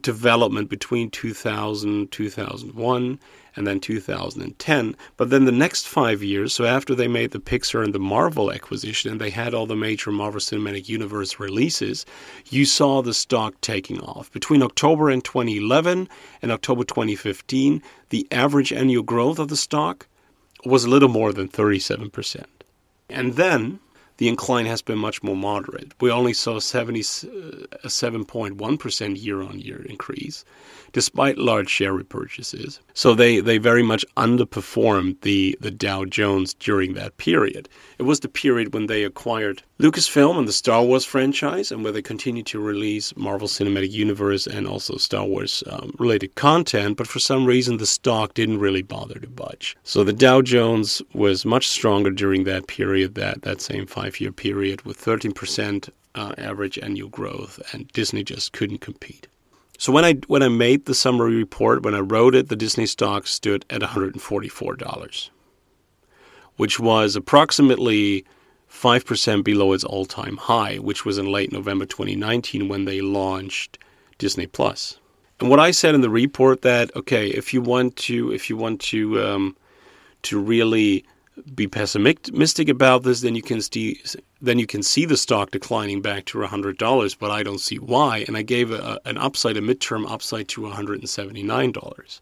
development 0.00 0.70
between 0.70 1.10
2000 1.10 2.12
2001 2.12 3.18
and 3.56 3.66
then 3.66 3.80
2010 3.80 4.96
but 5.16 5.30
then 5.30 5.44
the 5.44 5.52
next 5.52 5.88
five 5.88 6.22
years 6.22 6.52
so 6.52 6.64
after 6.64 6.94
they 6.94 7.08
made 7.08 7.30
the 7.30 7.40
pixar 7.40 7.82
and 7.82 7.94
the 7.94 7.98
marvel 7.98 8.52
acquisition 8.52 9.10
and 9.10 9.20
they 9.20 9.30
had 9.30 9.54
all 9.54 9.66
the 9.66 9.76
major 9.76 10.12
marvel 10.12 10.40
cinematic 10.40 10.88
universe 10.88 11.40
releases 11.40 12.06
you 12.50 12.64
saw 12.64 13.02
the 13.02 13.14
stock 13.14 13.60
taking 13.60 14.00
off. 14.00 14.30
Between 14.32 14.62
october 14.62 15.10
in 15.10 15.20
2011 15.20 16.08
and 16.42 16.52
october 16.52 16.84
2015 16.84 17.82
the 18.10 18.26
average 18.30 18.72
annual 18.72 19.02
growth 19.02 19.38
of 19.38 19.48
the 19.48 19.56
stock 19.56 20.06
was 20.64 20.84
a 20.84 20.90
little 20.90 21.08
more 21.08 21.32
than 21.32 21.48
37% 21.48 22.44
and 23.08 23.34
then 23.34 23.78
the 24.18 24.28
incline 24.28 24.66
has 24.66 24.82
been 24.82 24.98
much 24.98 25.22
more 25.22 25.36
moderate. 25.36 25.92
We 26.00 26.10
only 26.10 26.32
saw 26.32 26.58
70, 26.58 27.00
a 27.00 27.88
7.1% 27.88 29.22
year 29.22 29.42
on 29.42 29.60
year 29.60 29.82
increase, 29.82 30.44
despite 30.92 31.38
large 31.38 31.68
share 31.68 31.92
repurchases. 31.92 32.78
So 32.94 33.14
they, 33.14 33.40
they 33.40 33.58
very 33.58 33.82
much 33.82 34.04
underperformed 34.16 35.20
the, 35.20 35.56
the 35.60 35.70
Dow 35.70 36.04
Jones 36.04 36.54
during 36.54 36.94
that 36.94 37.16
period. 37.18 37.68
It 37.98 38.04
was 38.04 38.20
the 38.20 38.28
period 38.28 38.72
when 38.72 38.86
they 38.86 39.04
acquired 39.04 39.62
Lucasfilm 39.78 40.38
and 40.38 40.48
the 40.48 40.52
Star 40.52 40.82
Wars 40.82 41.04
franchise, 41.04 41.70
and 41.70 41.84
where 41.84 41.92
they 41.92 42.00
continued 42.00 42.46
to 42.46 42.58
release 42.58 43.14
Marvel 43.14 43.46
Cinematic 43.46 43.90
Universe 43.90 44.46
and 44.46 44.66
also 44.66 44.96
Star 44.96 45.26
Wars 45.26 45.62
um, 45.70 45.94
related 45.98 46.34
content, 46.34 46.96
but 46.96 47.06
for 47.06 47.18
some 47.18 47.44
reason 47.44 47.76
the 47.76 47.84
stock 47.84 48.32
didn't 48.32 48.58
really 48.58 48.82
bother 48.82 49.18
to 49.18 49.28
budge. 49.28 49.76
So 49.84 50.02
the 50.02 50.14
Dow 50.14 50.40
Jones 50.40 51.02
was 51.12 51.44
much 51.44 51.68
stronger 51.68 52.10
during 52.10 52.44
that 52.44 52.68
period, 52.68 53.16
that, 53.16 53.42
that 53.42 53.60
same 53.60 53.86
five 53.86 54.05
year 54.20 54.32
period, 54.32 54.82
with 54.82 54.98
13% 55.02 55.90
uh, 56.14 56.34
average 56.38 56.78
annual 56.78 57.08
growth, 57.08 57.60
and 57.72 57.88
Disney 57.88 58.24
just 58.24 58.52
couldn't 58.52 58.80
compete. 58.80 59.28
So 59.78 59.92
when 59.92 60.04
I 60.04 60.14
when 60.26 60.42
I 60.42 60.48
made 60.48 60.86
the 60.86 60.94
summary 60.94 61.34
report, 61.34 61.82
when 61.82 61.94
I 61.94 62.00
wrote 62.00 62.34
it, 62.34 62.48
the 62.48 62.56
Disney 62.56 62.86
stock 62.86 63.26
stood 63.26 63.66
at 63.68 63.82
$144, 63.82 65.30
which 66.56 66.80
was 66.80 67.14
approximately 67.14 68.24
5% 68.70 69.44
below 69.44 69.72
its 69.72 69.84
all-time 69.84 70.38
high, 70.38 70.76
which 70.76 71.04
was 71.04 71.18
in 71.18 71.30
late 71.30 71.52
November 71.52 71.86
2019 71.86 72.68
when 72.68 72.84
they 72.84 73.00
launched 73.00 73.78
Disney 74.18 74.46
Plus. 74.46 74.98
And 75.40 75.50
what 75.50 75.60
I 75.60 75.70
said 75.70 75.94
in 75.94 76.00
the 76.00 76.10
report 76.10 76.62
that 76.62 76.94
okay, 76.96 77.28
if 77.28 77.52
you 77.52 77.60
want 77.60 77.96
to 77.96 78.32
if 78.32 78.48
you 78.48 78.56
want 78.56 78.80
to 78.92 79.22
um, 79.22 79.56
to 80.22 80.38
really 80.40 81.04
be 81.54 81.66
pessimistic 81.66 82.68
about 82.68 83.02
this, 83.02 83.20
then 83.20 83.34
you 83.34 83.42
can 83.42 83.60
see 83.60 84.00
then 84.40 84.58
you 84.58 84.66
can 84.66 84.82
see 84.82 85.04
the 85.04 85.16
stock 85.16 85.50
declining 85.50 86.02
back 86.02 86.24
to 86.26 86.42
hundred 86.42 86.78
dollars. 86.78 87.14
But 87.14 87.30
I 87.30 87.42
don't 87.42 87.60
see 87.60 87.76
why. 87.76 88.24
And 88.26 88.36
I 88.36 88.42
gave 88.42 88.70
a, 88.72 89.00
an 89.04 89.18
upside, 89.18 89.56
a 89.56 89.60
midterm 89.60 90.10
upside 90.10 90.48
to 90.48 90.62
one 90.62 90.72
hundred 90.72 91.00
and 91.00 91.08
seventy 91.08 91.42
nine 91.42 91.72
dollars, 91.72 92.20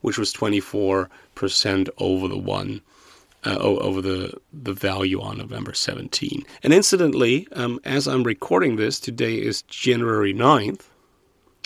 which 0.00 0.18
was 0.18 0.32
twenty 0.32 0.60
four 0.60 1.08
percent 1.34 1.88
over 1.98 2.28
the 2.28 2.38
one 2.38 2.80
uh, 3.44 3.56
over 3.58 4.00
the, 4.00 4.34
the 4.52 4.72
value 4.72 5.20
on 5.20 5.38
November 5.38 5.72
17. 5.72 6.44
And 6.62 6.72
incidentally, 6.72 7.48
um, 7.52 7.80
as 7.84 8.06
I'm 8.06 8.22
recording 8.22 8.76
this, 8.76 9.00
today 9.00 9.36
is 9.36 9.62
January 9.62 10.34
9th, 10.34 10.82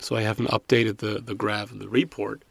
so 0.00 0.16
I 0.16 0.22
haven't 0.22 0.50
updated 0.50 0.98
the, 0.98 1.20
the 1.20 1.34
graph 1.34 1.72
and 1.72 1.80
the 1.80 1.88
report. 1.88 2.42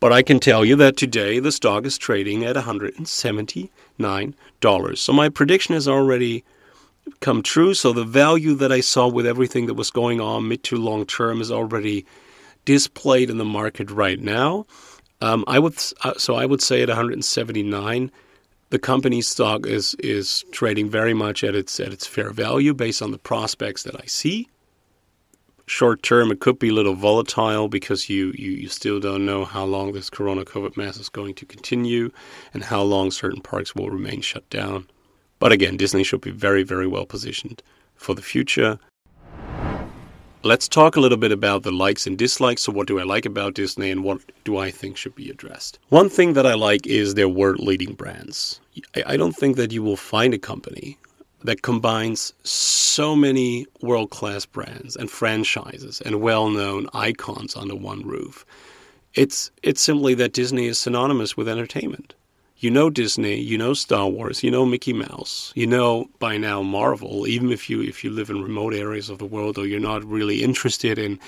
But 0.00 0.12
I 0.14 0.22
can 0.22 0.40
tell 0.40 0.64
you 0.64 0.76
that 0.76 0.96
today 0.96 1.40
the 1.40 1.52
stock 1.52 1.84
is 1.84 1.98
trading 1.98 2.42
at 2.42 2.56
$179. 2.56 4.98
So 4.98 5.12
my 5.12 5.28
prediction 5.28 5.74
has 5.74 5.86
already 5.86 6.42
come 7.20 7.42
true. 7.42 7.74
So 7.74 7.92
the 7.92 8.04
value 8.04 8.54
that 8.54 8.72
I 8.72 8.80
saw 8.80 9.08
with 9.08 9.26
everything 9.26 9.66
that 9.66 9.74
was 9.74 9.90
going 9.90 10.18
on 10.18 10.48
mid 10.48 10.64
to 10.64 10.76
long 10.76 11.04
term 11.04 11.42
is 11.42 11.52
already 11.52 12.06
displayed 12.64 13.28
in 13.28 13.36
the 13.36 13.44
market 13.44 13.90
right 13.90 14.18
now. 14.18 14.64
Um, 15.20 15.44
I 15.46 15.58
would 15.58 15.76
uh, 16.02 16.14
so 16.16 16.34
I 16.34 16.46
would 16.46 16.62
say 16.62 16.80
at 16.80 16.88
179, 16.88 18.10
the 18.70 18.78
company's 18.78 19.28
stock 19.28 19.66
is 19.66 19.94
is 19.96 20.46
trading 20.50 20.88
very 20.88 21.12
much 21.12 21.44
at 21.44 21.54
its 21.54 21.78
at 21.78 21.92
its 21.92 22.06
fair 22.06 22.30
value 22.30 22.72
based 22.72 23.02
on 23.02 23.10
the 23.10 23.18
prospects 23.18 23.82
that 23.82 24.00
I 24.00 24.06
see 24.06 24.48
short 25.70 26.02
term, 26.02 26.32
it 26.32 26.40
could 26.40 26.58
be 26.58 26.68
a 26.68 26.74
little 26.74 26.94
volatile 26.94 27.68
because 27.68 28.10
you, 28.10 28.32
you, 28.36 28.50
you 28.50 28.68
still 28.68 28.98
don't 28.98 29.24
know 29.24 29.44
how 29.44 29.64
long 29.64 29.92
this 29.92 30.10
corona 30.10 30.44
COVID 30.44 30.76
mess 30.76 30.96
is 30.96 31.08
going 31.08 31.34
to 31.34 31.46
continue 31.46 32.10
and 32.52 32.64
how 32.64 32.82
long 32.82 33.12
certain 33.12 33.40
parks 33.40 33.74
will 33.74 33.88
remain 33.88 34.20
shut 34.20 34.48
down. 34.50 34.88
But 35.38 35.52
again, 35.52 35.76
Disney 35.76 36.02
should 36.02 36.22
be 36.22 36.32
very, 36.32 36.64
very 36.64 36.88
well 36.88 37.06
positioned 37.06 37.62
for 37.94 38.14
the 38.14 38.20
future. 38.20 38.80
Let's 40.42 40.66
talk 40.66 40.96
a 40.96 41.00
little 41.00 41.18
bit 41.18 41.32
about 41.32 41.62
the 41.62 41.70
likes 41.70 42.06
and 42.06 42.18
dislikes. 42.18 42.62
So, 42.62 42.72
what 42.72 42.88
do 42.88 42.98
I 42.98 43.04
like 43.04 43.26
about 43.26 43.54
Disney 43.54 43.90
and 43.90 44.02
what 44.02 44.20
do 44.44 44.56
I 44.56 44.70
think 44.70 44.96
should 44.96 45.14
be 45.14 45.30
addressed? 45.30 45.78
One 45.90 46.08
thing 46.08 46.32
that 46.32 46.46
I 46.46 46.54
like 46.54 46.86
is 46.86 47.14
their 47.14 47.28
world 47.28 47.60
leading 47.60 47.92
brands. 47.94 48.60
I 49.06 49.16
don't 49.16 49.36
think 49.36 49.56
that 49.56 49.70
you 49.70 49.82
will 49.82 49.98
find 49.98 50.34
a 50.34 50.38
company 50.38 50.98
that 51.44 51.62
combines 51.62 52.32
so 52.44 53.16
many 53.16 53.66
world 53.80 54.10
class 54.10 54.46
brands 54.46 54.96
and 54.96 55.10
franchises 55.10 56.00
and 56.02 56.20
well 56.20 56.50
known 56.50 56.86
icons 56.92 57.56
under 57.56 57.74
one 57.74 58.02
roof. 58.02 58.44
It's 59.14 59.50
it's 59.62 59.80
simply 59.80 60.14
that 60.14 60.32
Disney 60.32 60.66
is 60.66 60.78
synonymous 60.78 61.36
with 61.36 61.48
entertainment. 61.48 62.14
You 62.58 62.70
know 62.70 62.90
Disney, 62.90 63.40
you 63.40 63.56
know 63.56 63.72
Star 63.72 64.06
Wars, 64.08 64.42
you 64.42 64.50
know 64.50 64.66
Mickey 64.66 64.92
Mouse, 64.92 65.52
you 65.56 65.66
know 65.66 66.10
by 66.18 66.36
now 66.36 66.62
Marvel, 66.62 67.26
even 67.26 67.50
if 67.50 67.70
you 67.70 67.82
if 67.82 68.04
you 68.04 68.10
live 68.10 68.28
in 68.28 68.42
remote 68.42 68.74
areas 68.74 69.08
of 69.08 69.18
the 69.18 69.24
world 69.24 69.56
or 69.56 69.66
you're 69.66 69.80
not 69.80 70.04
really 70.04 70.42
interested 70.42 70.98
in 70.98 71.18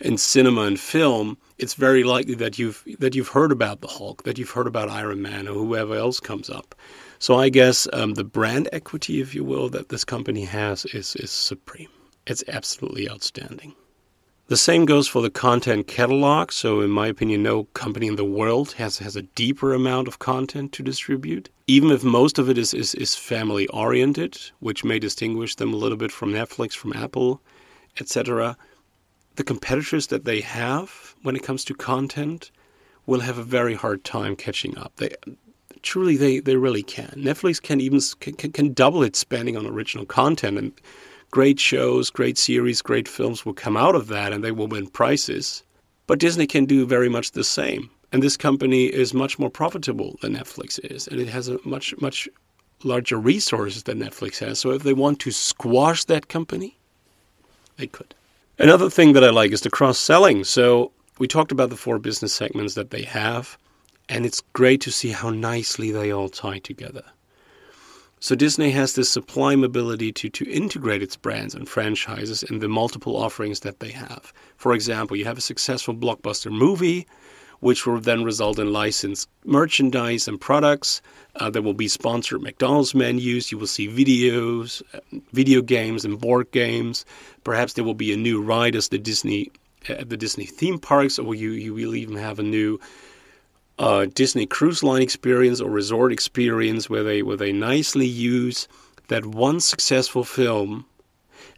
in 0.00 0.16
cinema 0.16 0.62
and 0.62 0.78
film, 0.78 1.36
it's 1.58 1.74
very 1.74 2.04
likely 2.04 2.34
that 2.36 2.58
you've 2.58 2.84
that 3.00 3.14
you've 3.14 3.28
heard 3.28 3.50
about 3.50 3.80
the 3.80 3.88
Hulk, 3.88 4.22
that 4.22 4.38
you've 4.38 4.50
heard 4.50 4.68
about 4.68 4.88
Iron 4.88 5.20
Man 5.20 5.48
or 5.48 5.54
whoever 5.54 5.96
else 5.96 6.20
comes 6.20 6.48
up. 6.48 6.74
So 7.18 7.36
I 7.36 7.48
guess 7.48 7.88
um, 7.92 8.14
the 8.14 8.24
brand 8.24 8.68
equity, 8.72 9.20
if 9.20 9.34
you 9.34 9.42
will, 9.42 9.68
that 9.70 9.88
this 9.88 10.04
company 10.04 10.44
has 10.44 10.84
is, 10.86 11.16
is 11.16 11.30
supreme. 11.30 11.88
It's 12.26 12.44
absolutely 12.46 13.10
outstanding. 13.10 13.74
The 14.46 14.56
same 14.56 14.86
goes 14.86 15.08
for 15.08 15.20
the 15.20 15.30
content 15.30 15.88
catalog. 15.88 16.52
So, 16.52 16.80
in 16.80 16.90
my 16.90 17.06
opinion, 17.08 17.42
no 17.42 17.64
company 17.74 18.06
in 18.06 18.16
the 18.16 18.24
world 18.24 18.72
has, 18.72 18.98
has 18.98 19.14
a 19.14 19.22
deeper 19.22 19.74
amount 19.74 20.08
of 20.08 20.20
content 20.20 20.72
to 20.72 20.82
distribute. 20.82 21.50
Even 21.66 21.90
if 21.90 22.02
most 22.02 22.38
of 22.38 22.48
it 22.48 22.56
is, 22.56 22.72
is, 22.72 22.94
is 22.94 23.14
family 23.14 23.66
oriented, 23.68 24.38
which 24.60 24.84
may 24.84 24.98
distinguish 24.98 25.56
them 25.56 25.74
a 25.74 25.76
little 25.76 25.98
bit 25.98 26.10
from 26.10 26.32
Netflix, 26.32 26.72
from 26.72 26.94
Apple, 26.94 27.42
etc., 28.00 28.56
the 29.36 29.44
competitors 29.44 30.06
that 30.06 30.24
they 30.24 30.40
have 30.40 31.14
when 31.22 31.36
it 31.36 31.42
comes 31.42 31.64
to 31.64 31.74
content 31.74 32.50
will 33.06 33.20
have 33.20 33.38
a 33.38 33.42
very 33.42 33.74
hard 33.74 34.02
time 34.02 34.34
catching 34.34 34.78
up. 34.78 34.92
They, 34.96 35.14
truly 35.82 36.16
they, 36.16 36.40
they 36.40 36.56
really 36.56 36.82
can. 36.82 37.12
Netflix 37.16 37.60
can 37.60 37.80
even 37.80 38.00
can, 38.20 38.52
can 38.52 38.72
double 38.72 39.02
its 39.02 39.18
spending 39.18 39.56
on 39.56 39.66
original 39.66 40.06
content 40.06 40.58
and 40.58 40.72
great 41.30 41.60
shows, 41.60 42.10
great 42.10 42.38
series, 42.38 42.82
great 42.82 43.08
films 43.08 43.44
will 43.44 43.54
come 43.54 43.76
out 43.76 43.94
of 43.94 44.08
that 44.08 44.32
and 44.32 44.42
they 44.42 44.52
will 44.52 44.68
win 44.68 44.86
prizes. 44.88 45.62
But 46.06 46.18
Disney 46.18 46.46
can 46.46 46.64
do 46.64 46.86
very 46.86 47.08
much 47.08 47.32
the 47.32 47.44
same. 47.44 47.90
And 48.12 48.22
this 48.22 48.36
company 48.36 48.86
is 48.86 49.12
much 49.12 49.38
more 49.38 49.50
profitable 49.50 50.16
than 50.22 50.34
Netflix 50.34 50.78
is, 50.90 51.06
and 51.08 51.20
it 51.20 51.28
has 51.28 51.48
a 51.48 51.58
much 51.64 51.94
much 52.00 52.26
larger 52.84 53.18
resources 53.18 53.82
than 53.82 53.98
Netflix 53.98 54.38
has. 54.38 54.58
So 54.58 54.70
if 54.70 54.82
they 54.82 54.94
want 54.94 55.20
to 55.20 55.30
squash 55.30 56.04
that 56.04 56.28
company, 56.28 56.78
they 57.76 57.86
could. 57.86 58.14
Another 58.58 58.88
thing 58.88 59.12
that 59.12 59.24
I 59.24 59.30
like 59.30 59.52
is 59.52 59.60
the 59.60 59.70
cross 59.70 59.98
selling. 59.98 60.44
So 60.44 60.90
we 61.18 61.28
talked 61.28 61.52
about 61.52 61.70
the 61.70 61.76
four 61.76 61.98
business 61.98 62.32
segments 62.32 62.74
that 62.74 62.90
they 62.90 63.02
have. 63.02 63.58
And 64.08 64.24
it's 64.24 64.40
great 64.52 64.80
to 64.82 64.90
see 64.90 65.10
how 65.10 65.30
nicely 65.30 65.90
they 65.90 66.10
all 66.10 66.28
tie 66.28 66.58
together. 66.58 67.04
So 68.20 68.34
Disney 68.34 68.72
has 68.72 68.94
this 68.94 69.10
sublime 69.10 69.62
ability 69.62 70.10
to, 70.12 70.28
to 70.28 70.50
integrate 70.50 71.02
its 71.02 71.16
brands 71.16 71.54
and 71.54 71.68
franchises 71.68 72.42
in 72.42 72.58
the 72.58 72.68
multiple 72.68 73.16
offerings 73.16 73.60
that 73.60 73.78
they 73.78 73.90
have. 73.90 74.32
For 74.56 74.74
example, 74.74 75.16
you 75.16 75.24
have 75.24 75.38
a 75.38 75.42
successful 75.42 75.94
blockbuster 75.94 76.50
movie, 76.50 77.06
which 77.60 77.86
will 77.86 78.00
then 78.00 78.24
result 78.24 78.58
in 78.58 78.72
licensed 78.72 79.28
merchandise 79.44 80.26
and 80.26 80.40
products. 80.40 81.00
Uh, 81.36 81.48
there 81.50 81.62
will 81.62 81.74
be 81.74 81.86
sponsored 81.86 82.42
McDonald's 82.42 82.94
menus. 82.94 83.52
You 83.52 83.58
will 83.58 83.68
see 83.68 83.88
videos, 83.88 84.82
uh, 84.94 85.00
video 85.32 85.62
games, 85.62 86.04
and 86.04 86.20
board 86.20 86.50
games. 86.50 87.04
Perhaps 87.44 87.74
there 87.74 87.84
will 87.84 87.94
be 87.94 88.12
a 88.12 88.16
new 88.16 88.42
ride 88.42 88.74
as 88.74 88.88
the 88.88 88.98
Disney 88.98 89.50
at 89.88 90.00
uh, 90.00 90.04
the 90.04 90.16
Disney 90.16 90.44
theme 90.44 90.78
parks, 90.78 91.18
or 91.20 91.34
you 91.36 91.50
you 91.50 91.72
will 91.72 91.94
even 91.94 92.16
have 92.16 92.40
a 92.40 92.42
new 92.42 92.80
uh, 93.78 94.06
Disney 94.06 94.46
Cruise 94.46 94.82
Line 94.82 95.02
experience 95.02 95.60
or 95.60 95.70
resort 95.70 96.12
experience 96.12 96.90
where 96.90 97.04
they 97.04 97.22
where 97.22 97.36
they 97.36 97.52
nicely 97.52 98.06
use 98.06 98.68
that 99.08 99.24
one 99.24 99.60
successful 99.60 100.24
film 100.24 100.84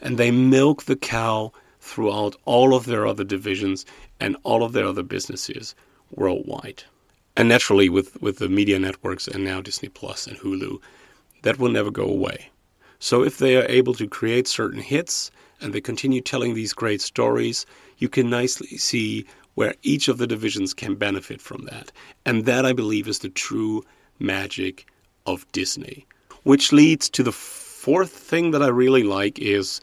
and 0.01 0.19
they 0.19 0.31
milk 0.31 0.85
the 0.85 0.97
cow 0.97 1.53
throughout 1.81 2.37
all 2.45 2.75
of 2.75 2.87
their 2.87 3.07
other 3.07 3.25
divisions 3.25 3.85
and 4.21 4.37
all 4.45 4.63
of 4.63 4.73
their 4.73 4.87
other 4.87 5.03
businesses 5.03 5.75
worldwide. 6.15 6.85
And 7.37 7.49
naturally 7.49 7.89
with, 7.89 8.21
with 8.21 8.39
the 8.39 8.49
media 8.49 8.79
networks 8.79 9.27
and 9.27 9.45
now 9.45 9.61
Disney 9.61 9.89
Plus 9.89 10.27
and 10.27 10.37
Hulu, 10.39 10.79
that 11.43 11.59
will 11.59 11.71
never 11.71 11.91
go 11.91 12.05
away. 12.05 12.51
So 12.99 13.25
if 13.25 13.39
they 13.39 13.57
are 13.57 13.67
able 13.69 13.95
to 13.95 14.07
create 14.07 14.47
certain 14.47 14.81
hits 14.81 15.31
and 15.61 15.73
they 15.73 15.81
continue 15.81 16.21
telling 16.21 16.55
these 16.55 16.75
great 16.75 17.01
stories, 17.01 17.65
you 17.99 18.09
can 18.09 18.29
nicely 18.29 18.77
see 18.77 19.27
where 19.55 19.75
each 19.83 20.09
of 20.09 20.19
the 20.19 20.27
divisions 20.27 20.75
can 20.75 20.95
benefit 20.95 21.41
from 21.41 21.65
that. 21.65 21.93
And 22.25 22.45
that, 22.47 22.65
I 22.65 22.73
believe, 22.73 23.09
is 23.09 23.21
the 23.21 23.29
true 23.29 23.83
magic 24.19 24.87
of 25.27 25.51
Disney. 25.53 26.07
Which 26.45 26.73
leads 26.73 27.09
to 27.11 27.23
the 27.23 27.33
fourth 27.33 28.11
thing 28.11 28.51
that 28.53 28.63
I 28.63 28.69
really 28.69 29.03
like 29.03 29.39
is 29.39 29.81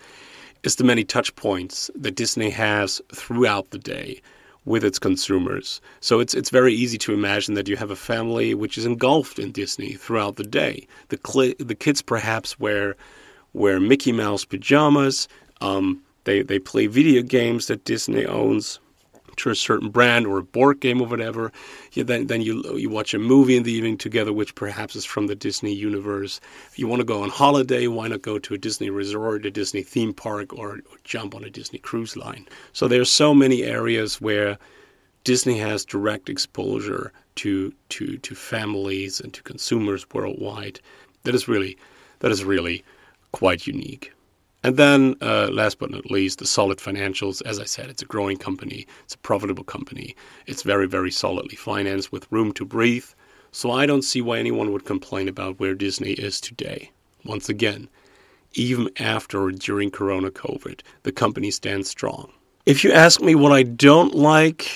is 0.64 0.76
the 0.76 0.84
many 0.84 1.04
touch 1.04 1.36
points 1.36 1.90
that 1.96 2.16
Disney 2.16 2.50
has 2.50 3.02
throughout 3.14 3.70
the 3.70 3.78
day 3.78 4.22
with 4.66 4.84
its 4.84 5.00
consumers. 5.00 5.80
So 6.02 6.20
it's 6.20 6.34
it's 6.34 6.50
very 6.50 6.74
easy 6.74 6.98
to 7.00 7.14
imagine 7.14 7.54
that 7.54 7.68
you 7.68 7.78
have 7.78 7.92
a 7.92 7.96
family 7.96 8.54
which 8.54 8.78
is 8.78 8.86
engulfed 8.86 9.40
in 9.40 9.52
Disney 9.52 9.94
throughout 9.94 10.36
the 10.36 10.44
day. 10.44 10.88
The 11.08 11.20
cl- 11.26 11.54
the 11.60 11.76
kids 11.76 12.02
perhaps 12.02 12.60
wear 12.60 12.96
wear 13.54 13.80
Mickey 13.80 14.12
Mouse 14.12 14.46
pajamas. 14.46 15.28
Um, 15.62 16.04
they 16.26 16.42
they 16.42 16.60
play 16.60 16.88
video 16.88 17.22
games 17.22 17.68
that 17.68 17.86
Disney 17.86 18.26
owns 18.26 18.80
to 19.38 19.50
a 19.50 19.56
certain 19.56 19.90
brand 19.90 20.28
or 20.28 20.40
a 20.40 20.44
board 20.44 20.80
game 20.80 21.02
or 21.02 21.08
whatever. 21.08 21.52
You, 21.94 22.04
then 22.04 22.28
then 22.28 22.42
you 22.42 22.78
you 22.78 22.90
watch 22.90 23.14
a 23.14 23.20
movie 23.20 23.56
in 23.56 23.64
the 23.64 23.72
evening 23.72 23.98
together, 23.98 24.34
which 24.34 24.56
perhaps 24.56 24.96
is 24.96 25.06
from 25.06 25.28
the 25.28 25.36
Disney 25.36 25.74
universe. 25.74 26.40
You 26.76 26.88
want 26.88 27.00
to 27.00 27.06
go 27.06 27.24
on 27.24 27.30
holiday, 27.30 27.88
why 27.88 28.08
not 28.08 28.22
go 28.22 28.40
to 28.40 28.54
a 28.54 28.58
Disney 28.58 28.90
resort, 28.90 29.46
a 29.46 29.52
Disney 29.52 29.84
theme 29.84 30.14
park, 30.14 30.54
or, 30.54 30.74
or 30.74 30.98
jump 31.04 31.36
on 31.36 31.44
a 31.44 31.50
Disney 31.50 31.80
cruise 31.80 32.18
line? 32.18 32.48
So 32.74 32.88
there 32.88 33.02
are 33.02 33.06
so 33.06 33.34
many 33.34 33.64
areas 33.64 34.20
where 34.20 34.58
Disney 35.24 35.58
has 35.60 35.86
direct 35.86 36.30
exposure 36.30 37.12
to 37.36 37.74
to 37.90 38.18
to 38.18 38.36
families 38.36 39.20
and 39.20 39.34
to 39.34 39.44
consumers 39.44 40.06
worldwide. 40.14 40.80
That 41.24 41.36
is 41.36 41.48
really 41.48 41.78
that 42.20 42.32
is 42.32 42.44
really 42.44 42.84
quite 43.32 43.68
unique. 43.68 44.14
And 44.64 44.76
then, 44.76 45.16
uh, 45.22 45.50
last 45.52 45.80
but 45.80 45.92
not 45.92 46.10
least, 46.10 46.40
the 46.40 46.48
solid 46.48 46.80
financials. 46.80 47.42
As 47.46 47.60
I 47.60 47.64
said, 47.66 47.90
it's 47.90 48.02
a 48.02 48.06
growing 48.06 48.38
company, 48.38 48.88
it's 49.04 49.14
a 49.14 49.20
profitable 49.20 49.64
company, 49.64 50.16
it's 50.46 50.64
very, 50.64 50.88
very 50.88 51.12
solidly 51.12 51.56
financed 51.56 52.12
with 52.12 52.32
room 52.32 52.52
to 52.54 52.66
breathe. 52.66 53.06
So 53.52 53.72
I 53.72 53.86
don't 53.86 54.02
see 54.02 54.22
why 54.22 54.40
anyone 54.40 54.72
would 54.72 54.86
complain 54.86 55.28
about 55.28 55.60
where 55.60 55.74
Disney 55.74 56.12
is 56.12 56.42
today. 56.42 56.92
Once 57.24 57.50
again, 57.50 57.88
even 58.54 58.90
after 59.00 59.44
or 59.44 59.52
during 59.52 59.92
Corona 59.92 60.32
COVID, 60.32 60.82
the 61.04 61.12
company 61.12 61.52
stands 61.52 61.90
strong. 61.90 62.32
If 62.66 62.84
you 62.84 62.92
ask 62.92 63.22
me 63.22 63.36
what 63.36 63.52
I 63.52 63.64
don't 63.64 64.16
like, 64.16 64.70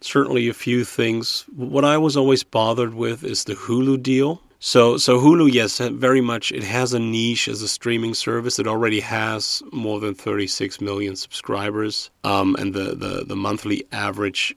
certainly 0.00 0.48
a 0.48 0.54
few 0.54 0.84
things. 0.84 1.44
What 1.54 1.84
I 1.84 1.98
was 1.98 2.16
always 2.16 2.42
bothered 2.42 2.94
with 2.94 3.24
is 3.24 3.44
the 3.44 3.54
Hulu 3.54 4.02
deal. 4.02 4.40
So, 4.66 4.96
so 4.96 5.20
Hulu, 5.20 5.52
yes, 5.52 5.78
very 5.78 6.20
much. 6.20 6.50
It 6.50 6.64
has 6.64 6.92
a 6.92 6.98
niche 6.98 7.46
as 7.46 7.62
a 7.62 7.68
streaming 7.68 8.14
service. 8.14 8.58
It 8.58 8.66
already 8.66 8.98
has 8.98 9.62
more 9.70 10.00
than 10.00 10.12
36 10.12 10.80
million 10.80 11.14
subscribers, 11.14 12.10
um, 12.24 12.56
and 12.58 12.74
the, 12.74 12.96
the, 12.96 13.24
the 13.24 13.36
monthly 13.36 13.86
average 13.92 14.56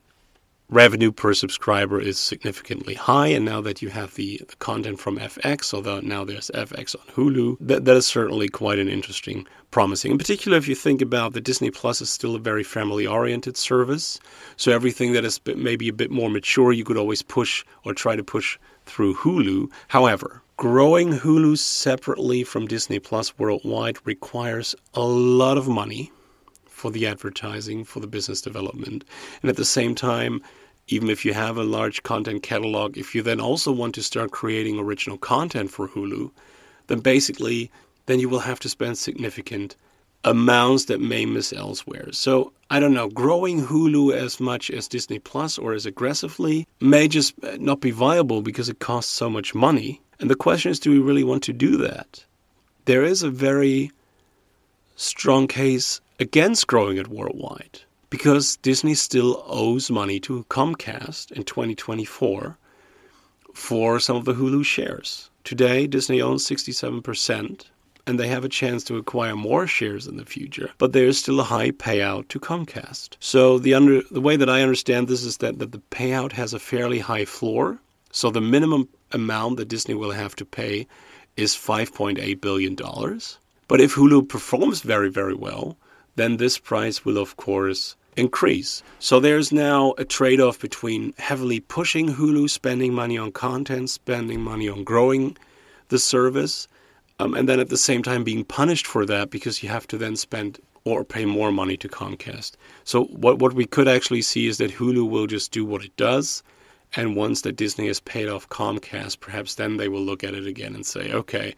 revenue 0.67 1.11
per 1.11 1.35
subscriber 1.35 2.01
is 2.01 2.17
significantly 2.17 2.95
high, 2.95 3.27
and 3.27 3.45
now 3.45 3.61
that 3.61 3.83
you 3.83 3.89
have 3.89 4.15
the, 4.15 4.41
the 4.49 4.55
content 4.55 4.99
from 4.99 5.19
FX, 5.19 5.75
although 5.75 5.99
now 5.99 6.25
there's 6.25 6.49
FX 6.55 6.95
on 6.95 7.05
Hulu, 7.13 7.57
that, 7.59 7.85
that 7.85 7.95
is 7.95 8.07
certainly 8.07 8.49
quite 8.49 8.79
an 8.79 8.89
interesting, 8.89 9.45
promising. 9.69 10.11
In 10.11 10.17
particular, 10.17 10.57
if 10.57 10.67
you 10.67 10.73
think 10.73 11.03
about 11.03 11.33
the 11.33 11.41
Disney 11.41 11.69
Plus 11.69 12.01
is 12.01 12.09
still 12.09 12.33
a 12.33 12.39
very 12.39 12.63
family-oriented 12.63 13.55
service, 13.57 14.19
so 14.57 14.71
everything 14.71 15.13
that 15.13 15.23
is 15.23 15.39
maybe 15.55 15.87
a 15.87 15.93
bit 15.93 16.09
more 16.09 16.31
mature, 16.31 16.71
you 16.71 16.83
could 16.83 16.97
always 16.97 17.21
push 17.21 17.63
or 17.85 17.93
try 17.93 18.15
to 18.15 18.23
push 18.23 18.57
through 18.89 19.15
Hulu. 19.15 19.69
However, 19.87 20.41
growing 20.57 21.13
Hulu 21.13 21.57
separately 21.57 22.43
from 22.43 22.67
Disney 22.67 22.99
Plus 22.99 23.37
worldwide 23.37 23.97
requires 24.05 24.75
a 24.93 25.01
lot 25.01 25.57
of 25.57 25.67
money 25.67 26.11
for 26.65 26.91
the 26.91 27.07
advertising, 27.07 27.83
for 27.83 27.99
the 27.99 28.07
business 28.07 28.41
development. 28.41 29.05
And 29.41 29.49
at 29.49 29.57
the 29.57 29.65
same 29.65 29.95
time, 29.95 30.41
even 30.87 31.09
if 31.09 31.23
you 31.23 31.33
have 31.33 31.57
a 31.57 31.63
large 31.63 32.01
content 32.03 32.41
catalog, 32.41 32.97
if 32.97 33.13
you 33.13 33.21
then 33.21 33.39
also 33.39 33.71
want 33.71 33.93
to 33.95 34.03
start 34.03 34.31
creating 34.31 34.79
original 34.79 35.17
content 35.17 35.69
for 35.69 35.87
Hulu, 35.87 36.31
then 36.87 36.99
basically 36.99 37.71
then 38.07 38.19
you 38.19 38.27
will 38.27 38.39
have 38.39 38.59
to 38.61 38.69
spend 38.69 38.97
significant 38.97 39.75
amounts 40.23 40.85
that 40.85 40.99
may 40.99 41.25
miss 41.25 41.53
elsewhere. 41.53 42.11
So 42.11 42.51
I 42.69 42.79
don't 42.79 42.93
know, 42.93 43.07
growing 43.07 43.65
Hulu 43.65 44.13
as 44.13 44.39
much 44.39 44.69
as 44.69 44.87
Disney 44.87 45.19
Plus 45.19 45.57
or 45.57 45.73
as 45.73 45.85
aggressively 45.85 46.67
may 46.79 47.07
just 47.07 47.33
uh, 47.43 47.57
not 47.59 47.79
be 47.79 47.91
viable 47.91 48.41
because 48.41 48.69
it 48.69 48.79
costs 48.79 49.11
so 49.11 49.29
much 49.29 49.55
money. 49.55 50.01
And 50.19 50.29
the 50.29 50.35
question 50.35 50.71
is, 50.71 50.79
do 50.79 50.91
we 50.91 50.99
really 50.99 51.23
want 51.23 51.43
to 51.43 51.53
do 51.53 51.77
that? 51.77 52.25
There 52.85 53.03
is 53.03 53.23
a 53.23 53.29
very 53.29 53.91
strong 54.95 55.47
case 55.47 56.01
against 56.19 56.67
growing 56.67 56.97
it 56.97 57.07
worldwide 57.07 57.81
because 58.09 58.57
Disney 58.57 58.95
still 58.95 59.43
owes 59.47 59.89
money 59.89 60.19
to 60.21 60.43
Comcast 60.49 61.31
in 61.31 61.43
2024 61.43 62.57
for 63.53 63.99
some 63.99 64.15
of 64.15 64.25
the 64.25 64.33
Hulu 64.33 64.65
shares. 64.65 65.29
Today, 65.43 65.87
Disney 65.87 66.21
owns 66.21 66.45
67%, 66.47 67.65
and 68.09 68.19
they 68.19 68.27
have 68.27 68.43
a 68.43 68.49
chance 68.49 68.83
to 68.85 68.97
acquire 68.97 69.35
more 69.35 69.67
shares 69.67 70.07
in 70.07 70.17
the 70.17 70.25
future, 70.25 70.71
but 70.79 70.93
there 70.93 71.05
is 71.05 71.19
still 71.19 71.39
a 71.39 71.43
high 71.43 71.71
payout 71.71 72.27
to 72.29 72.39
Comcast. 72.39 73.15
So 73.19 73.59
the 73.59 73.75
under 73.75 74.01
the 74.09 74.19
way 74.19 74.35
that 74.35 74.49
I 74.49 74.63
understand 74.63 75.07
this 75.07 75.23
is 75.23 75.37
that, 75.37 75.59
that 75.59 75.71
the 75.71 75.81
payout 75.91 76.31
has 76.33 76.53
a 76.53 76.59
fairly 76.59 76.99
high 76.99 77.25
floor. 77.25 77.79
So 78.11 78.31
the 78.31 78.41
minimum 78.41 78.89
amount 79.11 79.57
that 79.57 79.67
Disney 79.67 79.93
will 79.93 80.11
have 80.11 80.35
to 80.37 80.45
pay 80.45 80.87
is 81.37 81.55
$5.8 81.55 82.41
billion. 82.41 82.75
But 83.67 83.79
if 83.79 83.95
Hulu 83.95 84.27
performs 84.27 84.81
very, 84.81 85.09
very 85.09 85.35
well, 85.35 85.77
then 86.15 86.37
this 86.37 86.57
price 86.57 87.05
will, 87.05 87.17
of 87.17 87.37
course, 87.37 87.95
increase. 88.17 88.83
So 88.99 89.19
there's 89.19 89.51
now 89.51 89.93
a 89.97 90.05
trade 90.05 90.41
off 90.41 90.59
between 90.59 91.13
heavily 91.17 91.59
pushing 91.59 92.09
Hulu, 92.15 92.49
spending 92.49 92.93
money 92.93 93.17
on 93.17 93.31
content, 93.31 93.89
spending 93.89 94.41
money 94.41 94.67
on 94.67 94.83
growing 94.83 95.37
the 95.89 95.99
service, 95.99 96.67
um, 97.19 97.33
and 97.33 97.47
then 97.47 97.59
at 97.59 97.69
the 97.69 97.77
same 97.77 98.01
time 98.01 98.23
being 98.23 98.43
punished 98.43 98.87
for 98.87 99.05
that 99.05 99.29
because 99.29 99.61
you 99.61 99.69
have 99.69 99.87
to 99.87 99.97
then 99.97 100.15
spend 100.15 100.59
or 100.85 101.03
pay 101.03 101.25
more 101.25 101.51
money 101.51 101.77
to 101.77 101.89
Comcast. 101.89 102.53
So 102.85 103.05
what 103.05 103.39
what 103.39 103.53
we 103.53 103.65
could 103.65 103.87
actually 103.87 104.21
see 104.21 104.47
is 104.47 104.57
that 104.57 104.71
Hulu 104.71 105.09
will 105.09 105.27
just 105.27 105.51
do 105.51 105.65
what 105.65 105.83
it 105.83 105.95
does, 105.97 106.41
and 106.95 107.15
once 107.15 107.41
that 107.41 107.55
Disney 107.55 107.87
has 107.87 107.99
paid 107.99 108.29
off 108.29 108.49
Comcast, 108.49 109.19
perhaps 109.19 109.55
then 109.55 109.77
they 109.77 109.89
will 109.89 110.01
look 110.01 110.23
at 110.23 110.33
it 110.33 110.47
again 110.47 110.73
and 110.73 110.85
say, 110.85 111.11
okay, 111.11 111.55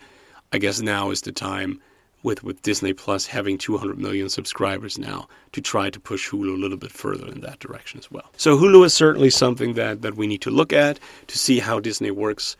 I 0.51 0.57
guess 0.57 0.81
now 0.81 1.11
is 1.11 1.21
the 1.21 1.31
time 1.31 1.79
with, 2.23 2.43
with 2.43 2.61
Disney 2.61 2.93
Plus 2.93 3.25
having 3.25 3.57
200 3.57 3.97
million 3.97 4.29
subscribers 4.29 4.97
now 4.97 5.27
to 5.53 5.61
try 5.61 5.89
to 5.89 5.99
push 5.99 6.29
Hulu 6.29 6.55
a 6.55 6.59
little 6.59 6.77
bit 6.77 6.91
further 6.91 7.27
in 7.27 7.41
that 7.41 7.59
direction 7.59 7.99
as 7.99 8.11
well. 8.11 8.31
So 8.37 8.57
Hulu 8.57 8.85
is 8.85 8.93
certainly 8.93 9.29
something 9.29 9.73
that, 9.73 10.01
that 10.01 10.15
we 10.15 10.27
need 10.27 10.41
to 10.41 10.51
look 10.51 10.73
at 10.73 10.99
to 11.27 11.37
see 11.37 11.59
how 11.59 11.79
Disney 11.79 12.11
works 12.11 12.57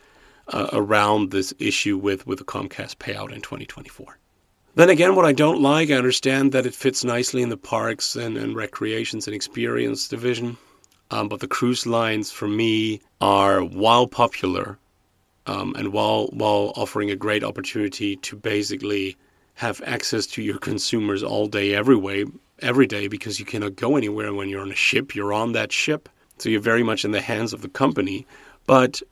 uh, 0.48 0.68
around 0.72 1.30
this 1.30 1.54
issue 1.58 1.96
with, 1.96 2.26
with 2.26 2.38
the 2.38 2.44
Comcast 2.44 2.96
payout 2.96 3.32
in 3.32 3.40
2024. 3.40 4.18
Then 4.74 4.88
again, 4.88 5.14
what 5.14 5.26
I 5.26 5.32
don't 5.32 5.60
like, 5.60 5.90
I 5.90 5.94
understand 5.94 6.52
that 6.52 6.64
it 6.64 6.74
fits 6.74 7.04
nicely 7.04 7.42
in 7.42 7.50
the 7.50 7.58
parks 7.58 8.16
and, 8.16 8.38
and 8.38 8.56
recreations 8.56 9.26
and 9.26 9.34
experience 9.34 10.08
division. 10.08 10.56
Um, 11.10 11.28
but 11.28 11.40
the 11.40 11.46
cruise 11.46 11.86
lines, 11.86 12.30
for 12.30 12.48
me, 12.48 13.02
are 13.20 13.62
while 13.62 14.06
popular 14.06 14.78
um, 15.46 15.74
and 15.76 15.92
while 15.92 16.28
while 16.28 16.72
offering 16.76 17.10
a 17.10 17.16
great 17.16 17.44
opportunity 17.44 18.16
to 18.16 18.36
basically 18.36 19.16
have 19.54 19.82
access 19.84 20.26
to 20.28 20.42
your 20.42 20.58
consumers 20.70 21.22
all 21.22 21.46
day, 21.46 21.74
every 21.74 21.96
way, 21.96 22.24
every 22.60 22.86
day, 22.86 23.08
because 23.08 23.38
you 23.38 23.44
cannot 23.44 23.76
go 23.76 23.96
anywhere 23.96 24.32
when 24.32 24.48
you're 24.48 24.62
on 24.62 24.72
a 24.72 24.76
ship. 24.76 25.14
You're 25.14 25.32
on 25.34 25.52
that 25.52 25.70
ship, 25.70 26.08
so 26.38 26.48
you're 26.48 26.60
very 26.60 26.82
much 26.82 27.04
in 27.04 27.10
the 27.10 27.20
hands 27.20 27.52
of 27.52 27.60
the 27.60 27.68
company. 27.68 28.26
But 28.66 29.02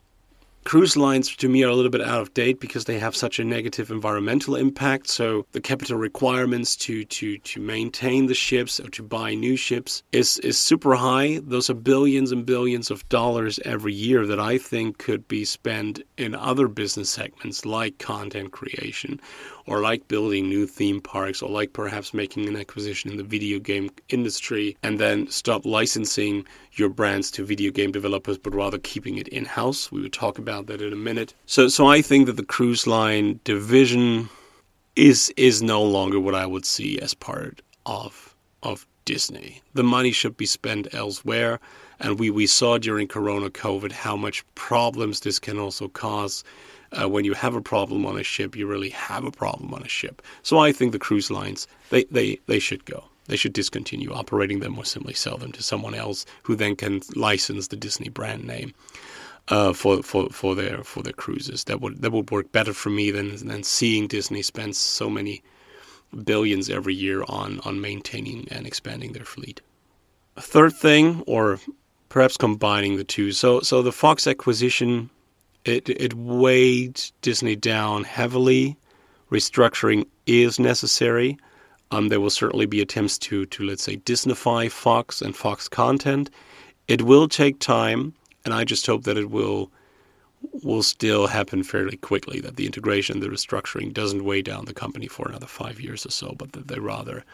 Cruise 0.65 0.97
lines 0.97 1.35
to 1.37 1.49
me 1.49 1.65
are 1.65 1.69
a 1.69 1.75
little 1.75 1.91
bit 1.91 2.03
out 2.03 2.21
of 2.21 2.35
date 2.35 2.61
because 2.61 2.85
they 2.85 2.99
have 2.99 3.17
such 3.17 3.39
a 3.39 3.45
negative 3.45 3.91
environmental 3.91 4.55
impact. 4.57 5.09
So 5.09 5.47
the 5.53 5.61
capital 5.61 5.97
requirements 5.97 6.77
to 6.77 7.05
to 7.05 7.39
to 7.39 7.61
maintain 7.61 8.27
the 8.27 8.35
ships 8.35 8.79
or 8.79 8.91
to 8.91 9.03
buy 9.03 9.35
new 9.35 9.57
ships 9.57 10.03
is 10.13 10.39
is 10.41 10.59
super 10.59 10.95
high. 10.95 11.41
Those 11.43 11.71
are 11.71 11.75
billions 11.75 12.31
and 12.31 12.45
billions 12.45 12.91
of 12.91 13.09
dollars 13.09 13.59
every 13.65 13.95
year 13.95 14.27
that 14.27 14.39
I 14.39 14.59
think 14.59 14.99
could 14.99 15.27
be 15.29 15.45
spent 15.45 16.03
in 16.19 16.35
other 16.35 16.69
business 16.69 17.09
segments 17.09 17.65
like 17.65 17.99
content 17.99 18.53
creation 18.53 19.19
or 19.67 19.81
like 19.81 20.09
building 20.09 20.49
new 20.49 20.67
theme 20.67 21.01
parks, 21.01 21.41
or 21.43 21.49
like 21.49 21.73
perhaps 21.73 22.13
making 22.13 22.49
an 22.49 22.57
acquisition 22.57 23.09
in 23.11 23.17
the 23.17 23.23
video 23.23 23.59
game 23.61 23.89
industry 24.09 24.77
and 24.83 24.99
then 24.99 25.29
stop 25.31 25.65
licensing 25.65 26.45
your 26.73 26.89
brands 26.89 27.31
to 27.31 27.45
video 27.45 27.71
game 27.71 27.93
developers, 27.93 28.37
but 28.37 28.55
rather 28.55 28.79
keeping 28.79 29.17
it 29.17 29.29
in 29.29 29.45
house. 29.45 29.93
We 29.93 30.01
will 30.01 30.11
talk 30.11 30.39
about 30.39 30.50
that 30.67 30.83
in 30.83 30.93
a 30.93 30.97
minute. 30.97 31.35
So, 31.47 31.69
so 31.69 31.87
I 31.87 32.03
think 32.03 32.27
that 32.27 32.37
the 32.37 32.45
cruise 32.45 32.87
line 32.87 33.41
division 33.45 34.29
is 34.97 35.33
is 35.37 35.63
no 35.63 35.83
longer 35.83 36.19
what 36.19 36.35
I 36.35 36.47
would 36.47 36.67
see 36.67 36.99
as 36.99 37.15
part 37.15 37.63
of 37.87 38.35
of 38.63 38.87
Disney. 39.05 39.63
The 39.75 39.83
money 39.83 40.13
should 40.13 40.37
be 40.37 40.47
spent 40.47 40.95
elsewhere. 40.95 41.59
And 41.99 42.19
we, 42.19 42.31
we 42.31 42.47
saw 42.47 42.79
during 42.79 43.09
Corona 43.09 43.51
COVID 43.51 43.93
how 43.93 44.17
much 44.17 44.45
problems 44.55 45.21
this 45.21 45.39
can 45.39 45.59
also 45.59 45.89
cause 45.89 46.45
uh, 46.93 47.09
when 47.09 47.25
you 47.25 47.35
have 47.35 47.55
a 47.55 47.61
problem 47.61 48.07
on 48.07 48.19
a 48.19 48.23
ship, 48.23 48.57
you 48.57 48.67
really 48.67 48.91
have 48.91 49.25
a 49.25 49.31
problem 49.31 49.73
on 49.75 49.83
a 49.83 49.89
ship. 49.89 50.23
So 50.43 50.59
I 50.59 50.73
think 50.73 50.93
the 50.93 50.99
cruise 50.99 51.31
lines 51.31 51.67
they, 51.91 52.05
they, 52.05 52.39
they 52.47 52.59
should 52.59 52.85
go. 52.85 53.05
They 53.27 53.37
should 53.37 53.53
discontinue 53.53 54.13
operating 54.13 54.61
them 54.61 54.79
or 54.79 54.85
simply 54.85 55.15
sell 55.15 55.37
them 55.37 55.53
to 55.53 55.63
someone 55.63 55.95
else 55.95 56.27
who 56.43 56.57
then 56.57 56.75
can 56.75 57.01
license 57.15 57.69
the 57.69 57.77
Disney 57.77 58.09
brand 58.09 58.45
name 58.45 58.75
uh, 59.49 59.73
for, 59.73 60.03
for, 60.03 60.29
for 60.31 60.55
their 60.55 60.83
for 60.85 61.03
their 61.03 61.13
cruises. 61.13 61.65
That 61.65 61.81
would 61.81 62.03
that 62.03 62.13
would 62.13 62.31
work 62.31 62.53
better 62.53 62.73
for 62.73 62.91
me 62.91 63.11
than 63.11 63.47
than 63.47 63.63
seeing 63.63 64.07
Disney 64.07 64.43
spend 64.43 64.77
so 64.77 65.11
many 65.11 65.43
billions 66.25 66.69
every 66.71 66.95
year 66.95 67.25
on 67.29 67.61
on 67.65 67.81
maintaining 67.81 68.49
and 68.51 68.67
expanding 68.67 69.13
their 69.13 69.25
fleet. 69.25 69.61
A 70.37 70.43
third 70.43 70.75
thing, 70.75 71.23
or 71.27 71.59
perhaps 72.09 72.37
combining 72.37 72.97
the 72.97 73.05
two. 73.05 73.33
So 73.33 73.61
so 73.61 73.83
the 73.83 73.93
Fox 73.93 74.27
acquisition 74.27 75.11
it 75.65 75.89
it 75.89 76.15
weighed 76.15 77.01
Disney 77.23 77.57
down 77.57 78.05
heavily. 78.05 78.77
Restructuring 79.31 80.07
is 80.27 80.59
necessary. 80.59 81.39
Um, 81.93 82.09
there 82.09 82.21
will 82.21 82.31
certainly 82.31 82.67
be 82.67 82.81
attempts 82.81 83.19
to 83.19 83.47
to 83.47 83.65
let's 83.65 83.83
say 83.83 83.97
Disneyfy 83.97 84.71
Fox 84.71 85.21
and 85.23 85.37
Fox 85.37 85.69
content. 85.69 86.31
It 86.89 87.03
will 87.03 87.29
take 87.29 87.61
time, 87.61 88.15
and 88.45 88.55
I 88.55 88.65
just 88.65 88.87
hope 88.87 89.05
that 89.05 89.19
it 89.19 89.31
will 89.31 89.71
will 90.63 90.83
still 90.83 91.27
happen 91.27 91.63
fairly 91.63 91.97
quickly. 91.99 92.41
That 92.41 92.57
the 92.57 92.67
integration, 92.67 93.21
the 93.21 93.29
restructuring, 93.29 93.93
doesn't 93.93 94.25
weigh 94.25 94.43
down 94.43 94.65
the 94.65 94.75
company 94.75 95.07
for 95.07 95.29
another 95.29 95.47
five 95.47 95.81
years 95.81 96.07
or 96.07 96.11
so, 96.11 96.35
but 96.37 96.53
that 96.53 96.69
they 96.69 96.79
rather 96.79 97.25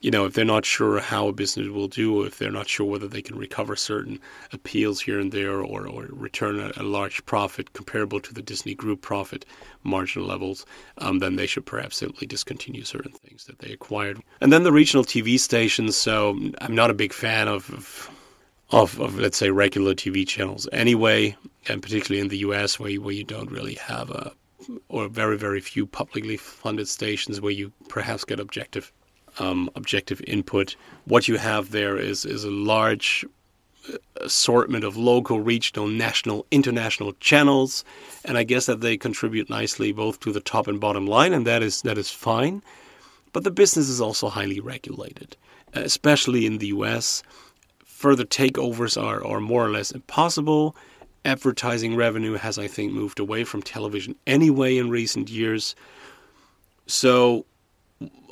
you 0.00 0.10
know, 0.10 0.26
if 0.26 0.34
they're 0.34 0.44
not 0.44 0.64
sure 0.64 1.00
how 1.00 1.28
a 1.28 1.32
business 1.32 1.68
will 1.68 1.88
do, 1.88 2.22
if 2.22 2.38
they're 2.38 2.50
not 2.50 2.68
sure 2.68 2.86
whether 2.86 3.08
they 3.08 3.22
can 3.22 3.36
recover 3.36 3.74
certain 3.74 4.20
appeals 4.52 5.00
here 5.00 5.18
and 5.18 5.32
there 5.32 5.60
or, 5.62 5.88
or 5.88 6.06
return 6.10 6.60
a, 6.60 6.70
a 6.76 6.82
large 6.82 7.24
profit 7.24 7.72
comparable 7.72 8.20
to 8.20 8.34
the 8.34 8.42
Disney 8.42 8.74
Group 8.74 9.00
profit 9.00 9.46
margin 9.84 10.26
levels, 10.26 10.66
um, 10.98 11.20
then 11.20 11.36
they 11.36 11.46
should 11.46 11.64
perhaps 11.64 11.96
simply 11.96 12.26
discontinue 12.26 12.84
certain 12.84 13.12
things 13.12 13.46
that 13.46 13.60
they 13.60 13.72
acquired. 13.72 14.20
And 14.40 14.52
then 14.52 14.64
the 14.64 14.72
regional 14.72 15.04
TV 15.04 15.40
stations. 15.40 15.96
So 15.96 16.38
I'm 16.60 16.74
not 16.74 16.90
a 16.90 16.94
big 16.94 17.14
fan 17.14 17.48
of, 17.48 17.70
of 17.70 18.10
of, 18.70 19.00
of, 19.00 19.18
let's 19.18 19.38
say 19.38 19.50
regular 19.50 19.94
TV 19.94 20.26
channels 20.26 20.68
anyway, 20.72 21.36
and 21.68 21.82
particularly 21.82 22.20
in 22.20 22.28
the 22.28 22.38
U.S. 22.38 22.78
where 22.78 22.90
you, 22.90 23.00
where 23.00 23.14
you 23.14 23.24
don't 23.24 23.50
really 23.50 23.74
have 23.74 24.10
a 24.10 24.32
or 24.88 25.06
very 25.08 25.38
very 25.38 25.60
few 25.60 25.86
publicly 25.86 26.36
funded 26.36 26.88
stations 26.88 27.40
where 27.40 27.52
you 27.52 27.72
perhaps 27.88 28.24
get 28.24 28.40
objective 28.40 28.92
um, 29.38 29.70
objective 29.76 30.20
input. 30.26 30.76
What 31.04 31.28
you 31.28 31.36
have 31.36 31.70
there 31.70 31.96
is 31.96 32.24
is 32.24 32.44
a 32.44 32.50
large 32.50 33.24
assortment 34.20 34.82
of 34.82 34.96
local, 34.96 35.40
regional, 35.40 35.86
national, 35.86 36.46
international 36.50 37.12
channels, 37.20 37.84
and 38.24 38.36
I 38.36 38.42
guess 38.42 38.66
that 38.66 38.80
they 38.80 38.96
contribute 38.96 39.48
nicely 39.48 39.92
both 39.92 40.18
to 40.20 40.32
the 40.32 40.40
top 40.40 40.66
and 40.66 40.80
bottom 40.80 41.06
line, 41.06 41.32
and 41.32 41.46
that 41.46 41.62
is 41.62 41.82
that 41.82 41.98
is 41.98 42.10
fine. 42.10 42.62
But 43.32 43.44
the 43.44 43.50
business 43.50 43.88
is 43.88 44.00
also 44.00 44.28
highly 44.28 44.60
regulated, 44.60 45.36
especially 45.74 46.46
in 46.46 46.58
the 46.58 46.68
U.S. 46.68 47.22
further 47.96 48.24
takeovers 48.24 49.02
are, 49.02 49.26
are 49.26 49.40
more 49.40 49.64
or 49.64 49.70
less 49.70 49.90
impossible. 49.90 50.76
Advertising 51.24 51.96
revenue 51.96 52.34
has, 52.34 52.58
I 52.58 52.68
think, 52.68 52.92
moved 52.92 53.18
away 53.18 53.42
from 53.42 53.62
television 53.62 54.14
anyway 54.26 54.76
in 54.76 54.90
recent 54.90 55.30
years. 55.30 55.74
So 56.86 57.46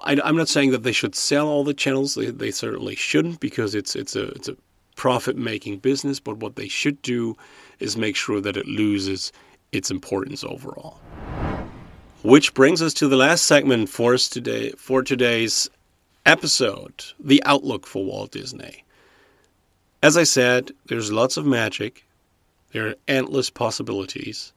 I, 0.03 0.21
am 0.23 0.37
not 0.37 0.51
saying 0.51 0.73
that 0.73 0.83
they 0.83 0.93
should 0.93 1.15
sell 1.15 1.49
all 1.49 1.65
the 1.65 1.73
channels. 1.73 2.15
They, 2.15 2.27
they 2.27 2.51
certainly 2.51 2.95
shouldn't 2.95 3.41
because 3.41 3.75
it's 3.75 3.97
it's 3.97 4.15
a 4.15 4.27
it's 4.33 4.49
a 4.49 4.57
profit 4.97 5.35
making 5.35 5.79
business. 5.79 6.21
But 6.21 6.37
what 6.37 6.57
they 6.57 6.69
should 6.69 7.01
do 7.01 7.35
is 7.81 7.97
make 7.97 8.17
sure 8.17 8.43
that 8.43 8.59
it 8.59 8.67
loses 8.67 9.33
its 9.73 9.91
importance 9.91 10.45
overall. 10.45 11.01
Which 12.23 12.53
brings 12.53 12.83
us 12.83 12.93
to 12.95 13.09
the 13.09 13.17
last 13.17 13.45
segment 13.45 13.89
for 13.89 14.12
us 14.12 14.29
today 14.29 14.73
for 14.77 15.03
today's 15.03 15.71
episode: 16.27 17.03
the 17.19 17.43
outlook 17.47 17.87
for 17.87 18.05
Walt 18.05 18.31
Disney. 18.31 18.85
As 20.05 20.19
I 20.19 20.25
said, 20.25 20.73
there's 20.89 21.11
lots 21.11 21.39
of 21.39 21.47
magic. 21.47 22.07
There 22.73 22.89
are 22.89 22.95
endless 23.09 23.49
possibilities. 23.49 24.53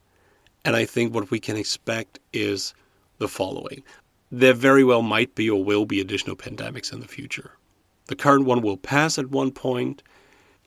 And 0.62 0.76
I 0.76 0.84
think 0.84 1.14
what 1.14 1.30
we 1.30 1.40
can 1.40 1.56
expect 1.56 2.18
is 2.34 2.74
the 3.16 3.28
following 3.28 3.82
there 4.30 4.52
very 4.52 4.84
well 4.84 5.00
might 5.00 5.34
be 5.34 5.48
or 5.48 5.64
will 5.64 5.86
be 5.86 6.02
additional 6.02 6.36
pandemics 6.36 6.92
in 6.92 7.00
the 7.00 7.08
future. 7.08 7.52
The 8.08 8.14
current 8.14 8.44
one 8.44 8.60
will 8.60 8.76
pass 8.76 9.18
at 9.18 9.30
one 9.30 9.50
point. 9.50 10.02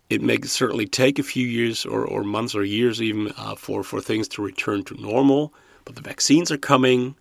It 0.10 0.24
may 0.24 0.42
certainly 0.42 0.88
take 0.88 1.20
a 1.20 1.32
few 1.32 1.46
years 1.46 1.86
or, 1.86 2.04
or 2.04 2.24
months 2.24 2.56
or 2.56 2.64
years 2.64 3.04
even 3.04 3.32
uh, 3.38 3.54
for, 3.54 3.84
for 3.84 4.02
things 4.02 4.28
to 4.30 4.42
return 4.42 4.84
to 4.86 5.00
normal, 5.00 5.54
but 5.86 5.94
the 5.94 6.02
vaccines 6.02 6.50
are 6.50 6.58
coming. 6.58 7.14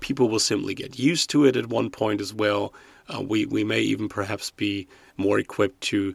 People 0.00 0.28
will 0.28 0.40
simply 0.40 0.74
get 0.74 0.98
used 0.98 1.30
to 1.30 1.44
it 1.44 1.54
at 1.54 1.66
one 1.66 1.90
point 1.90 2.20
as 2.20 2.34
well. 2.34 2.74
Uh, 3.08 3.20
we, 3.20 3.46
we 3.46 3.62
may 3.62 3.82
even 3.82 4.08
perhaps 4.08 4.50
be 4.50 4.88
more 5.16 5.38
equipped 5.38 5.80
to, 5.82 6.12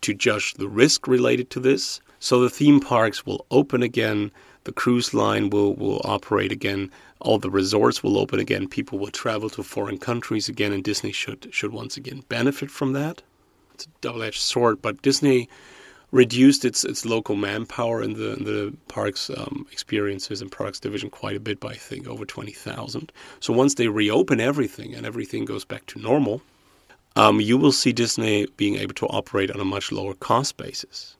to 0.00 0.14
judge 0.14 0.54
the 0.54 0.68
risk 0.68 1.06
related 1.06 1.50
to 1.50 1.60
this. 1.60 2.00
So 2.20 2.40
the 2.40 2.50
theme 2.50 2.80
parks 2.80 3.24
will 3.24 3.46
open 3.50 3.82
again, 3.82 4.30
the 4.64 4.72
cruise 4.72 5.14
line 5.14 5.50
will, 5.50 5.74
will 5.74 6.00
operate 6.04 6.52
again, 6.52 6.90
all 7.20 7.38
the 7.38 7.50
resorts 7.50 8.02
will 8.02 8.18
open 8.18 8.40
again, 8.40 8.68
people 8.68 8.98
will 8.98 9.10
travel 9.10 9.50
to 9.50 9.62
foreign 9.62 9.98
countries 9.98 10.48
again, 10.48 10.72
and 10.72 10.84
Disney 10.84 11.12
should 11.12 11.48
should 11.52 11.72
once 11.72 11.96
again 11.96 12.24
benefit 12.28 12.70
from 12.70 12.92
that. 12.92 13.22
It's 13.74 13.86
a 13.86 13.88
double-edged 14.00 14.40
sword, 14.40 14.82
but 14.82 15.02
Disney 15.02 15.48
reduced 16.10 16.64
its 16.64 16.84
its 16.84 17.04
local 17.04 17.36
manpower 17.36 18.02
in 18.02 18.14
the 18.14 18.32
in 18.34 18.44
the 18.44 18.74
parks 18.88 19.30
um, 19.30 19.66
experiences 19.70 20.40
and 20.40 20.50
products 20.50 20.80
division 20.80 21.10
quite 21.10 21.36
a 21.36 21.40
bit 21.40 21.60
by 21.60 21.70
I 21.70 21.74
think 21.74 22.08
over 22.08 22.24
twenty 22.24 22.52
thousand. 22.52 23.12
So 23.40 23.52
once 23.52 23.74
they 23.74 23.88
reopen 23.88 24.40
everything 24.40 24.94
and 24.94 25.06
everything 25.06 25.44
goes 25.44 25.64
back 25.64 25.86
to 25.86 26.00
normal, 26.00 26.40
um, 27.16 27.40
you 27.40 27.56
will 27.56 27.72
see 27.72 27.92
Disney 27.92 28.46
being 28.56 28.76
able 28.76 28.94
to 28.94 29.06
operate 29.06 29.50
on 29.50 29.60
a 29.60 29.64
much 29.64 29.90
lower 29.92 30.14
cost 30.14 30.56
basis. 30.56 31.16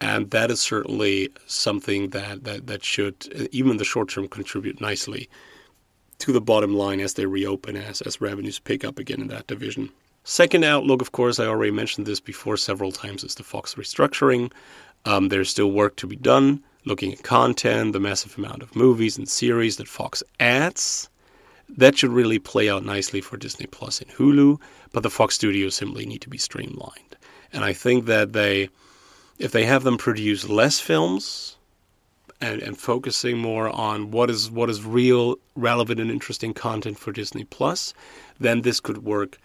And 0.00 0.30
that 0.32 0.50
is 0.50 0.60
certainly 0.60 1.30
something 1.46 2.10
that, 2.10 2.42
that, 2.44 2.66
that 2.66 2.84
should, 2.84 3.48
even 3.52 3.72
in 3.72 3.76
the 3.76 3.84
short 3.84 4.08
term, 4.08 4.26
contribute 4.26 4.80
nicely 4.80 5.28
to 6.18 6.32
the 6.32 6.40
bottom 6.40 6.74
line 6.74 7.00
as 7.00 7.14
they 7.14 7.26
reopen, 7.26 7.76
as, 7.76 8.00
as 8.02 8.20
revenues 8.20 8.58
pick 8.58 8.84
up 8.84 8.98
again 8.98 9.20
in 9.20 9.28
that 9.28 9.46
division. 9.46 9.90
Second 10.24 10.64
outlook, 10.64 11.02
of 11.02 11.12
course, 11.12 11.40
I 11.40 11.46
already 11.46 11.72
mentioned 11.72 12.06
this 12.06 12.20
before 12.20 12.56
several 12.56 12.92
times, 12.92 13.24
is 13.24 13.34
the 13.34 13.42
Fox 13.42 13.74
restructuring. 13.74 14.52
Um, 15.04 15.28
there's 15.28 15.50
still 15.50 15.72
work 15.72 15.96
to 15.96 16.06
be 16.06 16.16
done, 16.16 16.62
looking 16.84 17.12
at 17.12 17.24
content, 17.24 17.92
the 17.92 18.00
massive 18.00 18.38
amount 18.38 18.62
of 18.62 18.76
movies 18.76 19.18
and 19.18 19.28
series 19.28 19.76
that 19.76 19.88
Fox 19.88 20.22
adds. 20.38 21.08
That 21.76 21.96
should 21.96 22.10
really 22.10 22.38
play 22.38 22.68
out 22.68 22.84
nicely 22.84 23.20
for 23.20 23.36
Disney 23.36 23.66
Plus 23.66 24.00
and 24.00 24.10
Hulu, 24.10 24.60
but 24.92 25.02
the 25.02 25.10
Fox 25.10 25.34
studios 25.34 25.74
simply 25.74 26.04
need 26.04 26.20
to 26.20 26.28
be 26.28 26.38
streamlined. 26.38 27.16
And 27.52 27.64
I 27.64 27.72
think 27.72 28.06
that 28.06 28.32
they 28.32 28.68
if 29.38 29.52
they 29.52 29.64
have 29.64 29.82
them 29.82 29.98
produce 29.98 30.48
less 30.48 30.78
films 30.78 31.56
and, 32.40 32.60
and 32.62 32.78
focusing 32.78 33.38
more 33.38 33.68
on 33.70 34.10
what 34.10 34.30
is 34.30 34.50
what 34.50 34.68
is 34.68 34.84
real, 34.84 35.36
relevant, 35.56 36.00
and 36.00 36.10
interesting 36.10 36.52
content 36.52 36.98
for 36.98 37.12
Disney 37.12 37.44
Plus, 37.44 37.94
then 38.38 38.62
this 38.62 38.80
could 38.80 39.04
work 39.04 39.38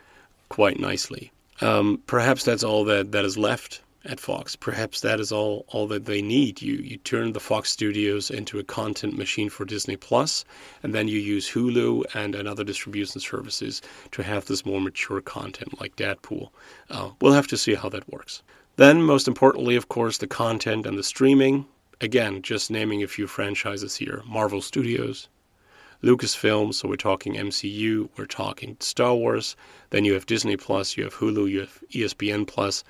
quite 0.49 0.79
nicely. 0.79 1.31
Um, 1.61 2.01
perhaps 2.07 2.43
that's 2.43 2.63
all 2.63 2.83
that, 2.85 3.11
that 3.13 3.25
is 3.25 3.37
left 3.37 3.81
at 4.05 4.19
Fox. 4.19 4.55
Perhaps 4.55 5.01
that 5.01 5.19
is 5.19 5.31
all 5.31 5.65
all 5.69 5.87
that 5.87 6.05
they 6.05 6.21
need. 6.21 6.61
You 6.61 6.75
you 6.75 6.97
turn 6.97 7.33
the 7.33 7.39
Fox 7.39 7.69
studios 7.69 8.29
into 8.29 8.59
a 8.59 8.63
content 8.63 9.17
machine 9.17 9.49
for 9.49 9.65
Disney 9.65 9.97
Plus, 9.97 10.45
and 10.83 10.93
then 10.93 11.07
you 11.07 11.19
use 11.19 11.49
Hulu 11.49 12.03
and, 12.13 12.35
and 12.35 12.47
other 12.47 12.63
distribution 12.63 13.19
services 13.19 13.81
to 14.11 14.23
have 14.23 14.45
this 14.45 14.65
more 14.65 14.81
mature 14.81 15.21
content 15.21 15.79
like 15.79 15.95
Deadpool. 15.95 16.49
Uh, 16.89 17.09
we'll 17.21 17.33
have 17.33 17.47
to 17.47 17.57
see 17.57 17.75
how 17.75 17.89
that 17.89 18.09
works. 18.11 18.43
Then, 18.77 19.01
most 19.01 19.27
importantly, 19.27 19.75
of 19.75 19.89
course, 19.89 20.19
the 20.19 20.27
content 20.27 20.85
and 20.85 20.97
the 20.97 21.03
streaming. 21.03 21.65
Again, 21.99 22.43
just 22.43 22.69
naming 22.69 23.01
a 23.01 23.07
few 23.07 23.25
franchises 23.25 23.95
here 23.95 24.21
Marvel 24.27 24.61
Studios, 24.61 25.29
Lucasfilm, 26.03 26.75
so 26.75 26.87
we're 26.87 26.95
talking 26.95 27.33
MCU, 27.33 28.07
we're 28.17 28.27
talking 28.27 28.77
Star 28.79 29.15
Wars. 29.15 29.55
Then 29.89 30.05
you 30.05 30.13
have 30.13 30.27
Disney 30.27 30.55
Plus, 30.55 30.95
you 30.95 31.03
have 31.03 31.15
Hulu, 31.15 31.49
you 31.49 31.61
have 31.61 31.79
ESPN 31.91 32.45
Plus. 32.45 32.83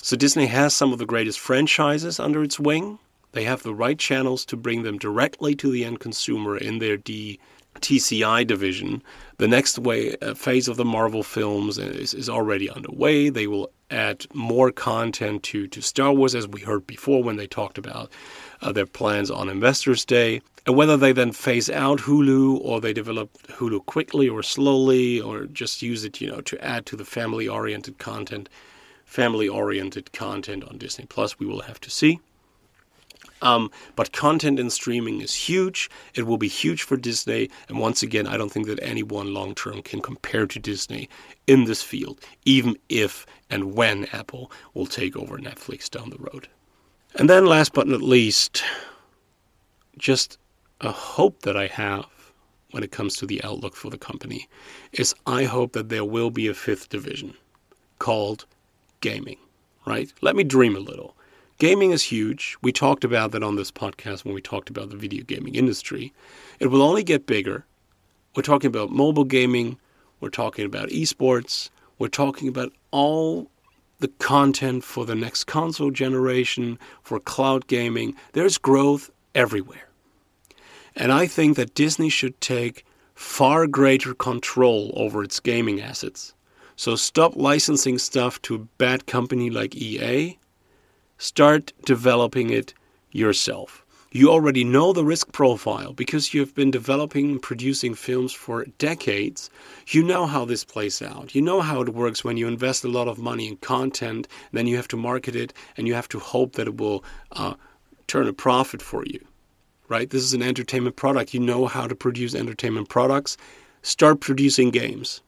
So 0.00 0.16
Disney 0.16 0.46
has 0.46 0.74
some 0.74 0.92
of 0.92 0.98
the 0.98 1.06
greatest 1.06 1.40
franchises 1.40 2.20
under 2.20 2.42
its 2.42 2.58
wing. 2.60 2.98
They 3.32 3.44
have 3.44 3.62
the 3.62 3.74
right 3.74 3.98
channels 3.98 4.44
to 4.46 4.56
bring 4.56 4.82
them 4.82 4.96
directly 4.96 5.54
to 5.56 5.70
the 5.70 5.84
end 5.84 6.00
consumer 6.00 6.56
in 6.56 6.78
their 6.78 6.96
D 6.96 7.38
TCI 7.80 8.46
division. 8.46 9.02
The 9.38 9.48
next 9.48 9.78
way, 9.78 10.16
uh, 10.16 10.34
phase 10.34 10.68
of 10.68 10.76
the 10.76 10.84
Marvel 10.84 11.22
films 11.22 11.78
is, 11.78 12.14
is 12.14 12.28
already 12.28 12.68
underway. 12.68 13.28
They 13.28 13.46
will 13.46 13.70
add 13.90 14.26
more 14.34 14.70
content 14.72 15.42
to, 15.44 15.66
to 15.68 15.80
Star 15.80 16.12
Wars, 16.12 16.34
as 16.34 16.48
we 16.48 16.60
heard 16.60 16.86
before 16.86 17.22
when 17.22 17.36
they 17.36 17.46
talked 17.46 17.78
about 17.78 18.10
uh, 18.62 18.72
their 18.72 18.86
plans 18.86 19.30
on 19.30 19.48
Investors 19.48 20.04
Day. 20.04 20.42
And 20.66 20.76
whether 20.76 20.96
they 20.96 21.12
then 21.12 21.32
phase 21.32 21.70
out 21.70 22.00
Hulu 22.00 22.60
or 22.62 22.80
they 22.80 22.92
develop 22.92 23.30
Hulu 23.48 23.86
quickly 23.86 24.28
or 24.28 24.42
slowly 24.42 25.20
or 25.20 25.46
just 25.46 25.80
use 25.80 26.04
it, 26.04 26.20
you 26.20 26.28
know, 26.28 26.40
to 26.42 26.62
add 26.64 26.84
to 26.86 26.96
the 26.96 27.04
family-oriented 27.04 27.98
content, 27.98 28.48
family-oriented 29.08 30.12
content 30.12 30.62
on 30.64 30.76
Disney 30.76 31.06
Plus, 31.06 31.38
we 31.38 31.46
will 31.46 31.62
have 31.62 31.80
to 31.80 31.90
see. 31.90 32.20
Um, 33.40 33.70
but 33.96 34.12
content 34.12 34.60
and 34.60 34.70
streaming 34.70 35.22
is 35.22 35.34
huge. 35.34 35.88
It 36.14 36.26
will 36.26 36.36
be 36.36 36.48
huge 36.48 36.82
for 36.82 36.96
Disney. 36.96 37.48
And 37.68 37.78
once 37.78 38.02
again, 38.02 38.26
I 38.26 38.36
don't 38.36 38.52
think 38.52 38.66
that 38.66 38.82
anyone 38.82 39.32
long 39.32 39.54
term 39.54 39.80
can 39.80 40.02
compare 40.02 40.46
to 40.46 40.58
Disney 40.58 41.08
in 41.46 41.64
this 41.64 41.82
field, 41.82 42.20
even 42.44 42.76
if 42.88 43.24
and 43.48 43.74
when 43.74 44.04
Apple 44.12 44.52
will 44.74 44.86
take 44.86 45.16
over 45.16 45.38
Netflix 45.38 45.88
down 45.88 46.10
the 46.10 46.18
road. 46.18 46.48
And 47.14 47.30
then, 47.30 47.46
last 47.46 47.72
but 47.72 47.88
not 47.88 48.02
least, 48.02 48.62
just 49.96 50.36
a 50.82 50.92
hope 50.92 51.42
that 51.42 51.56
I 51.56 51.66
have 51.68 52.06
when 52.72 52.82
it 52.82 52.92
comes 52.92 53.16
to 53.16 53.26
the 53.26 53.42
outlook 53.42 53.74
for 53.74 53.88
the 53.88 53.96
company 53.96 54.48
is 54.92 55.14
I 55.26 55.44
hope 55.44 55.72
that 55.72 55.88
there 55.88 56.04
will 56.04 56.30
be 56.30 56.46
a 56.46 56.54
fifth 56.54 56.90
division 56.90 57.34
called 57.98 58.44
gaming, 59.00 59.38
right? 59.86 60.12
Let 60.20 60.36
me 60.36 60.44
dream 60.44 60.76
a 60.76 60.80
little. 60.80 61.16
Gaming 61.58 61.90
is 61.90 62.04
huge. 62.04 62.56
We 62.62 62.70
talked 62.70 63.02
about 63.02 63.32
that 63.32 63.42
on 63.42 63.56
this 63.56 63.72
podcast 63.72 64.24
when 64.24 64.34
we 64.34 64.40
talked 64.40 64.70
about 64.70 64.90
the 64.90 64.96
video 64.96 65.24
gaming 65.24 65.54
industry. 65.54 66.12
It 66.60 66.68
will 66.68 66.82
only 66.82 67.02
get 67.02 67.26
bigger. 67.26 67.64
We're 68.36 68.42
talking 68.42 68.68
about 68.68 68.90
mobile 68.90 69.24
gaming, 69.24 69.78
we're 70.20 70.28
talking 70.30 70.64
about 70.64 70.90
esports, 70.90 71.70
we're 71.98 72.08
talking 72.08 72.46
about 72.46 72.72
all 72.92 73.50
the 73.98 74.08
content 74.08 74.84
for 74.84 75.04
the 75.04 75.16
next 75.16 75.44
console 75.44 75.90
generation, 75.90 76.78
for 77.02 77.18
cloud 77.18 77.66
gaming. 77.66 78.14
There's 78.32 78.58
growth 78.58 79.10
everywhere. 79.34 79.88
And 80.94 81.12
I 81.12 81.26
think 81.26 81.56
that 81.56 81.74
Disney 81.74 82.08
should 82.08 82.40
take 82.40 82.84
far 83.14 83.66
greater 83.66 84.14
control 84.14 84.92
over 84.94 85.24
its 85.24 85.40
gaming 85.40 85.80
assets. 85.80 86.34
So 86.78 86.94
stop 86.94 87.34
licensing 87.34 87.98
stuff 87.98 88.40
to 88.42 88.54
a 88.54 88.66
bad 88.78 89.08
company 89.08 89.50
like 89.50 89.74
EA 89.74 90.38
start 91.16 91.72
developing 91.84 92.50
it 92.50 92.72
yourself. 93.10 93.84
You 94.12 94.30
already 94.30 94.62
know 94.62 94.92
the 94.92 95.04
risk 95.04 95.32
profile 95.32 95.92
because 95.92 96.32
you've 96.32 96.54
been 96.54 96.70
developing 96.70 97.32
and 97.32 97.42
producing 97.42 97.96
films 97.96 98.32
for 98.32 98.64
decades. 98.78 99.50
You 99.88 100.04
know 100.04 100.26
how 100.26 100.44
this 100.44 100.64
plays 100.64 101.02
out. 101.02 101.34
You 101.34 101.42
know 101.42 101.62
how 101.62 101.80
it 101.80 101.88
works 101.88 102.22
when 102.22 102.36
you 102.36 102.46
invest 102.46 102.84
a 102.84 102.88
lot 102.88 103.08
of 103.08 103.18
money 103.18 103.48
in 103.48 103.56
content, 103.56 104.28
then 104.52 104.68
you 104.68 104.76
have 104.76 104.88
to 104.88 104.96
market 104.96 105.34
it 105.34 105.52
and 105.76 105.88
you 105.88 105.94
have 105.94 106.08
to 106.10 106.20
hope 106.20 106.52
that 106.52 106.68
it 106.68 106.76
will 106.76 107.02
uh, 107.32 107.54
turn 108.06 108.28
a 108.28 108.32
profit 108.32 108.82
for 108.82 109.04
you. 109.04 109.18
Right? 109.88 110.08
This 110.08 110.22
is 110.22 110.32
an 110.32 110.42
entertainment 110.42 110.94
product. 110.94 111.34
You 111.34 111.40
know 111.40 111.66
how 111.66 111.88
to 111.88 111.96
produce 111.96 112.36
entertainment 112.36 112.88
products. 112.88 113.36
Start 113.82 114.20
producing 114.20 114.70
games. 114.70 115.22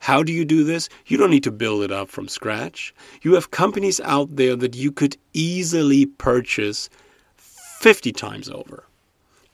How 0.00 0.22
do 0.22 0.32
you 0.32 0.44
do 0.44 0.64
this? 0.64 0.88
You 1.06 1.18
don't 1.18 1.30
need 1.30 1.44
to 1.44 1.52
build 1.52 1.82
it 1.82 1.92
up 1.92 2.08
from 2.08 2.26
scratch. 2.26 2.94
You 3.22 3.34
have 3.34 3.50
companies 3.50 4.00
out 4.00 4.34
there 4.34 4.56
that 4.56 4.74
you 4.74 4.90
could 4.90 5.16
easily 5.34 6.06
purchase 6.06 6.88
50 7.36 8.10
times 8.12 8.48
over. 8.48 8.84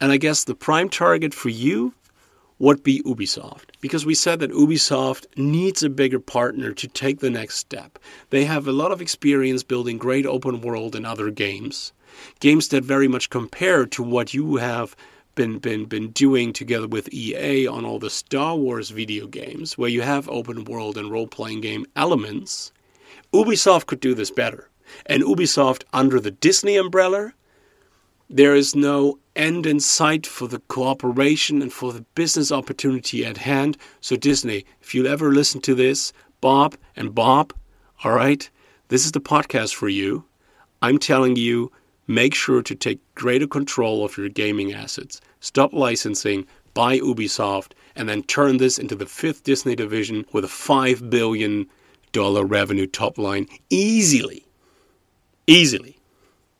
And 0.01 0.13
I 0.13 0.19
guess 0.19 0.45
the 0.45 0.55
prime 0.55 0.89
target 0.89 1.35
for 1.35 1.49
you 1.49 1.95
would 2.59 2.83
be 2.83 3.03
Ubisoft 3.03 3.71
because 3.81 4.07
we 4.07 4.15
said 4.15 4.39
that 4.39 4.53
Ubisoft 4.53 5.27
needs 5.37 5.83
a 5.83 5.91
bigger 5.91 6.21
partner 6.21 6.73
to 6.73 6.89
take 6.89 7.19
the 7.19 7.31
next 7.31 7.57
step. 7.57 7.99
They 8.31 8.45
have 8.45 8.67
a 8.67 8.73
lot 8.73 8.93
of 8.93 9.03
experience 9.03 9.63
building 9.63 9.99
great 9.99 10.27
open 10.27 10.61
world 10.61 10.95
and 10.95 11.05
other 11.05 11.31
games, 11.31 11.93
games 12.41 12.69
that 12.69 12.85
very 12.85 13.09
much 13.09 13.31
compare 13.31 13.85
to 13.87 14.03
what 14.03 14.33
you 14.33 14.57
have 14.57 14.97
been 15.37 15.59
been 15.59 15.85
been 15.85 16.11
doing 16.11 16.53
together 16.53 16.89
with 16.89 17.13
EA 17.15 17.69
on 17.69 17.85
all 17.85 18.01
the 18.01 18.11
Star 18.11 18.57
Wars 18.57 18.91
video 18.91 19.29
games 19.29 19.79
where 19.79 19.89
you 19.89 20.03
have 20.03 20.29
open 20.29 20.65
world 20.65 20.99
and 20.99 21.13
role-playing 21.13 21.61
game 21.61 21.87
elements. 21.95 22.73
Ubisoft 23.33 23.87
could 23.87 24.01
do 24.01 24.15
this 24.15 24.33
better. 24.33 24.69
And 25.07 25.23
Ubisoft 25.23 25.85
under 25.93 26.19
the 26.19 26.33
Disney 26.33 26.77
umbrella 26.77 27.33
there 28.29 28.57
is 28.57 28.75
no 28.75 29.19
end 29.37 29.67
in 29.67 29.79
sight 29.79 30.27
for 30.27 30.49
the 30.49 30.59
cooperation 30.67 31.63
and 31.63 31.73
for 31.73 31.93
the 31.93 32.05
business 32.17 32.51
opportunity 32.51 33.25
at 33.25 33.37
hand. 33.37 33.77
So, 34.01 34.17
Disney, 34.17 34.65
if 34.83 34.95
you'll 34.95 35.07
ever 35.07 35.33
listen 35.33 35.61
to 35.63 35.75
this, 35.77 36.13
Bob 36.41 36.77
and 36.97 37.15
Bob, 37.15 37.53
all 38.03 38.13
right, 38.13 38.49
this 38.89 39.05
is 39.05 39.13
the 39.13 39.21
podcast 39.21 39.75
for 39.75 39.89
you. 39.89 40.25
I'm 40.83 40.99
telling 40.99 41.37
you, 41.37 41.71
make 42.07 42.35
sure 42.35 42.63
to 42.63 42.75
take 42.75 43.01
greater 43.15 43.47
control 43.47 44.05
of 44.05 44.17
your 44.17 44.29
gaming 44.29 44.73
assets. 44.73 45.21
Stop 45.41 45.73
licensing, 45.73 46.47
buy 46.75 46.99
Ubisoft, 46.99 47.73
and 47.95 48.09
then 48.09 48.23
turn 48.23 48.59
this 48.59 48.79
into 48.79 48.95
the 48.95 49.07
fifth 49.07 49.45
Disney 49.45 49.75
division 49.75 50.25
with 50.33 50.45
a 50.45 50.49
$5 50.49 51.11
billion 51.11 51.67
revenue 52.15 52.87
top 52.87 53.19
line 53.19 53.47
easily. 53.71 54.47
Easily. 55.47 55.99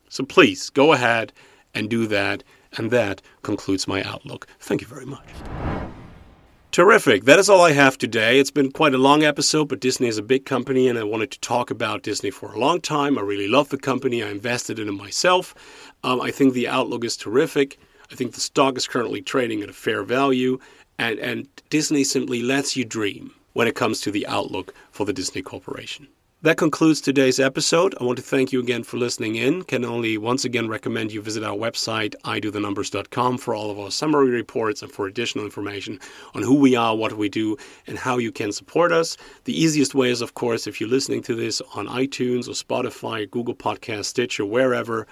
So 0.09 0.25
please 0.25 0.71
go 0.71 0.93
ahead 0.93 1.33
and 1.75 1.89
do 1.89 2.07
that. 2.07 2.43
And 2.79 2.91
that 2.91 3.23
concludes 3.43 3.89
my 3.89 4.03
outlook. 4.03 4.47
Thank 4.61 4.83
you 4.83 4.87
very 4.87 5.07
much. 5.07 5.27
Terrific. 6.77 7.25
That 7.25 7.39
is 7.39 7.49
all 7.49 7.63
I 7.63 7.73
have 7.73 7.97
today. 7.97 8.39
It's 8.39 8.51
been 8.51 8.71
quite 8.71 8.93
a 8.93 8.99
long 8.99 9.23
episode, 9.23 9.71
but 9.71 9.81
Disney 9.81 10.09
is 10.09 10.19
a 10.19 10.23
big 10.23 10.45
company, 10.45 10.89
and 10.89 10.99
I 10.99 11.05
wanted 11.05 11.31
to 11.31 11.41
talk 11.41 11.71
about 11.71 12.03
Disney 12.03 12.31
for 12.31 12.53
a 12.53 12.59
long 12.59 12.83
time. 12.83 13.17
I 13.17 13.23
really 13.23 13.49
love 13.49 13.71
the 13.71 13.79
company. 13.79 14.23
I 14.23 14.29
invested 14.29 14.79
in 14.79 14.87
it 14.87 14.93
myself. 14.93 15.55
Um, 16.05 16.21
I 16.21 16.31
think 16.31 16.53
the 16.53 16.69
outlook 16.69 17.03
is 17.03 17.17
terrific. 17.17 17.79
I 18.13 18.15
think 18.15 18.35
the 18.35 18.43
stock 18.43 18.77
is 18.77 18.87
currently 18.87 19.23
trading 19.23 19.63
at 19.63 19.71
a 19.71 19.73
fair 19.73 20.03
value, 20.03 20.59
and, 20.99 21.19
and 21.19 21.49
Disney 21.71 22.05
simply 22.05 22.43
lets 22.43 22.77
you 22.77 22.85
dream 22.85 23.33
when 23.55 23.67
it 23.67 23.75
comes 23.75 24.03
to 24.03 24.11
the 24.11 24.27
outlook 24.27 24.75
for 24.91 25.07
the 25.07 25.15
Disney 25.15 25.41
Corporation. 25.41 26.09
That 26.43 26.59
concludes 26.59 27.01
today's 27.01 27.41
episode. 27.41 27.95
I 27.99 28.05
want 28.05 28.19
to 28.19 28.23
thank 28.23 28.53
you 28.53 28.61
again 28.61 28.85
for 28.85 28.99
listening 28.99 29.37
in. 29.37 29.63
Can 29.63 29.87
only 29.87 30.19
once 30.19 30.45
again 30.45 30.69
recommend 30.69 31.11
you 31.11 31.23
visit 31.23 31.43
our 31.43 31.57
website, 31.57 32.15
idothenumbers.com, 32.25 33.39
for 33.39 33.55
all 33.55 33.71
of 33.71 33.79
our 33.79 33.91
summary 33.91 34.29
reports 34.29 34.83
and 34.83 34.93
for 34.93 35.07
additional 35.07 35.47
information 35.47 35.99
on 36.35 36.43
who 36.43 36.55
we 36.55 36.77
are, 36.77 36.95
what 36.95 37.15
we 37.15 37.31
do, 37.31 37.57
and 37.87 37.97
how 37.97 38.19
you 38.19 38.31
can 38.31 38.53
support 38.53 38.93
us. 38.93 39.17
The 39.45 39.59
easiest 39.59 39.95
way 39.95 40.11
is, 40.11 40.21
of 40.21 40.35
course, 40.35 40.67
if 40.67 40.79
you're 40.79 40.91
listening 40.91 41.23
to 41.23 41.35
this 41.35 41.63
on 41.75 41.87
iTunes 41.87 42.49
or 42.49 42.53
Spotify, 42.53 43.29
Google 43.31 43.55
Podcast, 43.55 44.05
Stitch, 44.05 44.39
or 44.39 44.45
wherever 44.45 45.07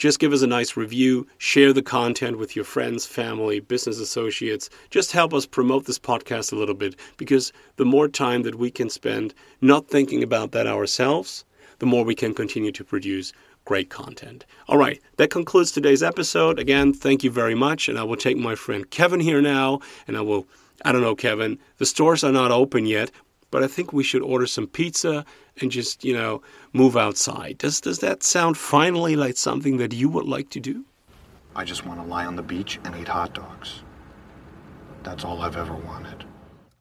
just 0.00 0.18
give 0.18 0.32
us 0.32 0.40
a 0.40 0.46
nice 0.46 0.78
review, 0.78 1.26
share 1.36 1.74
the 1.74 1.82
content 1.82 2.38
with 2.38 2.56
your 2.56 2.64
friends, 2.64 3.04
family, 3.04 3.60
business 3.60 4.00
associates. 4.00 4.70
Just 4.88 5.12
help 5.12 5.34
us 5.34 5.44
promote 5.44 5.84
this 5.84 5.98
podcast 5.98 6.54
a 6.54 6.56
little 6.56 6.74
bit 6.74 6.96
because 7.18 7.52
the 7.76 7.84
more 7.84 8.08
time 8.08 8.42
that 8.44 8.54
we 8.54 8.70
can 8.70 8.88
spend 8.88 9.34
not 9.60 9.88
thinking 9.88 10.22
about 10.22 10.52
that 10.52 10.66
ourselves, 10.66 11.44
the 11.80 11.86
more 11.86 12.02
we 12.02 12.14
can 12.14 12.32
continue 12.32 12.72
to 12.72 12.82
produce 12.82 13.34
great 13.66 13.90
content. 13.90 14.46
All 14.68 14.78
right, 14.78 14.98
that 15.18 15.28
concludes 15.28 15.70
today's 15.70 16.02
episode. 16.02 16.58
Again, 16.58 16.94
thank 16.94 17.22
you 17.22 17.30
very 17.30 17.54
much. 17.54 17.86
And 17.86 17.98
I 17.98 18.02
will 18.02 18.16
take 18.16 18.38
my 18.38 18.54
friend 18.54 18.90
Kevin 18.90 19.20
here 19.20 19.42
now, 19.42 19.80
and 20.08 20.16
I 20.16 20.22
will, 20.22 20.46
I 20.82 20.92
don't 20.92 21.02
know, 21.02 21.14
Kevin, 21.14 21.58
the 21.76 21.84
stores 21.84 22.24
are 22.24 22.32
not 22.32 22.50
open 22.50 22.86
yet, 22.86 23.10
but 23.50 23.62
I 23.62 23.66
think 23.66 23.92
we 23.92 24.02
should 24.02 24.22
order 24.22 24.46
some 24.46 24.66
pizza 24.66 25.24
and 25.60 25.70
just, 25.70 26.04
you 26.04 26.14
know, 26.14 26.42
move 26.72 26.96
outside. 26.96 27.58
Does 27.58 27.80
does 27.80 27.98
that 28.00 28.22
sound 28.22 28.56
finally 28.56 29.16
like 29.16 29.36
something 29.36 29.78
that 29.78 29.92
you 29.92 30.08
would 30.08 30.26
like 30.26 30.50
to 30.50 30.60
do? 30.60 30.84
I 31.56 31.64
just 31.64 31.84
want 31.84 32.00
to 32.00 32.06
lie 32.06 32.26
on 32.26 32.36
the 32.36 32.42
beach 32.42 32.78
and 32.84 32.94
eat 32.96 33.08
hot 33.08 33.34
dogs. 33.34 33.82
That's 35.02 35.24
all 35.24 35.42
I've 35.42 35.56
ever 35.56 35.74
wanted. 35.74 36.24